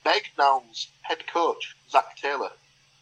Bengals 0.07 0.87
head 1.03 1.27
coach 1.27 1.75
Zac 1.91 2.17
Taylor 2.17 2.51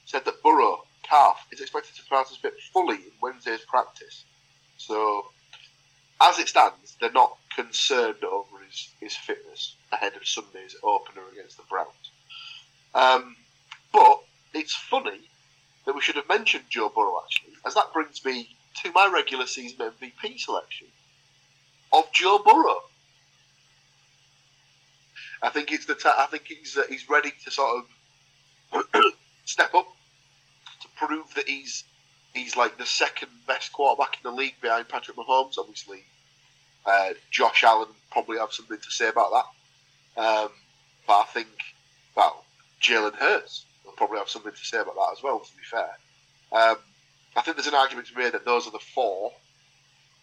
said 0.06 0.24
that 0.24 0.42
Burrow 0.42 0.84
calf 1.02 1.46
is 1.52 1.60
expected 1.60 1.94
to 1.96 2.04
participate 2.04 2.54
fully 2.72 2.96
in 2.96 3.12
Wednesday's 3.20 3.64
practice. 3.66 4.24
So, 4.76 5.26
as 6.20 6.38
it 6.38 6.48
stands, 6.48 6.96
they're 7.00 7.12
not 7.12 7.36
concerned 7.54 8.24
over 8.24 8.58
his, 8.68 8.88
his 9.00 9.16
fitness 9.16 9.76
ahead 9.92 10.14
of 10.16 10.26
Sunday's 10.26 10.76
opener 10.82 11.22
against 11.32 11.56
the 11.56 11.64
Browns. 11.64 12.10
Um, 12.94 13.36
but 13.92 14.20
it's 14.54 14.74
funny 14.74 15.20
that 15.84 15.94
we 15.94 16.00
should 16.00 16.16
have 16.16 16.28
mentioned 16.28 16.64
Joe 16.68 16.88
Burrow 16.88 17.20
actually, 17.24 17.54
as 17.66 17.74
that 17.74 17.92
brings 17.92 18.24
me 18.24 18.56
to 18.82 18.92
my 18.92 19.10
regular 19.12 19.46
season 19.46 19.78
MVP 19.78 20.38
selection 20.38 20.86
of 21.92 22.10
Joe 22.12 22.38
Burrow. 22.44 22.80
I 25.42 25.50
think 25.50 25.72
it's 25.72 25.86
the 25.86 25.94
ta- 25.94 26.16
I 26.18 26.26
think 26.26 26.44
he's 26.46 26.76
uh, 26.76 26.84
he's 26.88 27.08
ready 27.08 27.32
to 27.44 27.50
sort 27.50 27.84
of 28.72 28.84
step 29.44 29.74
up 29.74 29.88
prove 31.06 31.34
that 31.34 31.48
he's 31.48 31.84
he's 32.34 32.56
like 32.56 32.78
the 32.78 32.86
second 32.86 33.30
best 33.46 33.72
quarterback 33.72 34.16
in 34.16 34.30
the 34.30 34.36
league 34.36 34.54
behind 34.60 34.88
Patrick 34.88 35.16
Mahomes. 35.16 35.58
Obviously, 35.58 36.04
uh, 36.86 37.10
Josh 37.30 37.64
Allen 37.64 37.88
probably 38.10 38.38
have 38.38 38.52
something 38.52 38.78
to 38.78 38.90
say 38.90 39.08
about 39.08 39.30
that. 40.16 40.22
Um, 40.22 40.50
but 41.06 41.14
I 41.14 41.24
think, 41.24 41.48
well, 42.16 42.44
Jalen 42.80 43.14
Hurts 43.14 43.64
will 43.84 43.92
probably 43.92 44.18
have 44.18 44.28
something 44.28 44.52
to 44.52 44.64
say 44.64 44.78
about 44.78 44.94
that 44.94 45.16
as 45.16 45.22
well. 45.22 45.40
To 45.40 45.56
be 45.56 45.62
fair, 45.70 45.90
um, 46.52 46.76
I 47.36 47.42
think 47.42 47.56
there's 47.56 47.66
an 47.66 47.74
argument 47.74 48.08
to 48.08 48.14
be 48.14 48.22
made 48.22 48.32
that 48.32 48.44
those 48.44 48.66
are 48.66 48.72
the 48.72 48.78
four, 48.78 49.32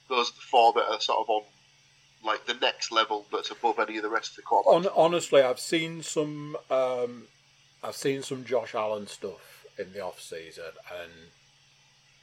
those 0.08 0.30
are 0.30 0.36
the 0.36 0.42
four 0.42 0.74
that 0.74 0.86
are 0.90 1.00
sort 1.00 1.20
of 1.20 1.30
on 1.30 1.44
like 2.26 2.46
the 2.46 2.54
next 2.56 2.92
level 2.92 3.26
that's 3.32 3.50
above 3.50 3.80
any 3.80 3.96
of 3.96 4.04
the 4.04 4.10
rest 4.10 4.32
of 4.32 4.36
the 4.38 4.42
quarterbacks. 4.42 4.92
Honestly, 4.96 5.42
I've 5.42 5.60
seen 5.60 6.04
some. 6.04 6.58
Um, 6.70 7.28
I've 7.82 7.96
seen 7.96 8.24
some 8.24 8.44
Josh 8.44 8.76
Allen 8.76 9.08
stuff 9.08 9.59
in 9.80 9.94
the 9.94 10.02
off 10.02 10.20
season, 10.22 10.64
and 11.02 11.12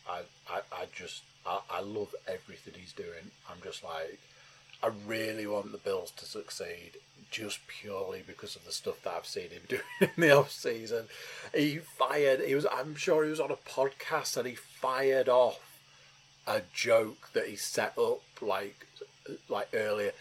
I, 0.09 0.21
I, 0.49 0.61
I 0.73 0.85
just, 0.95 1.23
I, 1.47 1.61
I 1.71 1.81
love 1.81 2.15
everything 2.29 2.75
he's 2.77 2.93
doing. 2.93 3.31
I'm 3.51 3.59
just 3.63 3.83
like, 3.83 4.21
I 4.83 4.91
really 5.07 5.47
want 5.47 5.73
the 5.73 5.79
Bills 5.79 6.13
to 6.13 6.27
succeed, 6.27 6.93
just 7.31 7.67
purely 7.67 8.23
because 8.27 8.57
of 8.57 8.65
the 8.65 8.73
stuff 8.73 9.03
that 9.03 9.15
I've 9.15 9.27
seen 9.27 9.51
him 9.51 9.63
doing 9.69 9.83
in 10.01 10.11
the 10.17 10.37
off 10.37 10.51
season. 10.53 11.07
He 11.55 11.79
fired. 11.79 12.41
He 12.41 12.55
was. 12.55 12.67
I'm 12.71 12.95
sure 12.95 13.25
he 13.25 13.31
was 13.31 13.41
on 13.41 13.51
a 13.51 13.57
podcast 13.57 14.37
and 14.37 14.47
he 14.47 14.55
fired 14.55 15.29
off 15.29 15.61
a 16.47 16.63
joke 16.73 17.33
that 17.33 17.49
he 17.49 17.57
set 17.57 17.97
up 17.99 18.21
like 18.41 18.87
like 19.49 19.69
earlier. 19.75 20.13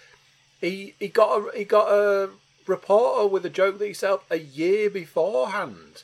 He 0.61 0.95
he 0.99 1.07
got 1.09 1.37
a 1.37 1.57
he 1.57 1.65
got 1.65 1.91
a 1.91 2.29
reporter 2.65 3.27
with 3.27 3.45
a 3.45 3.49
joke 3.49 3.77
that 3.79 3.85
he 3.85 3.93
set 3.93 4.11
up 4.11 4.25
a 4.31 4.39
year 4.39 4.89
beforehand. 4.89 6.03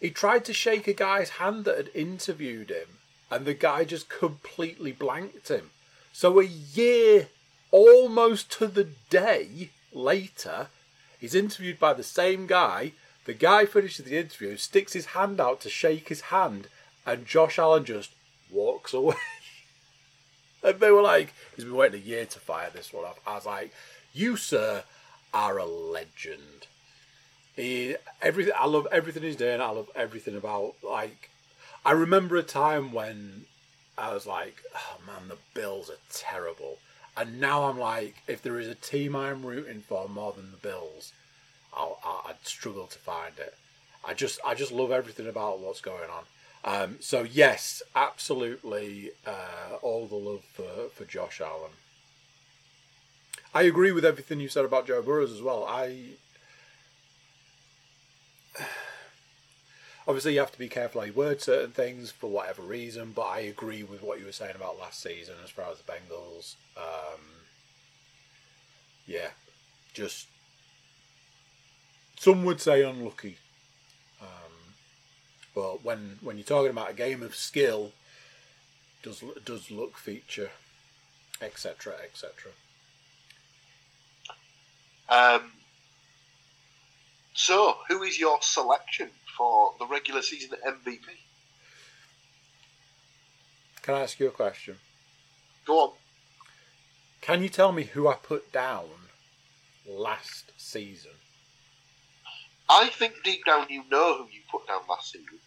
He 0.00 0.10
tried 0.10 0.44
to 0.44 0.52
shake 0.52 0.86
a 0.86 0.92
guy's 0.92 1.30
hand 1.30 1.64
that 1.64 1.76
had 1.76 1.90
interviewed 1.94 2.70
him, 2.70 2.98
and 3.30 3.44
the 3.44 3.54
guy 3.54 3.84
just 3.84 4.08
completely 4.08 4.92
blanked 4.92 5.48
him. 5.48 5.70
So 6.12 6.40
a 6.40 6.44
year, 6.44 7.28
almost 7.70 8.50
to 8.52 8.66
the 8.66 8.88
day 9.10 9.70
later, 9.92 10.68
he's 11.18 11.34
interviewed 11.34 11.78
by 11.78 11.94
the 11.94 12.04
same 12.04 12.46
guy. 12.46 12.92
The 13.24 13.34
guy 13.34 13.66
finishes 13.66 14.04
the 14.04 14.16
interview, 14.16 14.56
sticks 14.56 14.92
his 14.92 15.06
hand 15.06 15.40
out 15.40 15.60
to 15.62 15.68
shake 15.68 16.08
his 16.08 16.22
hand, 16.22 16.68
and 17.04 17.26
Josh 17.26 17.58
Allen 17.58 17.84
just 17.84 18.12
walks 18.50 18.94
away. 18.94 19.16
And 20.62 20.80
they 20.80 20.90
were 20.90 21.02
like, 21.02 21.32
he's 21.54 21.64
been 21.64 21.76
waiting 21.76 22.02
a 22.02 22.04
year 22.04 22.26
to 22.26 22.40
fire 22.40 22.70
this 22.72 22.92
one 22.92 23.04
off. 23.04 23.20
I 23.26 23.34
was 23.34 23.46
like, 23.46 23.72
you, 24.12 24.36
sir, 24.36 24.82
are 25.32 25.58
a 25.58 25.64
legend. 25.64 26.66
He, 27.58 27.96
everything, 28.22 28.52
I 28.56 28.66
love 28.66 28.86
everything 28.92 29.24
he's 29.24 29.34
doing. 29.34 29.60
I 29.60 29.70
love 29.70 29.90
everything 29.96 30.36
about, 30.36 30.74
like, 30.80 31.28
I 31.84 31.90
remember 31.90 32.36
a 32.36 32.44
time 32.44 32.92
when 32.92 33.46
I 33.98 34.14
was 34.14 34.28
like, 34.28 34.62
oh 34.76 34.98
man, 35.04 35.26
the 35.26 35.38
Bills 35.54 35.90
are 35.90 35.98
terrible. 36.12 36.78
And 37.16 37.40
now 37.40 37.64
I'm 37.64 37.76
like, 37.76 38.22
if 38.28 38.42
there 38.42 38.60
is 38.60 38.68
a 38.68 38.76
team 38.76 39.16
I'm 39.16 39.44
rooting 39.44 39.80
for 39.80 40.08
more 40.08 40.32
than 40.32 40.52
the 40.52 40.56
Bills, 40.56 41.12
I'll, 41.76 41.98
I'd 42.28 42.46
struggle 42.46 42.86
to 42.86 42.98
find 43.00 43.36
it. 43.38 43.54
I 44.04 44.14
just, 44.14 44.38
I 44.46 44.54
just 44.54 44.70
love 44.70 44.92
everything 44.92 45.26
about 45.26 45.58
what's 45.58 45.80
going 45.80 46.08
on. 46.10 46.24
Um, 46.64 46.96
so 47.00 47.22
yes, 47.22 47.82
absolutely, 47.96 49.10
uh, 49.26 49.78
all 49.82 50.06
the 50.06 50.14
love 50.14 50.44
for, 50.44 50.90
for 50.94 51.04
Josh 51.04 51.40
Allen. 51.40 51.72
I 53.52 53.62
agree 53.62 53.90
with 53.90 54.04
everything 54.04 54.38
you 54.38 54.48
said 54.48 54.64
about 54.64 54.86
Joe 54.86 55.02
Burrows 55.02 55.32
as 55.32 55.42
well. 55.42 55.64
I 55.68 56.10
obviously 60.06 60.34
you 60.34 60.40
have 60.40 60.52
to 60.52 60.58
be 60.58 60.68
careful 60.68 61.00
how 61.00 61.06
you 61.06 61.12
word 61.12 61.40
certain 61.42 61.70
things 61.70 62.10
for 62.10 62.30
whatever 62.30 62.62
reason, 62.62 63.12
but 63.14 63.26
I 63.26 63.40
agree 63.40 63.82
with 63.82 64.02
what 64.02 64.18
you 64.18 64.24
were 64.24 64.32
saying 64.32 64.56
about 64.56 64.78
last 64.78 65.02
season 65.02 65.34
as 65.44 65.50
far 65.50 65.70
as 65.70 65.78
the 65.78 65.92
Bengals. 65.92 66.54
Um, 66.76 67.20
yeah, 69.06 69.28
just 69.92 70.28
some 72.18 72.44
would 72.44 72.60
say 72.60 72.82
unlucky. 72.82 73.36
Um, 74.20 74.74
but 75.54 75.84
when 75.84 76.18
when 76.22 76.36
you're 76.36 76.44
talking 76.44 76.70
about 76.70 76.90
a 76.90 76.94
game 76.94 77.22
of 77.22 77.34
skill, 77.34 77.92
does 79.02 79.22
does 79.44 79.70
luck 79.70 79.96
feature, 79.96 80.50
etc. 81.40 81.94
etc. 82.04 82.52
Um, 85.08 85.52
so, 87.38 87.76
who 87.86 88.02
is 88.02 88.18
your 88.18 88.42
selection 88.42 89.10
for 89.36 89.72
the 89.78 89.86
regular 89.86 90.22
season 90.22 90.58
MVP? 90.66 91.04
Can 93.80 93.94
I 93.94 94.00
ask 94.00 94.18
you 94.18 94.26
a 94.26 94.32
question? 94.32 94.74
Go 95.64 95.78
on. 95.78 95.92
Can 97.20 97.44
you 97.44 97.48
tell 97.48 97.70
me 97.70 97.84
who 97.84 98.08
I 98.08 98.14
put 98.14 98.50
down 98.50 98.86
last 99.88 100.50
season? 100.56 101.12
I 102.68 102.88
think 102.88 103.14
deep 103.22 103.44
down 103.46 103.68
you 103.70 103.84
know 103.88 104.18
who 104.18 104.24
you 104.24 104.40
put 104.50 104.66
down 104.66 104.80
last 104.90 105.12
season. 105.12 105.38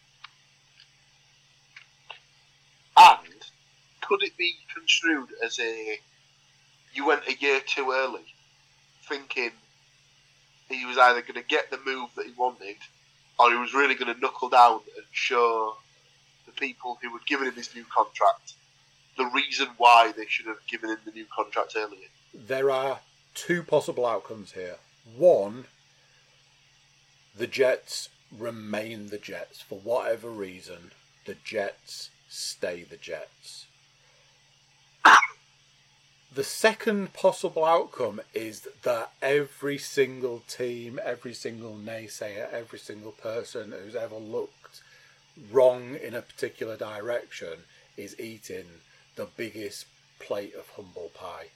And 2.95 3.45
could 3.99 4.23
it 4.23 4.37
be 4.37 4.55
construed 4.73 5.27
as 5.43 5.59
a 5.59 5.99
you 6.93 7.05
went 7.05 7.27
a 7.27 7.33
year 7.33 7.59
too 7.59 7.91
early, 7.91 8.33
thinking 9.09 9.51
he 10.73 10.85
was 10.85 10.97
either 10.97 11.21
going 11.21 11.35
to 11.35 11.43
get 11.43 11.69
the 11.69 11.79
move 11.85 12.09
that 12.15 12.25
he 12.25 12.33
wanted, 12.37 12.77
or 13.39 13.51
he 13.51 13.57
was 13.57 13.73
really 13.73 13.95
going 13.95 14.13
to 14.13 14.19
knuckle 14.19 14.49
down 14.49 14.81
and 14.95 15.05
show 15.11 15.75
the 16.45 16.51
people 16.53 16.97
who 17.01 17.11
had 17.11 17.25
given 17.25 17.47
him 17.47 17.55
this 17.55 17.75
new 17.75 17.85
contract 17.85 18.53
the 19.17 19.25
reason 19.25 19.67
why 19.77 20.11
they 20.15 20.25
should 20.27 20.45
have 20.47 20.65
given 20.67 20.89
him 20.89 20.97
the 21.05 21.11
new 21.11 21.25
contract 21.33 21.73
earlier? 21.75 22.07
There 22.33 22.71
are 22.71 23.01
two 23.33 23.63
possible 23.63 24.05
outcomes 24.05 24.53
here. 24.53 24.77
One, 25.15 25.65
the 27.35 27.47
Jets 27.47 28.09
remain 28.35 29.09
the 29.09 29.17
Jets 29.17 29.61
for 29.61 29.79
whatever 29.79 30.29
reason. 30.29 30.91
The 31.25 31.35
Jets 31.43 32.09
stay 32.29 32.83
the 32.83 32.97
Jets. 32.97 33.60
The 36.33 36.43
second 36.45 37.11
possible 37.11 37.65
outcome 37.65 38.21
is 38.33 38.65
that 38.83 39.11
every 39.21 39.77
single 39.77 40.43
team, 40.47 40.97
every 41.03 41.33
single 41.33 41.75
naysayer, 41.75 42.49
every 42.53 42.79
single 42.79 43.11
person 43.11 43.73
who's 43.73 43.95
ever 43.97 44.15
looked 44.15 44.81
wrong 45.51 45.95
in 45.95 46.13
a 46.13 46.21
particular 46.21 46.77
direction 46.77 47.65
is 47.97 48.17
eating 48.17 48.63
the 49.17 49.27
biggest 49.35 49.87
plate 50.19 50.55
of 50.55 50.69
humble 50.69 51.11
pie. 51.13 51.47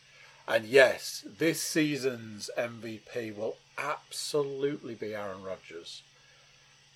And 0.46 0.66
yes, 0.66 1.26
this 1.26 1.62
season's 1.62 2.50
MVP 2.58 3.34
will 3.34 3.56
absolutely 3.78 4.96
be 4.96 5.16
Aaron 5.16 5.42
Rodgers. 5.42 6.02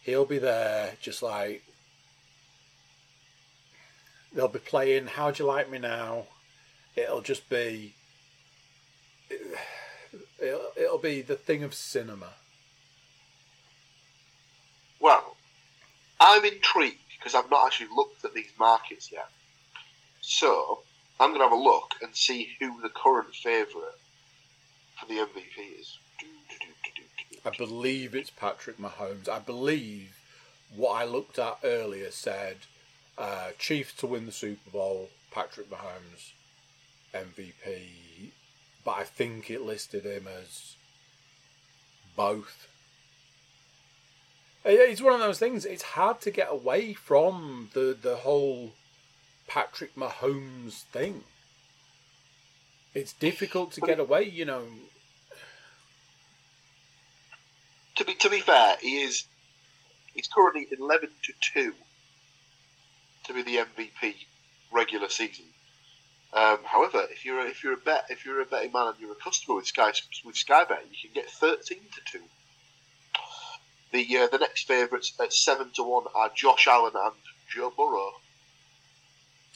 He'll 0.03 0.25
be 0.25 0.37
there 0.37 0.95
just 1.01 1.23
like 1.23 1.63
they'll 4.33 4.49
be 4.49 4.59
playing 4.59 5.07
How'd 5.07 5.39
You 5.39 5.45
Like 5.45 5.71
Me 5.71 5.79
Now? 5.79 6.25
It'll 6.99 7.21
just 7.21 7.49
be 7.49 7.93
it'll, 10.39 10.71
it'll 10.75 10.97
be 10.97 11.21
the 11.21 11.35
thing 11.35 11.63
of 11.63 11.73
cinema. 11.73 12.33
Well, 14.99 15.35
I'm 16.19 16.43
intrigued 16.43 16.97
because 17.17 17.35
I've 17.35 17.49
not 17.49 17.65
actually 17.65 17.89
looked 17.95 18.25
at 18.25 18.33
these 18.33 18.51
markets 18.59 19.11
yet. 19.11 19.29
So 20.21 20.79
I'm 21.19 21.29
going 21.29 21.39
to 21.39 21.45
have 21.45 21.57
a 21.57 21.61
look 21.61 21.95
and 22.01 22.15
see 22.15 22.49
who 22.59 22.81
the 22.81 22.89
current 22.89 23.33
favourite 23.33 23.97
for 24.99 25.05
the 25.07 25.15
MVP 25.15 25.79
is. 25.79 25.97
I 27.45 27.51
believe 27.57 28.15
it's 28.15 28.29
Patrick 28.29 28.77
Mahomes. 28.77 29.29
I 29.29 29.39
believe 29.39 30.17
what 30.75 30.91
I 30.91 31.05
looked 31.05 31.39
at 31.39 31.59
earlier 31.63 32.11
said 32.11 32.57
uh, 33.17 33.51
Chiefs 33.57 33.93
to 33.95 34.07
win 34.07 34.25
the 34.25 34.31
Super 34.31 34.69
Bowl, 34.69 35.09
Patrick 35.31 35.69
Mahomes 35.69 36.33
MVP. 37.13 38.31
but 38.83 38.91
I 38.91 39.03
think 39.03 39.49
it 39.49 39.61
listed 39.61 40.05
him 40.05 40.27
as 40.27 40.75
both. 42.15 42.67
It's 44.65 45.01
one 45.01 45.13
of 45.13 45.19
those 45.19 45.39
things. 45.39 45.65
It's 45.65 45.83
hard 45.83 46.21
to 46.21 46.31
get 46.31 46.47
away 46.51 46.93
from 46.93 47.69
the 47.73 47.97
the 47.99 48.17
whole 48.17 48.73
Patrick 49.47 49.95
Mahomes 49.95 50.83
thing. 50.83 51.23
It's 52.93 53.13
difficult 53.13 53.71
to 53.73 53.81
get 53.81 53.99
away, 53.99 54.23
you 54.23 54.45
know. 54.45 54.63
To 57.95 58.05
be 58.05 58.13
to 58.15 58.29
be 58.29 58.41
fair, 58.41 58.77
he 58.81 59.01
is 59.01 59.25
he's 60.13 60.27
currently 60.27 60.67
eleven 60.77 61.09
to 61.23 61.33
two 61.41 61.73
to 63.25 63.33
be 63.33 63.43
the 63.43 63.57
MVP 63.57 64.15
regular 64.71 65.09
season. 65.09 65.45
Um, 66.31 66.59
however, 66.63 67.07
if 67.11 67.25
you're 67.25 67.39
a, 67.39 67.45
if 67.45 67.63
you're 67.63 67.73
a 67.73 67.77
bet 67.77 68.05
if 68.09 68.23
you're 68.25 68.41
a 68.41 68.45
betting 68.45 68.71
man 68.71 68.87
and 68.87 68.95
you're 68.99 69.11
a 69.11 69.15
customer 69.15 69.55
with 69.55 69.65
Sky 69.65 69.91
with 70.23 70.35
Sky 70.35 70.63
Bet, 70.63 70.85
you 70.91 70.97
can 71.01 71.11
get 71.13 71.29
thirteen 71.29 71.79
to 71.95 72.01
two. 72.11 72.23
The 73.91 74.17
uh, 74.17 74.27
the 74.27 74.37
next 74.37 74.67
favourites 74.67 75.13
at 75.19 75.33
seven 75.33 75.71
to 75.75 75.83
one 75.83 76.03
are 76.13 76.29
Josh 76.35 76.67
Allen 76.67 76.93
and 76.95 77.15
Joe 77.51 77.73
Burrow. 77.75 78.11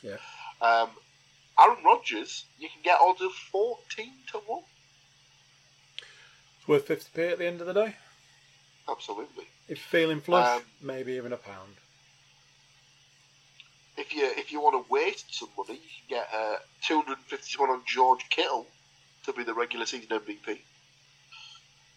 Yeah. 0.01 0.17
Um, 0.61 0.89
Aaron 1.59 1.83
Rodgers, 1.85 2.45
you 2.57 2.67
can 2.69 2.81
get 2.83 2.97
odds 2.99 3.21
of 3.21 3.31
fourteen 3.33 4.13
to 4.31 4.39
one. 4.39 4.63
It's 6.57 6.67
worth 6.67 6.87
fifty 6.87 7.09
p 7.13 7.21
at 7.27 7.37
the 7.37 7.45
end 7.45 7.61
of 7.61 7.67
the 7.67 7.73
day. 7.73 7.95
Absolutely. 8.89 9.45
If 9.67 9.77
you're 9.77 10.01
feeling 10.01 10.21
flush, 10.21 10.57
Um, 10.57 10.63
maybe 10.81 11.13
even 11.13 11.31
a 11.33 11.37
pound. 11.37 11.75
If 13.95 14.13
you 14.13 14.25
if 14.25 14.51
you 14.51 14.59
want 14.59 14.85
to 14.85 14.91
waste 14.91 15.35
some 15.35 15.49
money, 15.57 15.79
you 15.79 16.17
can 16.17 16.19
get 16.19 16.29
uh, 16.33 17.71
on 17.71 17.81
George 17.85 18.25
Kittle 18.29 18.67
to 19.25 19.33
be 19.33 19.43
the 19.43 19.53
regular 19.53 19.85
season 19.85 20.09
MVP, 20.09 20.59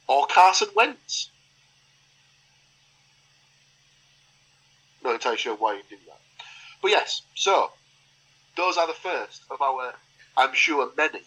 or 0.06 0.26
Carson 0.26 0.68
Wentz. 0.76 1.30
Not 5.02 5.14
entirely 5.14 5.38
sure 5.38 5.56
why 5.56 5.74
you 5.74 5.82
do 5.88 5.96
that, 6.06 6.20
but 6.82 6.90
yes. 6.90 7.22
So 7.34 7.70
those 8.56 8.76
are 8.76 8.86
the 8.86 8.92
first 8.92 9.42
of 9.50 9.60
our, 9.62 9.94
I'm 10.36 10.54
sure, 10.54 10.90
many 10.96 11.20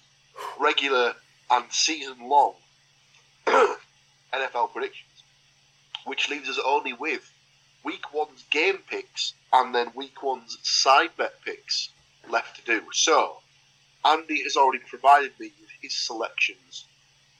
regular 0.59 1.13
and 1.51 1.65
season-long 1.69 2.53
NFL 3.47 4.71
predictions, 4.73 5.23
which 6.05 6.29
leaves 6.29 6.49
us 6.49 6.59
only 6.63 6.93
with 6.93 7.31
week 7.83 8.13
one's 8.13 8.43
game 8.51 8.79
picks 8.89 9.33
and 9.53 9.73
then 9.73 9.91
week 9.95 10.21
one's 10.23 10.57
side 10.63 11.11
bet 11.17 11.33
picks 11.43 11.89
left 12.29 12.57
to 12.57 12.79
do. 12.79 12.83
So, 12.93 13.37
Andy 14.05 14.43
has 14.43 14.55
already 14.55 14.83
provided 14.87 15.31
me 15.39 15.51
with 15.59 15.69
his 15.81 15.95
selections. 15.95 16.85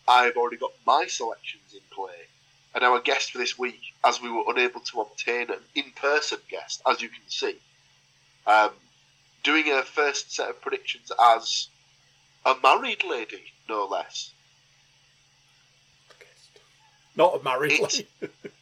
I've 0.07 0.35
already 0.37 0.57
got 0.57 0.71
my 0.85 1.05
selections 1.07 1.73
in 1.73 1.81
play. 1.91 2.27
And 2.75 2.83
our 2.83 2.99
guest 2.99 3.31
for 3.31 3.37
this 3.39 3.57
week, 3.57 3.81
as 4.03 4.21
we 4.21 4.29
were 4.31 4.43
unable 4.47 4.79
to 4.81 5.01
obtain 5.01 5.49
an 5.49 5.59
in 5.75 5.91
person 5.95 6.39
guest, 6.49 6.81
as 6.87 7.01
you 7.01 7.09
can 7.09 7.21
see, 7.27 7.57
um, 8.45 8.71
doing 9.43 9.71
a 9.71 9.83
first 9.83 10.31
set 10.33 10.49
of 10.49 10.61
predictions 10.61 11.11
as 11.35 11.67
a 12.45 12.55
married 12.61 13.03
lady, 13.07 13.43
no 13.67 13.85
less. 13.85 14.31
Guest. 16.19 16.59
Not 17.15 17.39
a 17.39 17.43
married 17.43 17.71
It's- 17.73 18.01
lady. 18.21 18.33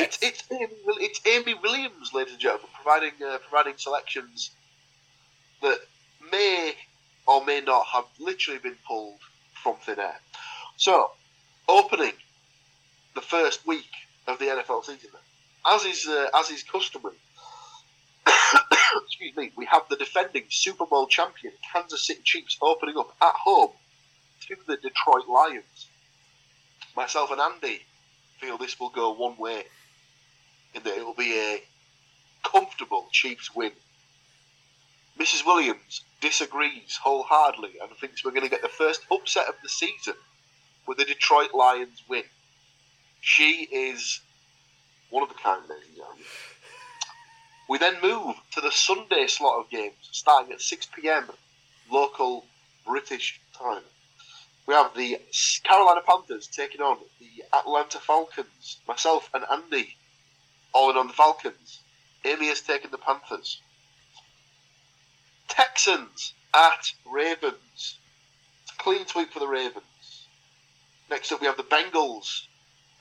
It's, 0.00 0.18
it's, 0.20 0.42
Amy, 0.50 0.66
it's 0.98 1.20
Amy 1.26 1.54
Williams, 1.54 2.12
ladies 2.12 2.32
and 2.32 2.40
gentlemen, 2.40 2.68
providing 2.74 3.12
uh, 3.24 3.38
providing 3.38 3.74
selections 3.76 4.50
that 5.62 5.78
may 6.32 6.74
or 7.26 7.44
may 7.44 7.60
not 7.60 7.86
have 7.86 8.04
literally 8.18 8.58
been 8.58 8.76
pulled 8.86 9.20
from 9.62 9.76
thin 9.76 10.00
air. 10.00 10.16
So, 10.76 11.12
opening 11.68 12.14
the 13.14 13.20
first 13.20 13.66
week 13.66 13.90
of 14.26 14.38
the 14.38 14.46
NFL 14.46 14.84
season, 14.84 15.10
as 15.66 15.84
is 15.84 16.06
uh, 16.08 16.28
as 16.36 16.50
is 16.50 16.64
customary. 16.64 17.16
excuse 19.04 19.36
me. 19.36 19.52
We 19.56 19.66
have 19.66 19.82
the 19.88 19.96
defending 19.96 20.44
Super 20.48 20.86
Bowl 20.86 21.06
champion 21.06 21.52
Kansas 21.72 22.06
City 22.06 22.20
Chiefs 22.24 22.58
opening 22.60 22.96
up 22.98 23.14
at 23.22 23.34
home 23.34 23.70
to 24.48 24.56
the 24.66 24.76
Detroit 24.76 25.28
Lions. 25.28 25.86
Myself 26.96 27.30
and 27.30 27.40
Andy 27.40 27.82
feel 28.40 28.56
this 28.58 28.80
will 28.80 28.90
go 28.90 29.12
one 29.12 29.36
way, 29.36 29.64
in 30.74 30.82
that 30.82 30.96
it 30.96 31.04
will 31.04 31.14
be 31.14 31.38
a 31.38 31.62
comfortable 32.42 33.08
Chiefs 33.12 33.54
win. 33.54 33.72
Mrs. 35.18 35.44
Williams 35.44 36.02
disagrees 36.20 36.98
wholeheartedly 37.02 37.74
and 37.82 37.90
thinks 37.98 38.24
we're 38.24 38.30
going 38.30 38.44
to 38.44 38.48
get 38.48 38.62
the 38.62 38.68
first 38.68 39.02
upset 39.10 39.48
of 39.48 39.54
the 39.62 39.68
season 39.68 40.14
with 40.86 40.98
the 40.98 41.04
Detroit 41.04 41.52
Lions 41.54 42.02
win. 42.08 42.24
She 43.20 43.68
is 43.70 44.20
one 45.10 45.22
of 45.22 45.30
a 45.30 45.34
kind, 45.34 45.62
ladies 45.68 45.86
and 45.88 45.96
gentlemen. 45.96 46.24
We 47.68 47.78
then 47.78 48.00
move 48.02 48.36
to 48.52 48.60
the 48.60 48.70
Sunday 48.70 49.26
slot 49.26 49.60
of 49.60 49.70
games, 49.70 50.08
starting 50.10 50.52
at 50.52 50.60
6 50.60 50.88
pm 50.96 51.26
local 51.90 52.46
British 52.86 53.40
time. 53.52 53.82
We 54.70 54.76
have 54.76 54.94
the 54.94 55.20
Carolina 55.64 56.00
Panthers 56.06 56.46
taking 56.46 56.80
on 56.80 56.98
the 57.18 57.44
Atlanta 57.52 57.98
Falcons. 57.98 58.78
Myself 58.86 59.28
and 59.34 59.44
Andy 59.50 59.96
all 60.72 60.92
in 60.92 60.96
on 60.96 61.08
the 61.08 61.12
Falcons. 61.12 61.80
Amy 62.24 62.46
has 62.46 62.60
taken 62.60 62.92
the 62.92 62.98
Panthers. 62.98 63.60
Texans 65.48 66.34
at 66.54 66.92
Ravens. 67.04 67.98
It's 68.62 68.72
a 68.72 68.76
clean 68.78 69.04
sweep 69.08 69.32
for 69.32 69.40
the 69.40 69.48
Ravens. 69.48 70.28
Next 71.10 71.32
up, 71.32 71.40
we 71.40 71.48
have 71.48 71.56
the 71.56 71.64
Bengals 71.64 72.42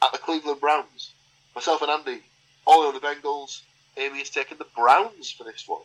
at 0.01 0.11
the 0.11 0.17
Cleveland 0.17 0.61
Browns. 0.61 1.11
Myself 1.53 1.83
and 1.83 1.91
Andy 1.91 2.23
all 2.65 2.81
in 2.81 2.95
on 2.95 2.99
the 2.99 2.99
Bengals. 2.99 3.61
Amy 3.95 4.17
has 4.17 4.31
taken 4.31 4.57
the 4.57 4.65
Browns 4.75 5.29
for 5.29 5.43
this 5.43 5.65
one. 5.67 5.83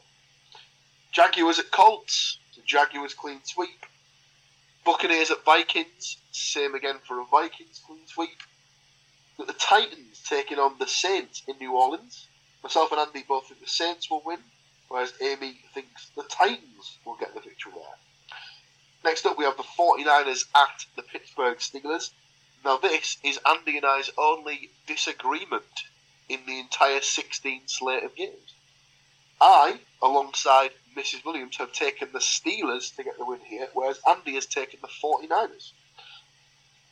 Jaguars 1.13 1.59
at 1.59 1.71
Colts. 1.71 2.39
The 2.57 2.63
Jaguars 2.63 3.13
clean 3.13 3.41
sweep. 3.45 3.85
Buccaneers 4.85 5.31
at 5.31 5.45
Vikings. 5.45 6.19
Same 6.31 6.75
again 6.75 6.99
for 7.07 7.21
a 7.21 7.25
Vikings 7.25 7.81
clean 7.87 8.07
sweep. 8.07 8.43
Got 9.39 9.47
the 9.47 9.55
Titans 9.55 10.23
taking 10.29 10.59
on 10.59 10.79
the 10.79 10.87
Saints 10.87 11.43
in 11.49 11.57
New 11.59 11.73
Orleans. 11.73 12.29
Myself 12.63 12.93
and 12.93 13.01
Andy 13.01 13.25
both 13.27 13.49
think 13.49 13.61
the 13.61 13.67
Saints 13.67 14.11
will 14.11 14.23
win, 14.25 14.39
whereas 14.89 15.13
Amy 15.21 15.59
thinks 15.73 16.11
the 16.17 16.23
Titans 16.25 16.99
will 17.05 17.17
get 17.17 17.35
the 17.35 17.41
victory 17.41 17.73
there. 17.75 18.39
Next 19.05 19.27
up, 19.27 19.37
we 19.37 19.45
have 19.45 19.57
the 19.57 19.63
49ers 19.63 20.47
at 20.55 20.87
the 20.97 21.03
Pittsburgh 21.03 21.59
Steelers. 21.59 22.11
Now, 22.65 22.79
this 22.79 23.19
is 23.23 23.39
Andy 23.47 23.77
and 23.77 23.85
I's 23.85 24.11
only 24.17 24.71
disagreement 24.87 25.85
in 26.29 26.41
the 26.47 26.59
entire 26.59 27.03
16 27.03 27.63
slate 27.67 28.03
of 28.03 28.15
games. 28.15 28.55
I, 29.41 29.81
alongside 30.01 30.71
Mrs. 30.97 31.25
Williams, 31.25 31.57
have 31.57 31.73
taken 31.73 32.09
the 32.13 32.19
Steelers 32.19 32.95
to 32.97 33.05
get 33.05 33.19
the 33.19 33.25
win 33.25 33.41
here, 33.41 33.69
whereas 33.75 34.01
Andy 34.09 34.35
has 34.35 34.47
taken 34.47 34.79
the 34.81 34.89
49ers. 34.89 35.73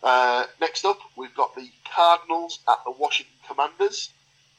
Uh, 0.03 0.47
next 0.61 0.85
up, 0.85 0.99
we've 1.17 1.35
got 1.35 1.55
the 1.55 1.71
Cardinals 1.95 2.59
at 2.69 2.79
the 2.85 2.91
Washington 2.91 3.37
Commanders. 3.47 4.11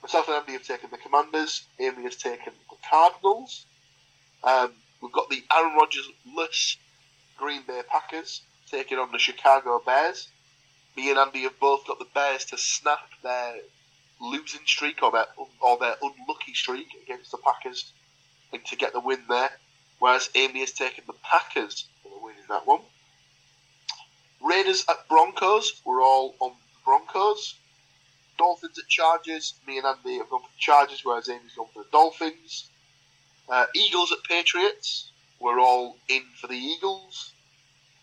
Myself 0.01 0.27
and 0.27 0.37
Andy 0.37 0.53
have 0.53 0.63
taken 0.63 0.89
the 0.89 0.97
Commanders. 0.97 1.65
Amy 1.79 2.03
has 2.03 2.15
taken 2.15 2.53
the 2.69 2.75
Cardinals. 2.89 3.65
Um, 4.43 4.73
we've 5.01 5.11
got 5.11 5.29
the 5.29 5.43
Aaron 5.55 5.75
Rodgers-less 5.75 6.77
Green 7.37 7.63
Bay 7.67 7.81
Packers 7.89 8.41
taking 8.69 8.97
on 8.97 9.11
the 9.11 9.19
Chicago 9.19 9.81
Bears. 9.85 10.29
Me 10.95 11.09
and 11.09 11.19
Andy 11.19 11.43
have 11.43 11.59
both 11.59 11.85
got 11.87 11.99
the 11.99 12.07
Bears 12.13 12.45
to 12.45 12.57
snap 12.57 13.09
their 13.21 13.55
losing 14.21 14.61
streak 14.65 15.01
or 15.03 15.11
their 15.11 15.25
or 15.59 15.77
their 15.77 15.95
unlucky 16.01 16.53
streak 16.53 16.87
against 17.03 17.31
the 17.31 17.37
Packers 17.37 17.91
and 18.53 18.63
to 18.65 18.75
get 18.75 18.93
the 18.93 18.99
win 18.99 19.23
there. 19.27 19.49
Whereas 19.99 20.29
Amy 20.35 20.59
has 20.61 20.71
taken 20.71 21.03
the 21.07 21.13
Packers 21.23 21.87
for 22.01 22.09
the 22.09 22.23
win 22.23 22.35
in 22.35 22.47
that 22.49 22.67
one. 22.67 22.81
Raiders 24.41 24.85
at 24.89 25.07
Broncos. 25.07 25.81
We're 25.85 26.03
all 26.03 26.35
on 26.39 26.51
the 26.51 26.79
Broncos. 26.85 27.55
Dolphins 28.37 28.77
at 28.77 28.87
Chargers. 28.87 29.53
Me 29.67 29.77
and 29.77 29.85
Andy 29.85 30.17
have 30.17 30.29
gone 30.29 30.41
for 30.41 30.49
the 30.49 30.59
Chargers, 30.59 31.01
whereas 31.03 31.29
Amy's 31.29 31.55
gone 31.55 31.67
for 31.73 31.83
the 31.83 31.89
Dolphins. 31.91 32.69
Uh, 33.47 33.65
Eagles 33.75 34.11
at 34.11 34.23
Patriots. 34.27 35.11
We're 35.39 35.59
all 35.59 35.97
in 36.07 36.23
for 36.39 36.47
the 36.47 36.57
Eagles. 36.57 37.31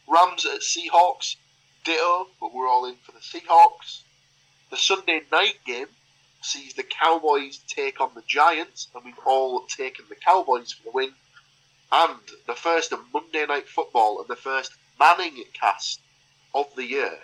Rams 0.09 0.47
at 0.47 0.61
Seahawks. 0.61 1.37
Ditto, 1.85 2.29
but 2.41 2.53
we're 2.55 2.69
all 2.69 2.85
in 2.85 2.97
for 2.97 3.13
the 3.13 3.21
Seahawks. 3.21 4.03
The 4.71 4.77
Sunday 4.77 5.23
night 5.33 5.59
game 5.65 5.87
sees 6.43 6.75
the 6.75 6.83
Cowboys 6.83 7.59
take 7.67 8.01
on 8.01 8.11
the 8.15 8.23
Giants, 8.27 8.89
and 8.95 9.05
we've 9.05 9.19
all 9.27 9.67
taken 9.67 10.07
the 10.09 10.15
Cowboys 10.15 10.73
for 10.73 10.85
the 10.85 10.91
win. 10.91 11.13
And 11.93 12.21
the 12.47 12.55
first 12.55 12.93
of 12.93 13.01
Monday 13.13 13.47
Night 13.47 13.69
Football 13.69 14.21
and 14.21 14.29
the 14.29 14.37
first 14.37 14.73
Manning 14.99 15.45
cast 15.55 16.01
of 16.55 16.67
the 16.77 16.85
year 16.85 17.19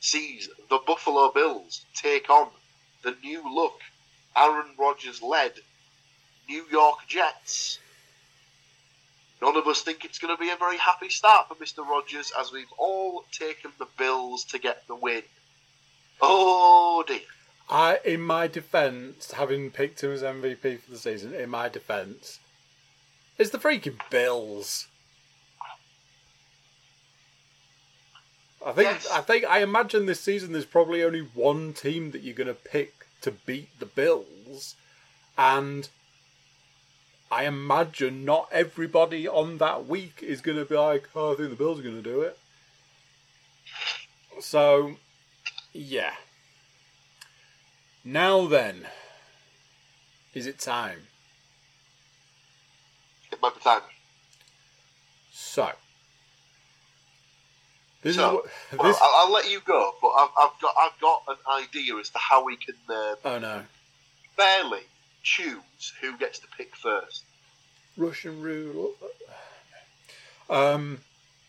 sees 0.00 0.48
the 0.70 0.78
Buffalo 0.86 1.30
Bills 1.32 1.84
take 1.94 2.30
on 2.30 2.48
the 3.02 3.16
new 3.22 3.42
look, 3.52 3.80
Aaron 4.36 4.74
Rodgers 4.78 5.20
led 5.22 5.52
New 6.48 6.64
York 6.70 6.98
Jets. 7.08 7.78
None 9.42 9.56
of 9.56 9.66
us 9.66 9.82
think 9.82 10.04
it's 10.04 10.18
going 10.18 10.34
to 10.34 10.40
be 10.40 10.50
a 10.50 10.56
very 10.56 10.78
happy 10.78 11.08
start 11.08 11.48
for 11.48 11.54
Mr. 11.56 11.86
Rodgers 11.86 12.32
as 12.38 12.50
we've 12.50 12.72
all 12.76 13.24
taken 13.32 13.72
the 13.78 13.86
Bills 13.96 14.44
to 14.44 14.58
get 14.58 14.86
the 14.86 14.94
win. 14.94 15.22
Oh 16.20 17.04
dear. 17.06 17.20
I, 17.70 17.98
in 18.04 18.22
my 18.22 18.46
defence, 18.46 19.32
having 19.32 19.70
picked 19.70 20.02
him 20.02 20.10
as 20.12 20.22
MVP 20.22 20.80
for 20.80 20.90
the 20.90 20.98
season, 20.98 21.34
in 21.34 21.50
my 21.50 21.68
defence, 21.68 22.40
it's 23.36 23.50
the 23.50 23.58
freaking 23.58 23.98
Bills. 24.10 24.88
I 28.64 28.72
think 28.72 28.88
Yes. 28.88 29.10
I 29.10 29.20
think 29.20 29.44
I 29.44 29.60
imagine 29.60 30.06
this 30.06 30.20
season 30.20 30.52
there's 30.52 30.64
probably 30.64 31.02
only 31.02 31.20
one 31.20 31.72
team 31.72 32.10
that 32.10 32.22
you're 32.22 32.34
going 32.34 32.48
to 32.48 32.54
pick 32.54 33.06
to 33.20 33.30
beat 33.30 33.68
the 33.78 33.86
Bills, 33.86 34.74
and 35.36 35.88
I 37.30 37.44
imagine 37.44 38.24
not 38.24 38.48
everybody 38.50 39.28
on 39.28 39.58
that 39.58 39.86
week 39.86 40.22
is 40.22 40.40
going 40.40 40.58
to 40.58 40.64
be 40.64 40.74
like, 40.76 41.08
"Oh, 41.14 41.32
I 41.32 41.36
think 41.36 41.50
the 41.50 41.56
Bills 41.56 41.78
are 41.78 41.82
going 41.82 42.02
to 42.02 42.10
do 42.10 42.22
it." 42.22 42.38
So, 44.40 44.96
yeah. 45.72 46.14
Now 48.10 48.46
then, 48.46 48.86
is 50.32 50.46
it 50.46 50.58
time? 50.58 51.08
It 53.30 53.38
might 53.42 53.54
be 53.54 53.60
time. 53.60 53.82
So, 55.30 55.70
this 58.00 58.16
So, 58.16 58.44
is 58.46 58.78
what 58.78 58.86
this. 58.86 58.96
I'll, 59.02 59.26
I'll 59.26 59.30
let 59.30 59.50
you 59.50 59.60
go, 59.60 59.92
but 60.00 60.08
I've, 60.08 60.30
I've 60.40 60.58
got 60.58 60.74
I've 60.80 60.98
got 61.02 61.22
an 61.28 61.36
idea 61.62 61.96
as 61.98 62.08
to 62.08 62.18
how 62.18 62.42
we 62.42 62.56
can 62.56 62.76
uh, 62.88 63.16
Oh 63.26 63.38
no, 63.38 63.60
fairly 64.38 64.80
choose 65.22 65.92
who 66.00 66.16
gets 66.16 66.38
to 66.38 66.46
pick 66.56 66.74
first. 66.76 67.24
Russian 67.98 68.40
rule. 68.40 68.94
Um, 70.48 71.00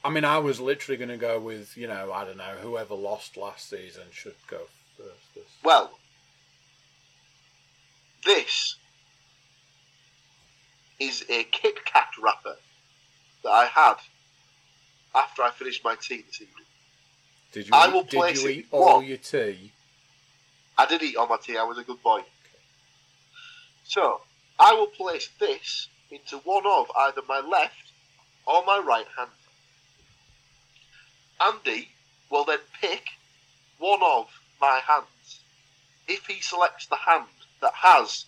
I 0.03 0.09
mean, 0.09 0.25
I 0.25 0.39
was 0.39 0.59
literally 0.59 0.97
going 0.97 1.07
to 1.07 1.15
go 1.15 1.39
with 1.39 1.77
you 1.77 1.87
know 1.87 2.11
I 2.11 2.25
don't 2.25 2.35
know 2.35 2.55
whoever 2.61 2.95
lost 2.95 3.37
last 3.37 3.69
season 3.69 4.03
should 4.11 4.35
go 4.49 4.63
first. 4.97 5.33
This. 5.35 5.45
Well, 5.63 5.91
this 8.25 8.75
is 10.99 11.23
a 11.29 11.43
Kit 11.45 11.85
Kat 11.85 12.09
wrapper 12.21 12.55
that 13.43 13.49
I 13.49 13.65
had 13.65 13.95
after 15.15 15.41
I 15.43 15.51
finished 15.51 15.83
my 15.83 15.95
tea 15.95 16.23
this 16.27 16.41
evening. 16.41 16.65
Did 17.51 17.67
you? 17.67 17.73
I 17.73 17.87
eat- 17.87 17.93
will 17.93 18.03
did 18.03 18.11
place 18.11 18.43
you 18.43 18.49
it 18.49 18.57
eat 18.57 18.67
all 18.71 18.97
one. 18.97 19.05
your 19.05 19.17
tea? 19.17 19.71
I 20.77 20.85
did 20.85 21.01
eat 21.03 21.15
all 21.15 21.27
my 21.27 21.37
tea. 21.37 21.57
I 21.57 21.63
was 21.63 21.77
a 21.77 21.83
good 21.83 22.01
boy. 22.01 22.21
So 23.85 24.21
I 24.59 24.73
will 24.73 24.87
place 24.87 25.29
this 25.39 25.87
into 26.11 26.37
one 26.39 26.65
of 26.65 26.91
either 26.97 27.21
my 27.27 27.39
left 27.39 27.73
or 28.45 28.63
my 28.65 28.79
right 28.79 29.05
hand. 29.17 29.29
Andy 31.41 31.89
will 32.29 32.45
then 32.45 32.59
pick 32.81 33.03
one 33.77 34.01
of 34.03 34.27
my 34.61 34.81
hands. 34.85 35.39
If 36.07 36.25
he 36.27 36.41
selects 36.41 36.85
the 36.87 36.95
hand 36.97 37.25
that 37.61 37.73
has 37.75 38.25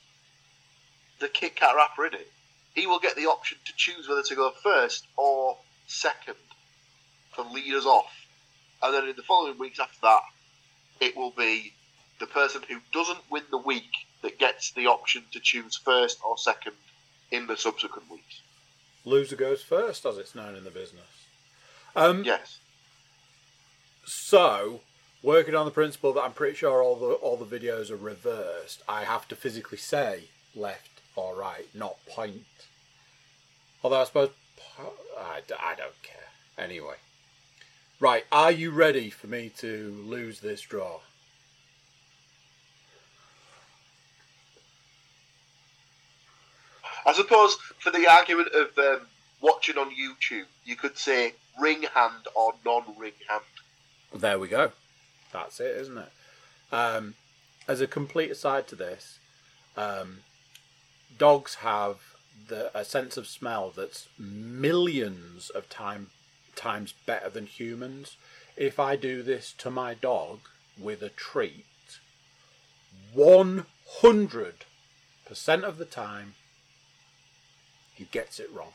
the 1.19 1.29
Kit 1.29 1.55
Kat 1.55 1.75
wrapper 1.75 2.05
in 2.05 2.13
it, 2.13 2.31
he 2.73 2.87
will 2.87 2.99
get 2.99 3.15
the 3.15 3.27
option 3.27 3.57
to 3.65 3.73
choose 3.75 4.07
whether 4.07 4.23
to 4.23 4.35
go 4.35 4.51
first 4.63 5.05
or 5.17 5.57
second 5.87 6.35
to 7.35 7.41
lead 7.41 7.73
us 7.73 7.85
off. 7.85 8.11
And 8.81 8.93
then 8.93 9.07
in 9.07 9.15
the 9.15 9.23
following 9.23 9.57
weeks 9.59 9.79
after 9.79 9.99
that, 10.01 10.21
it 10.99 11.15
will 11.15 11.31
be 11.31 11.73
the 12.19 12.27
person 12.27 12.61
who 12.67 12.79
doesn't 12.93 13.19
win 13.29 13.43
the 13.51 13.57
week 13.57 13.91
that 14.21 14.39
gets 14.39 14.71
the 14.71 14.87
option 14.87 15.23
to 15.31 15.39
choose 15.39 15.77
first 15.77 16.19
or 16.23 16.37
second 16.37 16.73
in 17.31 17.47
the 17.47 17.57
subsequent 17.57 18.09
weeks. 18.09 18.41
Loser 19.03 19.35
goes 19.35 19.63
first, 19.63 20.05
as 20.05 20.17
it's 20.17 20.35
known 20.35 20.55
in 20.55 20.63
the 20.63 20.69
business. 20.69 21.05
Um, 21.95 22.23
Yes. 22.23 22.59
So, 24.05 24.81
working 25.23 25.55
on 25.55 25.65
the 25.65 25.71
principle 25.71 26.13
that 26.13 26.21
I'm 26.21 26.33
pretty 26.33 26.55
sure 26.55 26.81
all 26.81 26.95
the 26.95 27.13
all 27.13 27.37
the 27.37 27.45
videos 27.45 27.91
are 27.91 27.95
reversed, 27.95 28.81
I 28.87 29.03
have 29.03 29.27
to 29.29 29.35
physically 29.35 29.77
say 29.77 30.25
left 30.55 31.01
or 31.15 31.35
right, 31.35 31.67
not 31.73 31.97
point. 32.07 32.45
Although 33.83 34.01
I 34.01 34.03
suppose 34.05 34.29
I, 35.19 35.41
I, 35.59 35.75
don't 35.75 36.01
care. 36.03 36.29
Anyway, 36.57 36.95
right, 37.99 38.25
are 38.31 38.51
you 38.51 38.71
ready 38.71 39.09
for 39.09 39.27
me 39.27 39.51
to 39.57 40.03
lose 40.05 40.39
this 40.39 40.61
draw? 40.61 40.99
I 47.05 47.13
suppose 47.13 47.57
for 47.79 47.91
the 47.91 48.07
argument 48.07 48.49
of 48.53 48.77
um, 48.77 49.07
watching 49.41 49.77
on 49.77 49.89
YouTube, 49.89 50.45
you 50.63 50.75
could 50.75 50.97
say 50.97 51.33
ring 51.59 51.83
hand 51.93 52.27
or 52.35 52.53
non-ring 52.63 53.13
hand. 53.27 53.43
There 54.13 54.37
we 54.37 54.47
go. 54.47 54.71
That's 55.31 55.59
it, 55.59 55.77
isn't 55.77 55.97
it? 55.97 56.11
Um, 56.71 57.15
as 57.67 57.81
a 57.81 57.87
complete 57.87 58.31
aside 58.31 58.67
to 58.67 58.75
this, 58.75 59.19
um, 59.77 60.19
dogs 61.17 61.55
have 61.55 61.97
the, 62.47 62.75
a 62.77 62.83
sense 62.83 63.17
of 63.17 63.27
smell 63.27 63.71
that's 63.75 64.07
millions 64.17 65.49
of 65.49 65.69
time, 65.69 66.09
times 66.55 66.93
better 67.05 67.29
than 67.29 67.45
humans. 67.45 68.17
If 68.57 68.79
I 68.79 68.95
do 68.95 69.23
this 69.23 69.53
to 69.59 69.69
my 69.71 69.93
dog 69.93 70.39
with 70.79 71.01
a 71.01 71.09
treat, 71.09 71.65
100% 73.15 73.63
of 75.63 75.77
the 75.77 75.85
time, 75.85 76.33
he 77.93 78.05
gets 78.05 78.39
it 78.39 78.51
wrong. 78.51 78.71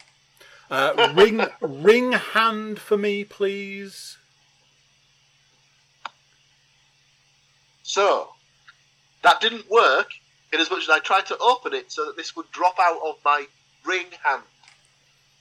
Uh, 0.70 1.12
ring, 1.14 1.46
ring 1.60 2.12
hand 2.12 2.78
for 2.78 2.96
me, 2.96 3.24
please. 3.24 4.18
So 7.86 8.28
that 9.22 9.40
didn't 9.40 9.70
work 9.70 10.10
in 10.52 10.60
as 10.60 10.70
much 10.70 10.82
as 10.82 10.90
I 10.90 10.98
tried 10.98 11.26
to 11.26 11.38
open 11.38 11.72
it 11.72 11.92
so 11.92 12.04
that 12.06 12.16
this 12.16 12.34
would 12.34 12.50
drop 12.50 12.74
out 12.80 13.00
of 13.06 13.14
my 13.24 13.46
ring 13.84 14.06
hand. 14.24 14.42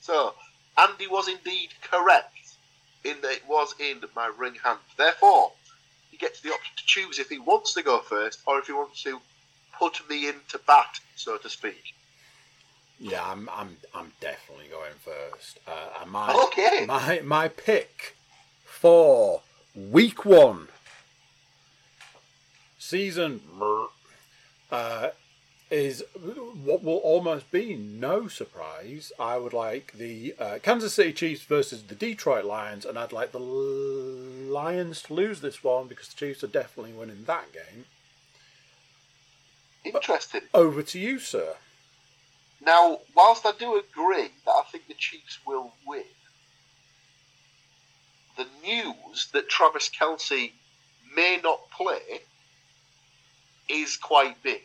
So 0.00 0.32
Andy 0.78 1.08
was 1.08 1.26
indeed 1.26 1.70
correct 1.82 2.38
in 3.04 3.20
that 3.22 3.32
it 3.32 3.48
was 3.48 3.74
in 3.80 4.00
my 4.14 4.30
ring 4.38 4.54
hand. 4.62 4.78
Therefore, 4.96 5.50
he 6.12 6.16
gets 6.16 6.40
the 6.40 6.50
option 6.50 6.72
to 6.76 6.86
choose 6.86 7.18
if 7.18 7.28
he 7.28 7.40
wants 7.40 7.74
to 7.74 7.82
go 7.82 7.98
first 7.98 8.38
or 8.46 8.60
if 8.60 8.66
he 8.68 8.72
wants 8.72 9.02
to 9.02 9.18
put 9.76 10.08
me 10.08 10.28
into 10.28 10.60
bat, 10.68 11.00
so 11.16 11.36
to 11.38 11.50
speak. 11.50 11.82
Yeah, 13.00 13.24
I'm 13.24 13.48
I'm 13.52 13.76
I'm 13.92 14.12
definitely 14.20 14.68
going 14.70 14.94
first. 15.04 15.58
Uh, 15.66 16.06
my 16.06 16.32
Okay. 16.44 16.86
my 16.86 17.20
my 17.24 17.48
pick 17.48 18.14
for 18.64 19.42
week 19.74 20.24
one 20.24 20.68
season 22.86 23.40
uh, 24.70 25.08
is 25.70 26.04
what 26.64 26.82
will 26.82 26.98
almost 26.98 27.50
be 27.50 27.74
no 27.74 28.28
surprise. 28.28 29.12
I 29.18 29.36
would 29.38 29.52
like 29.52 29.92
the 29.92 30.34
uh, 30.38 30.58
Kansas 30.62 30.94
City 30.94 31.12
Chiefs 31.12 31.42
versus 31.42 31.82
the 31.82 31.94
Detroit 31.94 32.44
Lions, 32.44 32.84
and 32.84 32.98
I'd 32.98 33.12
like 33.12 33.32
the 33.32 33.40
Lions 33.40 35.02
to 35.02 35.14
lose 35.14 35.40
this 35.40 35.64
one 35.64 35.88
because 35.88 36.08
the 36.08 36.16
Chiefs 36.16 36.44
are 36.44 36.48
definitely 36.48 36.92
winning 36.92 37.24
that 37.26 37.52
game. 37.52 37.86
Interesting. 39.84 40.42
Over 40.54 40.82
to 40.82 40.98
you, 40.98 41.18
sir. 41.18 41.54
Now, 42.60 43.00
whilst 43.14 43.44
I 43.46 43.52
do 43.58 43.78
agree 43.78 44.30
that 44.44 44.50
I 44.50 44.62
think 44.70 44.88
the 44.88 44.94
Chiefs 44.94 45.38
will 45.46 45.72
win, 45.86 46.02
the 48.36 48.46
news 48.64 49.28
that 49.32 49.48
Travis 49.48 49.88
Kelce 49.88 50.52
may 51.14 51.40
not 51.42 51.70
play 51.70 52.20
is 53.68 53.96
quite 53.96 54.42
big. 54.42 54.62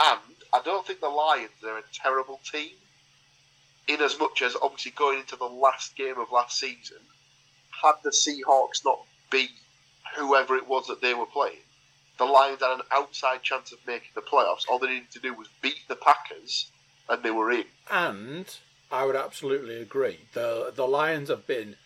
And 0.00 0.20
I 0.52 0.60
don't 0.64 0.86
think 0.86 1.00
the 1.00 1.08
Lions 1.08 1.50
are 1.66 1.78
a 1.78 1.82
terrible 1.92 2.40
team, 2.50 2.72
in 3.86 4.00
as 4.00 4.18
much 4.18 4.42
as 4.42 4.56
obviously 4.60 4.92
going 4.92 5.20
into 5.20 5.36
the 5.36 5.44
last 5.44 5.96
game 5.96 6.18
of 6.18 6.32
last 6.32 6.58
season, 6.58 6.98
had 7.82 7.94
the 8.02 8.10
Seahawks 8.10 8.84
not 8.84 9.00
beat 9.30 9.50
whoever 10.16 10.56
it 10.56 10.68
was 10.68 10.86
that 10.86 11.00
they 11.00 11.14
were 11.14 11.26
playing, 11.26 11.58
the 12.18 12.24
Lions 12.24 12.60
had 12.62 12.72
an 12.72 12.82
outside 12.92 13.42
chance 13.42 13.72
of 13.72 13.78
making 13.86 14.10
the 14.14 14.20
playoffs. 14.20 14.68
All 14.68 14.78
they 14.78 14.88
needed 14.88 15.10
to 15.12 15.20
do 15.20 15.34
was 15.34 15.48
beat 15.60 15.80
the 15.88 15.96
Packers, 15.96 16.70
and 17.08 17.22
they 17.22 17.30
were 17.30 17.50
in. 17.50 17.64
And 17.90 18.46
I 18.90 19.04
would 19.04 19.16
absolutely 19.16 19.80
agree. 19.80 20.20
The 20.32 20.72
the 20.74 20.86
Lions 20.86 21.28
have 21.28 21.46
been 21.46 21.76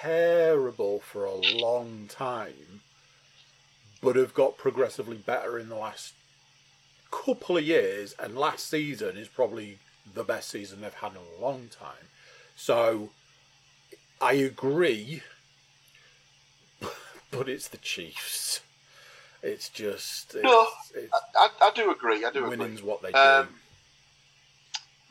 terrible 0.00 1.00
for 1.00 1.24
a 1.24 1.34
long 1.34 2.08
time, 2.08 2.77
but 4.02 4.16
have 4.16 4.34
got 4.34 4.56
progressively 4.58 5.16
better 5.16 5.58
in 5.58 5.68
the 5.68 5.76
last 5.76 6.14
couple 7.10 7.56
of 7.56 7.64
years. 7.64 8.14
And 8.18 8.36
last 8.36 8.68
season 8.68 9.16
is 9.16 9.28
probably 9.28 9.78
the 10.14 10.24
best 10.24 10.50
season 10.50 10.80
they've 10.80 10.94
had 10.94 11.12
in 11.12 11.18
a 11.18 11.42
long 11.44 11.68
time. 11.68 12.08
So 12.56 13.10
I 14.20 14.34
agree, 14.34 15.22
but 17.30 17.48
it's 17.48 17.68
the 17.68 17.76
Chiefs. 17.78 18.60
It's 19.42 19.68
just 19.68 20.34
it's, 20.34 20.42
No, 20.44 20.66
it's 20.94 21.12
I, 21.36 21.48
I 21.60 21.70
do 21.74 21.90
agree. 21.92 22.24
I 22.24 22.30
do 22.30 22.44
agree. 22.44 22.56
winning's 22.56 22.82
what 22.82 23.02
they 23.02 23.12
Um, 23.12 23.46
do. 23.46 23.52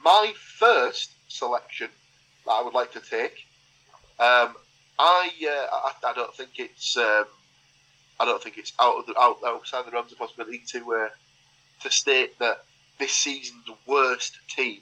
my 0.03 0.33
first 0.37 1.11
selection 1.29 1.89
that 2.45 2.51
I 2.51 2.61
would 2.61 2.73
like 2.73 2.91
to 2.93 2.99
take, 2.99 3.45
um, 4.19 4.55
I, 4.99 5.29
uh, 5.43 5.67
I 5.71 5.93
I 6.09 6.13
don't 6.13 6.35
think 6.35 6.51
it's 6.57 6.97
um, 6.97 7.25
I 8.19 8.25
don't 8.25 8.41
think 8.41 8.57
it's 8.57 8.73
out 8.79 8.97
of 8.97 9.05
the 9.05 9.19
out, 9.19 9.37
outside 9.45 9.85
the 9.85 9.91
realms 9.91 10.11
of 10.11 10.17
possibility 10.17 10.63
to 10.69 10.93
uh, 10.93 11.09
to 11.81 11.91
state 11.91 12.39
that 12.39 12.63
this 12.99 13.11
season's 13.13 13.67
worst 13.85 14.39
team 14.49 14.79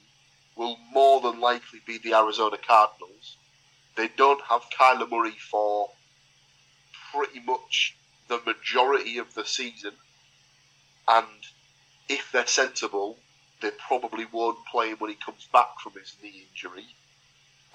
will 0.55 0.77
more 0.91 1.19
than 1.19 1.41
likely 1.41 1.81
be 1.85 1.97
the 1.97 2.13
Arizona 2.13 2.57
Cardinals. 2.57 3.35
They 3.97 4.07
don't 4.07 4.41
have 4.43 4.63
Kyler 4.77 5.09
Murray 5.09 5.35
for 5.51 5.89
pretty 7.11 7.41
much 7.41 7.95
the 8.27 8.39
majority 8.45 9.17
of 9.17 9.33
the 9.33 9.45
season, 9.45 9.91
and 11.07 11.27
if 12.07 12.31
they're 12.31 12.47
sensible, 12.47 13.17
they 13.61 13.71
probably 13.71 14.25
won't 14.31 14.65
play 14.71 14.89
him 14.89 14.97
when 14.99 15.09
he 15.09 15.15
comes 15.15 15.47
back 15.51 15.79
from 15.81 15.93
his 15.93 16.15
knee 16.21 16.45
injury, 16.49 16.85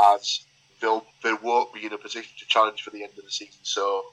as 0.00 0.40
they'll 0.80 1.04
they 1.22 1.34
won't 1.34 1.72
be 1.74 1.84
in 1.84 1.92
a 1.92 1.98
position 1.98 2.32
to 2.38 2.46
challenge 2.46 2.82
for 2.82 2.90
the 2.90 3.02
end 3.02 3.12
of 3.18 3.24
the 3.24 3.30
season. 3.30 3.60
So 3.62 4.04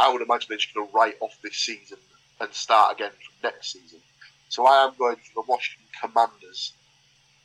I 0.00 0.12
would 0.12 0.22
imagine 0.22 0.46
they're 0.48 0.58
just 0.58 0.74
going 0.74 0.86
to 0.86 0.92
write 0.94 1.16
off 1.20 1.36
this 1.42 1.56
season 1.56 1.98
and 2.40 2.52
start 2.52 2.94
again 2.96 3.10
from 3.10 3.50
next 3.50 3.72
season. 3.72 4.00
So 4.48 4.66
I 4.66 4.84
am 4.84 4.94
going 4.98 5.16
for 5.16 5.42
the 5.42 5.50
Washington 5.50 5.86
Commanders 6.00 6.72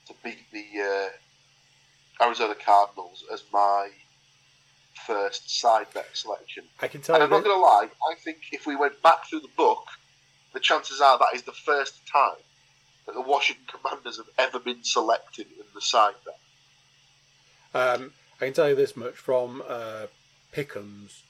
to 0.08 0.14
beat 0.24 0.39
the 0.51 0.66
uh, 0.82 2.24
Arizona 2.26 2.56
Cardinals 2.56 3.24
as 3.34 3.43
my 3.51 3.89
first 5.06 5.60
side 5.60 5.88
bet 5.93 6.08
selection. 6.14 6.64
I 6.82 6.88
can 6.88 7.01
tell 7.01 7.16
And 7.16 7.22
you 7.22 7.26
I'm 7.26 7.32
not 7.32 7.43
going 7.43 7.58
to 7.58 7.62
lie, 7.62 7.89
I 8.12 8.16
think 8.16 8.38
if 8.51 8.66
we 8.66 8.76
went 8.76 9.01
back 9.01 9.28
through 9.28 9.41
the 9.41 9.49
book, 9.58 9.86
the 10.54 10.60
chances 10.60 11.01
are 11.01 11.18
that 11.18 11.34
is 11.34 11.41
the 11.43 11.51
first 11.51 12.06
time 12.08 12.38
that 13.06 13.16
the 13.16 13.22
Washington 13.22 13.66
Commanders 13.68 14.18
have 14.18 14.30
ever 14.38 14.60
been 14.60 14.84
selected 14.84 15.47
in 15.47 15.66
the 15.74 15.82
side 15.82 16.14
bet. 16.26 16.39
Um, 17.76 18.14
I 18.39 18.45
can 18.45 18.54
tell 18.54 18.70
you 18.70 18.76
this 18.76 18.95
much 18.95 19.16
from 19.16 19.64
uh, 19.68 20.08
Pickham's. 20.51 21.24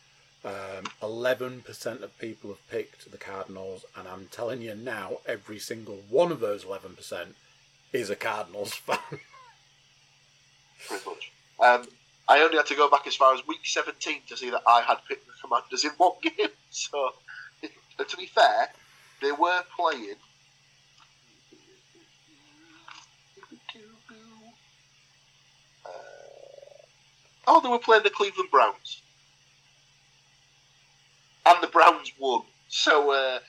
Um, 0.46 0.84
11% 1.02 2.02
of 2.04 2.18
people 2.20 2.50
have 2.50 2.70
picked 2.70 3.10
the 3.10 3.18
Cardinals, 3.18 3.86
and 3.96 4.08
I'm 4.10 4.28
telling 4.30 4.62
you 4.62 4.76
now, 4.76 5.20
every 5.26 5.58
single 5.58 6.00
one 6.10 6.34
of 6.34 6.42
those 6.42 6.66
11% 6.66 7.28
is 7.94 8.10
a 8.10 8.16
Cardinals 8.16 8.74
fan. 8.74 8.98
pretty 10.86 11.10
much. 11.10 11.32
Um, 11.60 11.88
I 12.28 12.42
only 12.42 12.58
had 12.58 12.66
to 12.68 12.76
go 12.76 12.90
back 12.90 13.08
as 13.08 13.16
far 13.16 13.34
as 13.34 13.46
week 13.48 13.62
17 13.64 14.22
to 14.28 14.36
see 14.38 14.50
that 14.50 14.64
I 14.68 14.82
had 14.82 14.98
picked 15.08 15.26
the 15.28 15.34
Commanders 15.42 15.86
in 15.86 15.92
one 15.92 16.14
game. 16.22 16.50
So, 16.72 17.14
to 17.62 18.18
be 18.18 18.26
fair, 18.26 18.70
they 19.22 19.32
were 19.32 19.62
playing. 19.78 20.16
Uh, 25.86 25.90
oh, 27.48 27.62
they 27.62 27.70
were 27.70 27.80
playing 27.80 28.04
the 28.04 28.10
Cleveland 28.10 28.50
Browns. 28.52 29.03
And 31.46 31.62
the 31.62 31.68
Browns 31.68 32.12
won. 32.20 32.44
So, 32.70 33.12
uh, 33.12 33.40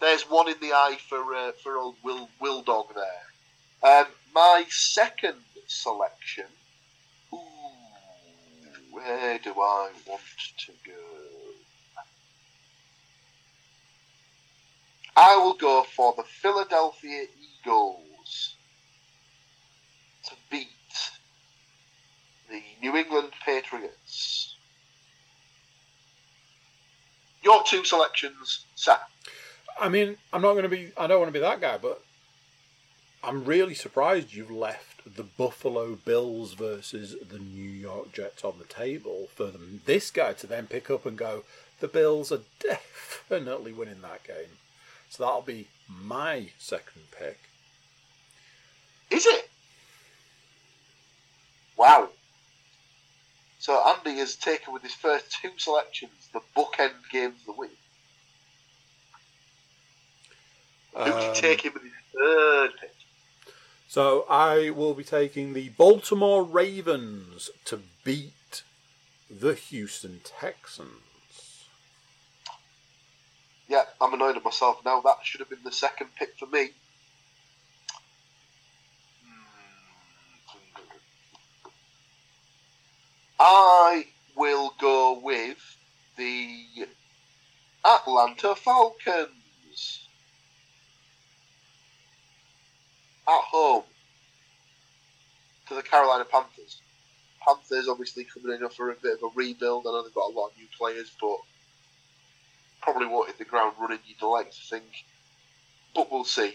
there's 0.00 0.22
one 0.22 0.48
in 0.48 0.56
the 0.60 0.72
eye 0.72 0.98
for 1.08 1.34
uh, 1.34 1.52
for 1.62 1.76
old 1.78 1.96
Will 2.02 2.28
Will 2.40 2.62
Dog 2.62 2.86
there. 2.94 3.90
Um, 4.00 4.06
my 4.34 4.64
second 4.68 5.36
selection. 5.66 6.46
Ooh, 7.32 7.38
where 8.90 9.38
do 9.38 9.50
I 9.50 9.90
want 10.06 10.22
to 10.66 10.72
go? 10.84 10.92
I 15.16 15.36
will 15.36 15.54
go 15.54 15.84
for 15.84 16.14
the 16.16 16.24
Philadelphia 16.24 17.26
Eagles 17.64 18.56
to 20.24 20.34
beat 20.50 20.68
the 22.50 22.62
New 22.80 22.96
England 22.96 23.32
Patriots. 23.44 24.41
Your 27.42 27.62
two 27.64 27.84
selections, 27.84 28.64
Sam. 28.74 28.98
I 29.80 29.88
mean, 29.88 30.16
I'm 30.32 30.42
not 30.42 30.52
going 30.52 30.64
to 30.64 30.68
be. 30.68 30.92
I 30.96 31.06
don't 31.06 31.18
want 31.18 31.28
to 31.28 31.32
be 31.32 31.40
that 31.40 31.60
guy, 31.60 31.78
but 31.78 32.02
I'm 33.24 33.44
really 33.44 33.74
surprised 33.74 34.34
you've 34.34 34.50
left 34.50 34.92
the 35.16 35.22
Buffalo 35.22 35.96
Bills 35.96 36.54
versus 36.54 37.16
the 37.28 37.38
New 37.38 37.68
York 37.68 38.12
Jets 38.12 38.44
on 38.44 38.54
the 38.58 38.64
table 38.64 39.28
for 39.34 39.46
them, 39.46 39.80
this 39.84 40.10
guy 40.10 40.32
to 40.34 40.46
then 40.46 40.66
pick 40.66 40.90
up 40.90 41.06
and 41.06 41.18
go. 41.18 41.44
The 41.80 41.88
Bills 41.88 42.30
are 42.30 42.40
definitely 42.60 43.72
winning 43.72 44.02
that 44.02 44.24
game, 44.24 44.58
so 45.10 45.24
that'll 45.24 45.42
be 45.42 45.68
my 45.88 46.50
second 46.58 47.02
pick. 47.10 47.38
Is 49.10 49.26
it? 49.26 49.50
Wow. 51.76 52.10
So 53.62 53.80
Andy 53.80 54.18
has 54.18 54.34
taken 54.34 54.72
with 54.72 54.82
his 54.82 54.92
first 54.92 55.36
two 55.40 55.52
selections 55.56 56.10
the 56.32 56.40
bookend 56.56 56.94
games 57.12 57.38
of 57.42 57.54
the 57.54 57.60
week. 57.60 57.78
Who 60.96 61.00
Um, 61.02 61.20
you 61.22 61.40
take 61.40 61.60
him 61.60 61.74
with 61.74 61.84
his 61.84 61.92
third 62.12 62.72
pick? 62.80 62.90
So 63.86 64.26
I 64.28 64.70
will 64.70 64.94
be 64.94 65.04
taking 65.04 65.52
the 65.52 65.68
Baltimore 65.68 66.42
Ravens 66.42 67.50
to 67.66 67.80
beat 68.02 68.64
the 69.30 69.54
Houston 69.54 70.22
Texans. 70.24 71.68
Yeah, 73.68 73.84
I'm 74.00 74.12
annoyed 74.12 74.36
at 74.36 74.42
myself 74.42 74.84
now. 74.84 75.00
That 75.02 75.18
should 75.22 75.38
have 75.38 75.50
been 75.50 75.62
the 75.62 75.70
second 75.70 76.08
pick 76.16 76.36
for 76.36 76.46
me. 76.46 76.72
I 83.44 84.06
will 84.36 84.72
go 84.80 85.18
with 85.18 85.58
the 86.16 86.86
Atlanta 87.84 88.54
Falcons 88.54 90.08
at 93.28 93.40
home 93.40 93.84
to 95.68 95.74
the 95.74 95.82
Carolina 95.82 96.24
Panthers. 96.24 96.80
Panthers 97.46 97.88
obviously 97.88 98.24
coming 98.24 98.60
in 98.60 98.68
for 98.68 98.90
a 98.90 98.94
bit 98.94 99.14
of 99.14 99.22
a 99.22 99.32
rebuild. 99.34 99.86
I 99.86 99.90
know 99.90 100.02
they've 100.02 100.14
got 100.14 100.30
a 100.30 100.34
lot 100.34 100.48
of 100.48 100.56
new 100.56 100.66
players, 100.78 101.10
but 101.20 101.36
probably 102.82 103.06
won't 103.06 103.28
hit 103.28 103.38
the 103.38 103.44
ground 103.44 103.74
running, 103.80 103.98
you'd 104.06 104.26
like 104.26 104.50
to 104.50 104.60
think. 104.60 105.04
But 105.94 106.10
we'll 106.10 106.24
see. 106.24 106.54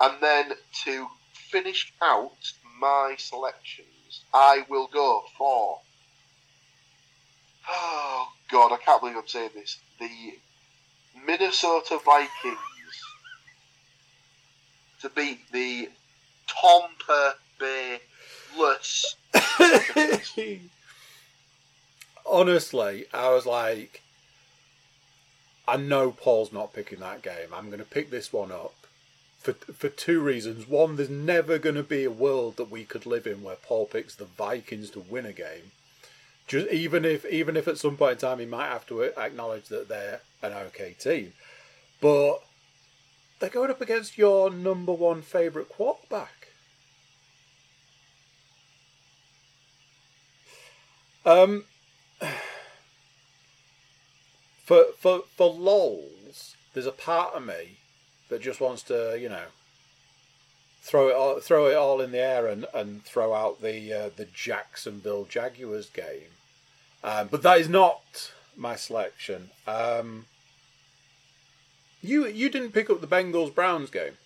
And 0.00 0.14
then 0.20 0.52
to 0.84 1.06
finish 1.32 1.92
out 2.02 2.32
my 2.80 3.14
selections, 3.18 4.24
I 4.32 4.64
will 4.68 4.88
go 4.92 5.24
for. 5.36 5.80
Oh, 7.68 8.26
God, 8.50 8.72
I 8.72 8.76
can't 8.76 9.00
believe 9.00 9.16
I'm 9.16 9.26
saying 9.26 9.50
this. 9.54 9.78
The 10.02 10.34
Minnesota 11.24 12.00
Vikings 12.04 12.58
to 15.00 15.08
beat 15.10 15.38
the 15.52 15.90
Tampa 16.48 17.36
Bay 17.60 18.00
Less. 18.58 19.14
Honestly, 22.26 23.04
I 23.14 23.28
was 23.28 23.46
like, 23.46 24.02
I 25.68 25.76
know 25.76 26.10
Paul's 26.10 26.52
not 26.52 26.72
picking 26.72 26.98
that 26.98 27.22
game. 27.22 27.54
I'm 27.54 27.66
going 27.66 27.78
to 27.78 27.84
pick 27.84 28.10
this 28.10 28.32
one 28.32 28.50
up 28.50 28.74
for 29.38 29.52
for 29.52 29.88
two 29.88 30.20
reasons. 30.20 30.66
One, 30.66 30.96
there's 30.96 31.08
never 31.08 31.58
going 31.58 31.76
to 31.76 31.84
be 31.84 32.02
a 32.02 32.10
world 32.10 32.56
that 32.56 32.72
we 32.72 32.84
could 32.84 33.06
live 33.06 33.28
in 33.28 33.44
where 33.44 33.54
Paul 33.54 33.86
picks 33.86 34.16
the 34.16 34.24
Vikings 34.24 34.90
to 34.90 34.98
win 34.98 35.26
a 35.26 35.32
game. 35.32 35.70
Just 36.46 36.68
even 36.68 37.04
if 37.04 37.24
even 37.26 37.56
if 37.56 37.68
at 37.68 37.78
some 37.78 37.96
point 37.96 38.12
in 38.12 38.18
time 38.18 38.38
he 38.38 38.46
might 38.46 38.68
have 38.68 38.86
to 38.86 39.02
acknowledge 39.02 39.68
that 39.68 39.88
they're 39.88 40.20
an 40.42 40.52
okay 40.52 40.94
team, 40.98 41.32
but 42.00 42.38
they're 43.38 43.50
going 43.50 43.70
up 43.70 43.80
against 43.80 44.18
your 44.18 44.50
number 44.50 44.92
one 44.92 45.22
favorite 45.22 45.68
quarterback. 45.68 46.48
Um, 51.24 51.64
for 54.64 54.86
for 54.98 55.22
for 55.36 55.50
lols, 55.50 56.56
there's 56.74 56.86
a 56.86 56.92
part 56.92 57.34
of 57.34 57.44
me 57.44 57.78
that 58.28 58.40
just 58.42 58.60
wants 58.60 58.82
to, 58.84 59.18
you 59.20 59.28
know, 59.28 59.46
throw 60.82 61.08
it 61.08 61.14
all, 61.14 61.40
throw 61.40 61.66
it 61.66 61.76
all 61.76 62.00
in 62.00 62.10
the 62.10 62.18
air 62.18 62.46
and, 62.46 62.66
and 62.74 63.04
throw 63.04 63.32
out 63.32 63.62
the 63.62 63.92
uh, 63.92 64.10
the 64.14 64.26
Jacksonville 64.26 65.24
Jaguars 65.24 65.88
game. 65.88 66.32
Um, 67.04 67.28
but 67.30 67.42
that 67.42 67.58
is 67.58 67.68
not 67.68 68.32
my 68.56 68.76
selection. 68.76 69.50
Um, 69.66 70.26
you 72.02 72.26
you 72.26 72.50
didn't 72.50 72.72
pick 72.72 72.90
up 72.90 73.00
the 73.00 73.06
Bengals 73.06 73.54
Browns 73.54 73.90
game. 73.90 74.18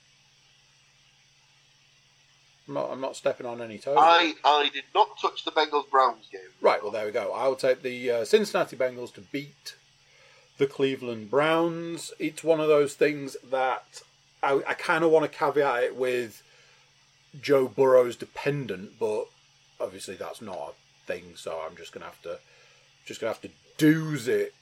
I'm 2.68 2.74
not, 2.74 2.90
I'm 2.90 3.00
not 3.00 3.14
stepping 3.14 3.46
on 3.46 3.62
any 3.62 3.78
toes. 3.78 3.96
I, 3.96 4.34
I 4.44 4.70
did 4.72 4.84
not 4.92 5.20
touch 5.20 5.44
the 5.44 5.52
Bengals 5.52 5.88
Browns 5.88 6.26
game. 6.32 6.40
Right, 6.60 6.82
well, 6.82 6.90
there 6.90 7.06
we 7.06 7.12
go. 7.12 7.32
I'll 7.32 7.54
take 7.54 7.82
the 7.82 8.10
uh, 8.10 8.24
Cincinnati 8.24 8.74
Bengals 8.76 9.14
to 9.14 9.20
beat 9.20 9.76
the 10.58 10.66
Cleveland 10.66 11.30
Browns. 11.30 12.12
It's 12.18 12.42
one 12.42 12.58
of 12.58 12.66
those 12.66 12.94
things 12.94 13.36
that 13.52 14.02
I, 14.42 14.62
I 14.66 14.74
kind 14.74 15.04
of 15.04 15.12
want 15.12 15.30
to 15.30 15.38
caveat 15.38 15.84
it 15.84 15.96
with 15.96 16.42
Joe 17.40 17.68
Burrow's 17.68 18.16
dependent, 18.16 18.98
but 18.98 19.26
obviously 19.80 20.14
that's 20.14 20.40
not 20.40 20.56
a 20.56 21.06
thing. 21.06 21.32
So 21.36 21.62
I'm 21.66 21.76
just 21.76 21.92
gonna 21.92 22.06
have 22.06 22.22
to 22.22 22.38
just 23.04 23.20
gonna 23.20 23.32
have 23.32 23.42
to 23.42 23.50
do's 23.78 24.28
it. 24.28 24.54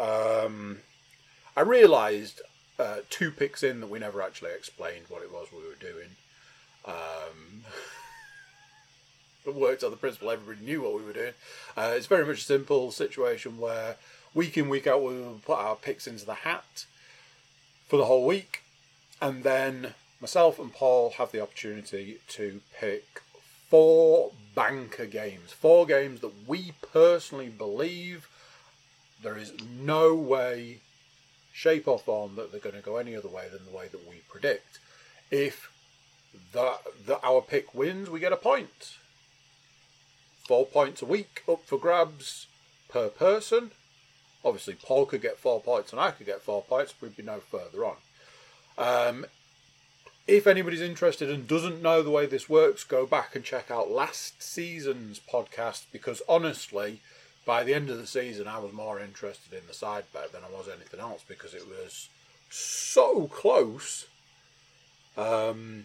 Um, 0.00 0.78
I 1.56 1.60
realised 1.60 2.40
uh, 2.78 2.98
two 3.10 3.30
picks 3.30 3.62
in 3.62 3.80
that 3.80 3.90
we 3.90 3.98
never 3.98 4.22
actually 4.22 4.52
explained 4.52 5.04
what 5.08 5.22
it 5.22 5.32
was 5.32 5.48
we 5.52 5.58
were 5.58 5.74
doing. 5.74 6.08
Um, 6.84 7.64
it 9.46 9.54
worked 9.54 9.84
on 9.84 9.90
the 9.90 9.96
principle 9.96 10.30
everybody 10.30 10.64
knew 10.64 10.82
what 10.82 10.94
we 10.94 11.02
were 11.02 11.12
doing. 11.12 11.34
Uh, 11.76 11.92
it's 11.94 12.06
very 12.06 12.24
much 12.24 12.38
a 12.38 12.44
simple 12.44 12.90
situation 12.90 13.58
where 13.58 13.96
week 14.34 14.56
in 14.56 14.68
week 14.68 14.86
out 14.86 15.02
we 15.02 15.14
will 15.14 15.40
put 15.44 15.58
our 15.58 15.76
picks 15.76 16.06
into 16.06 16.24
the 16.24 16.34
hat 16.34 16.86
for 17.86 17.96
the 17.98 18.06
whole 18.06 18.26
week, 18.26 18.62
and 19.20 19.44
then 19.44 19.94
myself 20.22 20.60
and 20.60 20.72
Paul 20.72 21.10
have 21.18 21.32
the 21.32 21.42
opportunity 21.42 22.18
to 22.28 22.60
pick 22.78 23.20
four 23.68 24.30
banker 24.54 25.04
games, 25.04 25.50
four 25.50 25.84
games 25.84 26.20
that 26.20 26.46
we 26.46 26.72
personally 26.92 27.48
believe 27.48 28.28
there 29.22 29.36
is 29.36 29.52
no 29.80 30.14
way, 30.14 30.78
shape 31.52 31.88
or 31.88 31.98
form 31.98 32.36
that 32.36 32.52
they're 32.52 32.60
going 32.60 32.76
to 32.76 32.82
go 32.82 32.96
any 32.96 33.16
other 33.16 33.28
way 33.28 33.48
than 33.50 33.64
the 33.64 33.76
way 33.76 33.88
that 33.88 34.08
we 34.08 34.22
predict. 34.28 34.78
If 35.30 35.72
that, 36.52 36.78
that 37.06 37.20
our 37.24 37.40
pick 37.40 37.74
wins, 37.74 38.08
we 38.08 38.20
get 38.20 38.32
a 38.32 38.36
point. 38.36 38.96
Four 40.46 40.66
points 40.66 41.02
a 41.02 41.06
week 41.06 41.42
up 41.48 41.64
for 41.66 41.78
grabs 41.78 42.46
per 42.88 43.08
person. 43.08 43.72
Obviously, 44.44 44.74
Paul 44.74 45.06
could 45.06 45.22
get 45.22 45.38
four 45.38 45.60
points 45.60 45.92
and 45.92 46.00
I 46.00 46.12
could 46.12 46.26
get 46.26 46.42
four 46.42 46.62
points. 46.62 46.94
We'd 47.00 47.16
be 47.16 47.22
no 47.22 47.40
further 47.40 47.84
on. 47.84 47.96
Um, 48.78 49.26
if 50.26 50.46
anybody's 50.46 50.80
interested 50.80 51.28
and 51.30 51.48
doesn't 51.48 51.82
know 51.82 52.02
the 52.02 52.10
way 52.10 52.26
this 52.26 52.48
works, 52.48 52.84
go 52.84 53.06
back 53.06 53.34
and 53.34 53.44
check 53.44 53.70
out 53.70 53.90
last 53.90 54.42
season's 54.42 55.20
podcast 55.20 55.84
because 55.92 56.22
honestly, 56.28 57.00
by 57.44 57.64
the 57.64 57.74
end 57.74 57.90
of 57.90 57.98
the 57.98 58.06
season, 58.06 58.46
I 58.46 58.58
was 58.58 58.72
more 58.72 59.00
interested 59.00 59.52
in 59.52 59.66
the 59.66 59.74
side 59.74 60.04
bet 60.12 60.32
than 60.32 60.42
I 60.44 60.56
was 60.56 60.68
anything 60.68 61.00
else 61.00 61.24
because 61.26 61.54
it 61.54 61.66
was 61.66 62.08
so 62.50 63.26
close. 63.26 64.06
Um, 65.16 65.84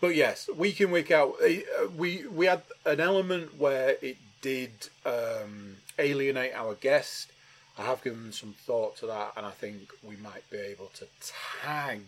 but 0.00 0.14
yes, 0.14 0.48
week 0.54 0.80
in 0.80 0.90
week 0.90 1.10
out, 1.10 1.34
eh, 1.42 1.62
we 1.96 2.26
we 2.26 2.46
had 2.46 2.62
an 2.84 3.00
element 3.00 3.58
where 3.58 3.96
it 4.02 4.18
did 4.42 4.70
um, 5.06 5.76
alienate 5.98 6.54
our 6.54 6.74
guest. 6.74 7.32
I 7.78 7.82
have 7.82 8.02
given 8.02 8.32
some 8.32 8.52
thought 8.52 8.96
to 8.98 9.06
that, 9.06 9.32
and 9.36 9.46
I 9.46 9.50
think 9.50 9.90
we 10.02 10.16
might 10.16 10.48
be 10.50 10.58
able 10.58 10.90
to 10.96 11.06
tag 11.62 12.02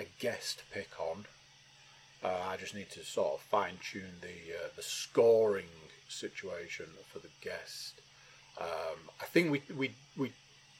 a 0.00 0.06
guest 0.18 0.62
pick 0.72 0.90
on. 0.98 1.26
Uh, 2.24 2.48
I 2.48 2.56
just 2.56 2.74
need 2.74 2.90
to 2.90 3.04
sort 3.04 3.34
of 3.34 3.40
fine 3.40 3.78
tune 3.82 4.20
the 4.20 4.54
uh, 4.54 4.68
the 4.74 4.82
scoring 4.82 5.66
situation 6.08 6.86
for 7.08 7.18
the 7.18 7.28
guest. 7.40 8.00
Um, 8.60 9.10
I 9.20 9.26
think 9.26 9.50
we 9.50 9.62
we 9.74 9.92
we 10.16 10.32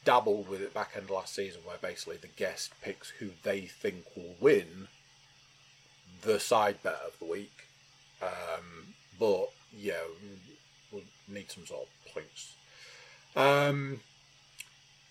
dabbled 0.03 0.49
with 0.49 0.61
it 0.61 0.73
back 0.73 0.91
end 0.95 1.09
last 1.09 1.35
season, 1.35 1.61
where 1.63 1.77
basically 1.77 2.17
the 2.17 2.27
guest 2.27 2.73
picks 2.81 3.09
who 3.09 3.29
they 3.43 3.61
think 3.61 4.05
will 4.15 4.35
win 4.39 4.87
the 6.21 6.39
side 6.39 6.81
bet 6.83 6.99
of 7.05 7.17
the 7.19 7.25
week. 7.25 7.67
Um, 8.21 8.93
but 9.19 9.49
yeah, 9.75 10.01
we'll 10.91 11.03
need 11.27 11.49
some 11.49 11.65
sort 11.65 11.87
of 11.87 12.13
points. 12.13 12.55
Um, 13.35 14.01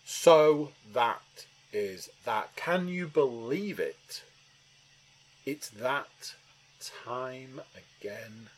so 0.05 0.71
that 0.93 1.23
is 1.73 2.09
that. 2.25 2.55
Can 2.57 2.89
you 2.89 3.07
believe 3.07 3.79
it? 3.79 4.23
It's 5.47 5.69
that 5.69 6.35
time 7.05 7.61
again. 7.75 8.49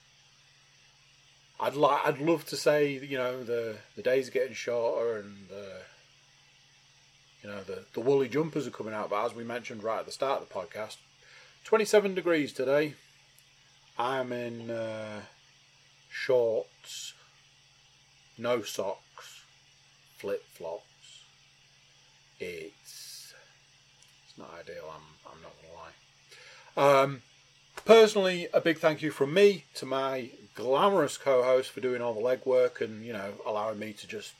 I'd 1.60 1.74
like, 1.74 2.00
I'd 2.04 2.18
love 2.18 2.44
to 2.46 2.56
say, 2.56 2.92
you 2.92 3.16
know, 3.16 3.44
the 3.44 3.76
the 3.96 4.02
days 4.02 4.28
are 4.28 4.32
getting 4.32 4.54
shorter 4.54 5.18
and 5.18 5.48
the, 5.48 5.68
you 7.42 7.48
know, 7.48 7.62
the 7.62 7.84
the 7.94 8.00
woolly 8.00 8.28
jumpers 8.28 8.66
are 8.66 8.70
coming 8.70 8.94
out. 8.94 9.10
But 9.10 9.26
as 9.26 9.34
we 9.34 9.44
mentioned 9.44 9.82
right 9.82 10.00
at 10.00 10.06
the 10.06 10.12
start 10.12 10.42
of 10.42 10.48
the 10.48 10.54
podcast, 10.54 10.96
27 11.64 12.14
degrees 12.14 12.52
today. 12.52 12.94
I'm 13.98 14.32
in 14.32 14.70
uh, 14.70 15.20
shorts, 16.10 17.12
no 18.38 18.62
socks, 18.62 19.42
flip 20.16 20.44
flops. 20.46 20.84
It's 22.40 22.81
it's 24.32 24.38
not 24.38 24.58
ideal. 24.58 24.84
I'm 24.94 25.02
I'm 25.30 25.42
not 25.42 25.52
gonna 26.76 26.94
lie. 26.94 27.02
Um, 27.02 27.22
personally, 27.84 28.48
a 28.52 28.60
big 28.60 28.78
thank 28.78 29.02
you 29.02 29.10
from 29.10 29.34
me 29.34 29.64
to 29.74 29.86
my 29.86 30.30
glamorous 30.54 31.16
co-host 31.16 31.70
for 31.70 31.80
doing 31.80 32.02
all 32.02 32.14
the 32.14 32.20
legwork 32.20 32.80
and 32.80 33.04
you 33.04 33.12
know 33.12 33.34
allowing 33.46 33.78
me 33.78 33.92
to 33.92 34.06
just 34.06 34.32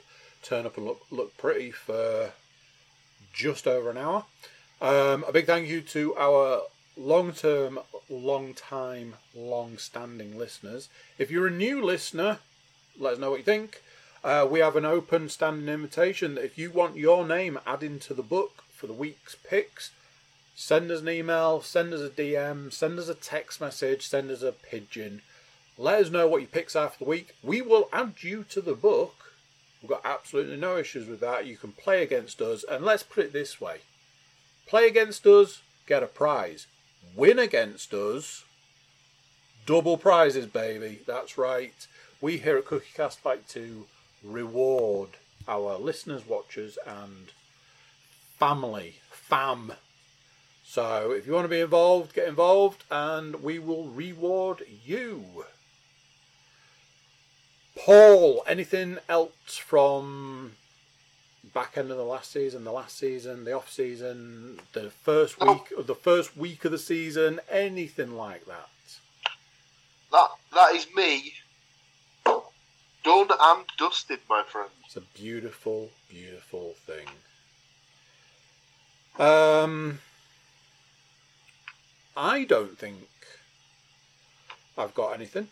turn 0.42 0.66
up 0.66 0.76
and 0.76 0.86
look 0.86 1.02
look 1.10 1.36
pretty 1.36 1.70
for 1.70 2.32
just 3.32 3.66
over 3.66 3.90
an 3.90 3.98
hour. 3.98 4.24
Um, 4.80 5.24
a 5.28 5.32
big 5.32 5.46
thank 5.46 5.68
you 5.68 5.80
to 5.82 6.16
our 6.16 6.62
long 6.96 7.32
term, 7.32 7.78
long 8.08 8.54
time, 8.54 9.16
long 9.34 9.76
standing 9.76 10.38
listeners. 10.38 10.88
If 11.18 11.30
you're 11.30 11.46
a 11.46 11.50
new 11.50 11.84
listener, 11.84 12.38
let 12.98 13.14
us 13.14 13.18
know 13.18 13.30
what 13.30 13.38
you 13.40 13.44
think. 13.44 13.82
Uh, 14.24 14.46
we 14.48 14.60
have 14.60 14.76
an 14.76 14.84
open 14.84 15.28
standing 15.28 15.68
invitation 15.68 16.36
that 16.36 16.44
if 16.44 16.56
you 16.56 16.70
want 16.70 16.96
your 16.96 17.26
name 17.26 17.58
added 17.66 18.00
to 18.02 18.14
the 18.14 18.22
book 18.22 18.61
for 18.82 18.88
the 18.88 18.92
week's 18.92 19.36
picks, 19.48 19.92
send 20.56 20.90
us 20.90 21.02
an 21.02 21.08
email, 21.08 21.62
send 21.62 21.94
us 21.94 22.00
a 22.00 22.10
DM, 22.10 22.72
send 22.72 22.98
us 22.98 23.08
a 23.08 23.14
text 23.14 23.60
message, 23.60 24.08
send 24.08 24.28
us 24.30 24.42
a 24.42 24.50
pigeon. 24.50 25.22
Let 25.78 26.00
us 26.02 26.10
know 26.10 26.26
what 26.26 26.42
your 26.42 26.48
picks 26.48 26.74
are 26.74 26.88
for 26.88 26.98
the 26.98 27.08
week. 27.08 27.36
We 27.42 27.62
will 27.62 27.88
add 27.92 28.22
you 28.22 28.44
to 28.50 28.60
the 28.60 28.74
book. 28.74 29.14
We've 29.80 29.90
got 29.90 30.04
absolutely 30.04 30.56
no 30.56 30.76
issues 30.76 31.06
with 31.06 31.20
that. 31.20 31.46
You 31.46 31.56
can 31.56 31.70
play 31.70 32.02
against 32.02 32.42
us, 32.42 32.64
and 32.68 32.84
let's 32.84 33.04
put 33.04 33.26
it 33.26 33.32
this 33.32 33.60
way 33.60 33.82
play 34.66 34.88
against 34.88 35.24
us, 35.26 35.62
get 35.86 36.02
a 36.02 36.06
prize 36.06 36.66
win 37.16 37.38
against 37.38 37.92
us, 37.92 38.44
double 39.66 39.96
prizes, 39.96 40.46
baby. 40.46 41.00
That's 41.06 41.36
right. 41.38 41.86
We 42.20 42.38
here 42.38 42.56
at 42.56 42.66
CookieCast 42.66 43.24
like 43.24 43.48
to 43.48 43.86
reward 44.22 45.10
our 45.48 45.76
listeners, 45.78 46.26
watchers, 46.26 46.78
and 46.86 47.32
family, 48.42 48.96
fam. 49.08 49.72
So 50.64 51.12
if 51.12 51.28
you 51.28 51.32
want 51.32 51.44
to 51.44 51.48
be 51.48 51.60
involved, 51.60 52.12
get 52.12 52.26
involved, 52.26 52.82
and 52.90 53.40
we 53.40 53.60
will 53.60 53.84
reward 53.84 54.64
you. 54.84 55.44
Paul, 57.76 58.42
anything 58.48 58.98
else 59.08 59.56
from 59.56 60.54
back 61.54 61.78
end 61.78 61.92
of 61.92 61.96
the 61.96 62.02
last 62.02 62.32
season, 62.32 62.64
the 62.64 62.72
last 62.72 62.98
season, 62.98 63.44
the 63.44 63.52
off 63.52 63.70
season, 63.70 64.58
the 64.72 64.90
first 64.90 65.36
oh. 65.40 65.52
week 65.52 65.78
of 65.78 65.86
the 65.86 65.94
first 65.94 66.36
week 66.36 66.64
of 66.64 66.72
the 66.72 66.78
season, 66.78 67.38
anything 67.48 68.16
like 68.16 68.46
that. 68.46 68.70
That 70.10 70.30
that 70.52 70.74
is 70.74 70.88
me. 70.96 71.34
Done 72.24 73.28
and 73.40 73.64
dusted, 73.78 74.18
my 74.28 74.42
friend. 74.42 74.70
It's 74.84 74.96
a 74.96 75.00
beautiful, 75.00 75.90
beautiful 76.08 76.74
thing. 76.86 77.06
Um, 79.18 80.00
I 82.16 82.44
don't 82.44 82.78
think 82.78 83.08
I've 84.76 84.94
got 84.94 85.14
anything. 85.14 85.48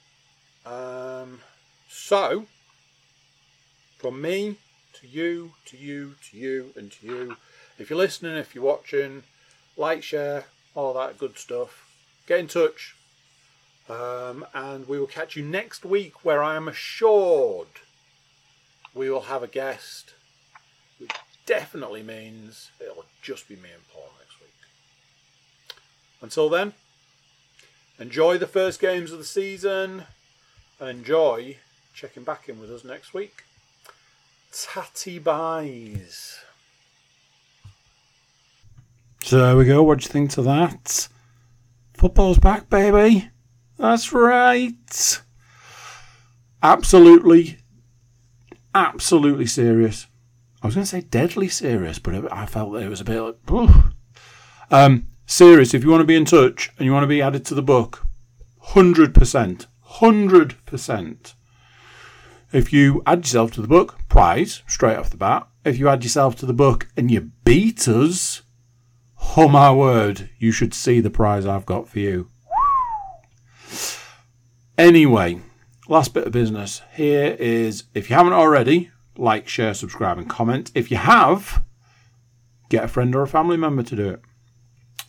Um, 0.65 1.41
so, 1.89 2.47
from 3.99 4.21
me, 4.21 4.57
to 4.95 5.07
you, 5.07 5.53
to 5.67 5.77
you, 5.77 6.15
to 6.31 6.37
you, 6.37 6.73
and 6.77 6.91
to 6.93 7.07
you. 7.07 7.37
If 7.79 7.91
you're 7.91 7.99
listening, 7.99 8.37
if 8.37 8.55
you're 8.55 8.65
watching, 8.65 9.25
like, 9.77 10.03
share, 10.03 10.45
all 10.75 10.95
that 10.95 11.19
good 11.19 11.39
stuff. 11.39 11.87
Get 12.27 12.41
in 12.41 12.49
touch. 12.49 12.95
Um, 13.89 14.47
and 14.55 14.87
we 14.87 14.99
will 14.99 15.07
catch 15.07 15.37
you 15.37 15.45
next 15.45 15.85
week 15.85 16.25
where 16.25 16.43
I 16.43 16.57
am 16.57 16.69
assured 16.69 17.67
we 18.95 19.11
will 19.11 19.23
have 19.23 19.43
a 19.43 19.49
guest, 19.49 20.15
definitely 21.51 22.05
means 22.05 22.71
it'll 22.81 23.05
just 23.23 23.49
be 23.49 23.57
me 23.57 23.71
and 23.75 23.83
Paul 23.93 24.09
next 24.21 24.41
week. 24.41 25.79
Until 26.23 26.49
then, 26.49 26.75
enjoy 27.99 28.39
the 28.39 28.47
first 28.47 28.81
games 28.81 29.11
of 29.11 29.19
the 29.19 29.25
season 29.25 30.05
enjoy 30.81 31.57
checking 31.93 32.23
back 32.23 32.49
in 32.49 32.61
with 32.61 32.71
us 32.71 32.85
next 32.85 33.13
week. 33.13 33.43
Tatty 34.53 35.19
buys. 35.19 36.39
So 39.23 39.39
there 39.39 39.57
we 39.57 39.67
go. 39.67 39.83
What 39.83 39.99
do 39.99 40.05
you 40.05 40.09
think 40.09 40.31
to 40.31 40.43
that? 40.43 41.09
Football's 41.95 42.39
back, 42.39 42.71
baby. 42.71 43.29
That's 43.77 44.13
right. 44.13 45.21
Absolutely, 46.63 47.59
absolutely 48.73 49.47
serious. 49.47 50.07
I 50.63 50.67
was 50.67 50.75
going 50.75 50.85
to 50.85 50.91
say 50.91 51.01
deadly 51.01 51.49
serious, 51.49 51.99
but 51.99 52.33
I 52.33 52.47
felt 52.47 52.77
it 52.77 52.89
was 52.89 53.01
a 53.01 53.05
bit 53.05 53.21
like. 53.21 53.71
Um, 54.71 55.07
Serious, 55.31 55.75
if 55.75 55.85
you 55.85 55.91
want 55.91 56.01
to 56.01 56.07
be 56.07 56.17
in 56.17 56.25
touch 56.25 56.73
and 56.77 56.85
you 56.85 56.93
want 56.93 57.05
to 57.05 57.07
be 57.07 57.23
added 57.23 57.45
to 57.45 57.55
the 57.55 57.63
book, 57.63 58.05
100%, 58.71 59.67
100%. 59.89 61.35
If 62.53 62.73
you 62.73 63.01
add 63.07 63.19
yourself 63.19 63.53
to 63.53 63.63
the 63.63 63.69
book, 63.69 64.01
prize, 64.09 64.65
straight 64.67 64.97
off 64.97 65.11
the 65.11 65.17
bat. 65.17 65.47
If 65.65 65.79
you 65.79 65.89
add 65.89 66.03
yourself 66.03 66.35
to 66.37 66.47
the 66.47 66.53
book 66.53 66.89
and 66.97 67.13
you 67.13 67.31
beat 67.45 67.87
us, 67.87 68.43
oh 69.37 69.47
my 69.47 69.73
word, 69.73 70.31
you 70.41 70.51
should 70.51 70.75
see 70.75 70.99
the 70.99 71.11
prize 71.11 71.47
I've 71.47 71.65
got 71.65 71.89
for 71.89 72.01
you. 72.01 72.29
Anyway, 74.77 75.43
last 75.87 76.13
bit 76.13 76.27
of 76.27 76.33
business 76.33 76.83
here 76.95 77.37
is 77.39 77.85
if 77.95 78.11
you 78.11 78.17
haven't 78.17 78.33
already, 78.33 78.91
like, 79.21 79.49
share, 79.49 79.75
subscribe, 79.75 80.19
and 80.19 80.29
comment. 80.29 80.71
If 80.75 80.91
you 80.91 80.97
have, 80.97 81.63
get 82.69 82.85
a 82.85 82.89
friend 82.89 83.15
or 83.15 83.23
a 83.23 83.29
family 83.29 83.57
member 83.57 83.83
to 83.83 83.97
do 83.97 84.09
it. 84.11 84.21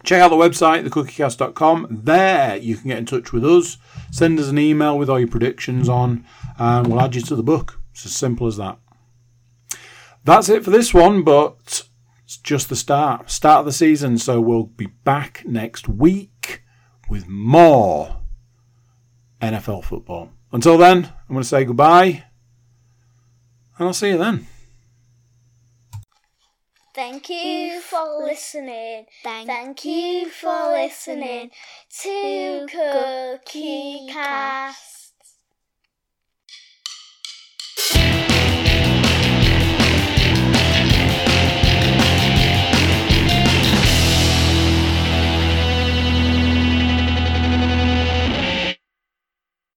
Check 0.03 0.21
out 0.21 0.29
the 0.29 0.35
website, 0.35 0.87
thecookiecast.com. 0.87 1.87
There 2.03 2.57
you 2.57 2.75
can 2.75 2.87
get 2.89 2.97
in 2.97 3.05
touch 3.05 3.31
with 3.31 3.45
us. 3.45 3.77
Send 4.11 4.39
us 4.39 4.49
an 4.49 4.57
email 4.57 4.97
with 4.97 5.09
all 5.09 5.19
your 5.19 5.27
predictions 5.27 5.87
on, 5.87 6.25
and 6.57 6.87
we'll 6.87 7.01
add 7.01 7.15
you 7.15 7.21
to 7.21 7.35
the 7.35 7.43
book. 7.43 7.79
It's 7.91 8.05
as 8.05 8.15
simple 8.15 8.47
as 8.47 8.57
that. 8.57 8.79
That's 10.23 10.49
it 10.49 10.63
for 10.63 10.71
this 10.71 10.93
one, 10.93 11.23
but 11.23 11.83
it's 12.23 12.37
just 12.37 12.69
the 12.69 12.75
start. 12.75 13.29
Start 13.29 13.59
of 13.59 13.65
the 13.65 13.71
season, 13.71 14.17
so 14.17 14.41
we'll 14.41 14.63
be 14.63 14.87
back 14.87 15.43
next 15.45 15.87
week 15.87 16.63
with 17.09 17.27
more 17.27 18.17
NFL 19.41 19.83
football. 19.83 20.31
Until 20.51 20.77
then, 20.77 21.05
I'm 21.05 21.35
going 21.35 21.43
to 21.43 21.47
say 21.47 21.63
goodbye, 21.63 22.23
and 23.81 23.87
I'll 23.87 23.93
see 23.93 24.09
you 24.09 24.17
then. 24.19 24.45
Thank 26.93 27.29
you 27.29 27.81
for 27.81 28.23
listening. 28.23 29.07
Thank 29.23 29.85
you 29.85 30.29
for 30.29 30.71
listening 30.71 31.49
to 32.01 32.67
Cookie 32.69 34.05
Cast. 34.07 35.00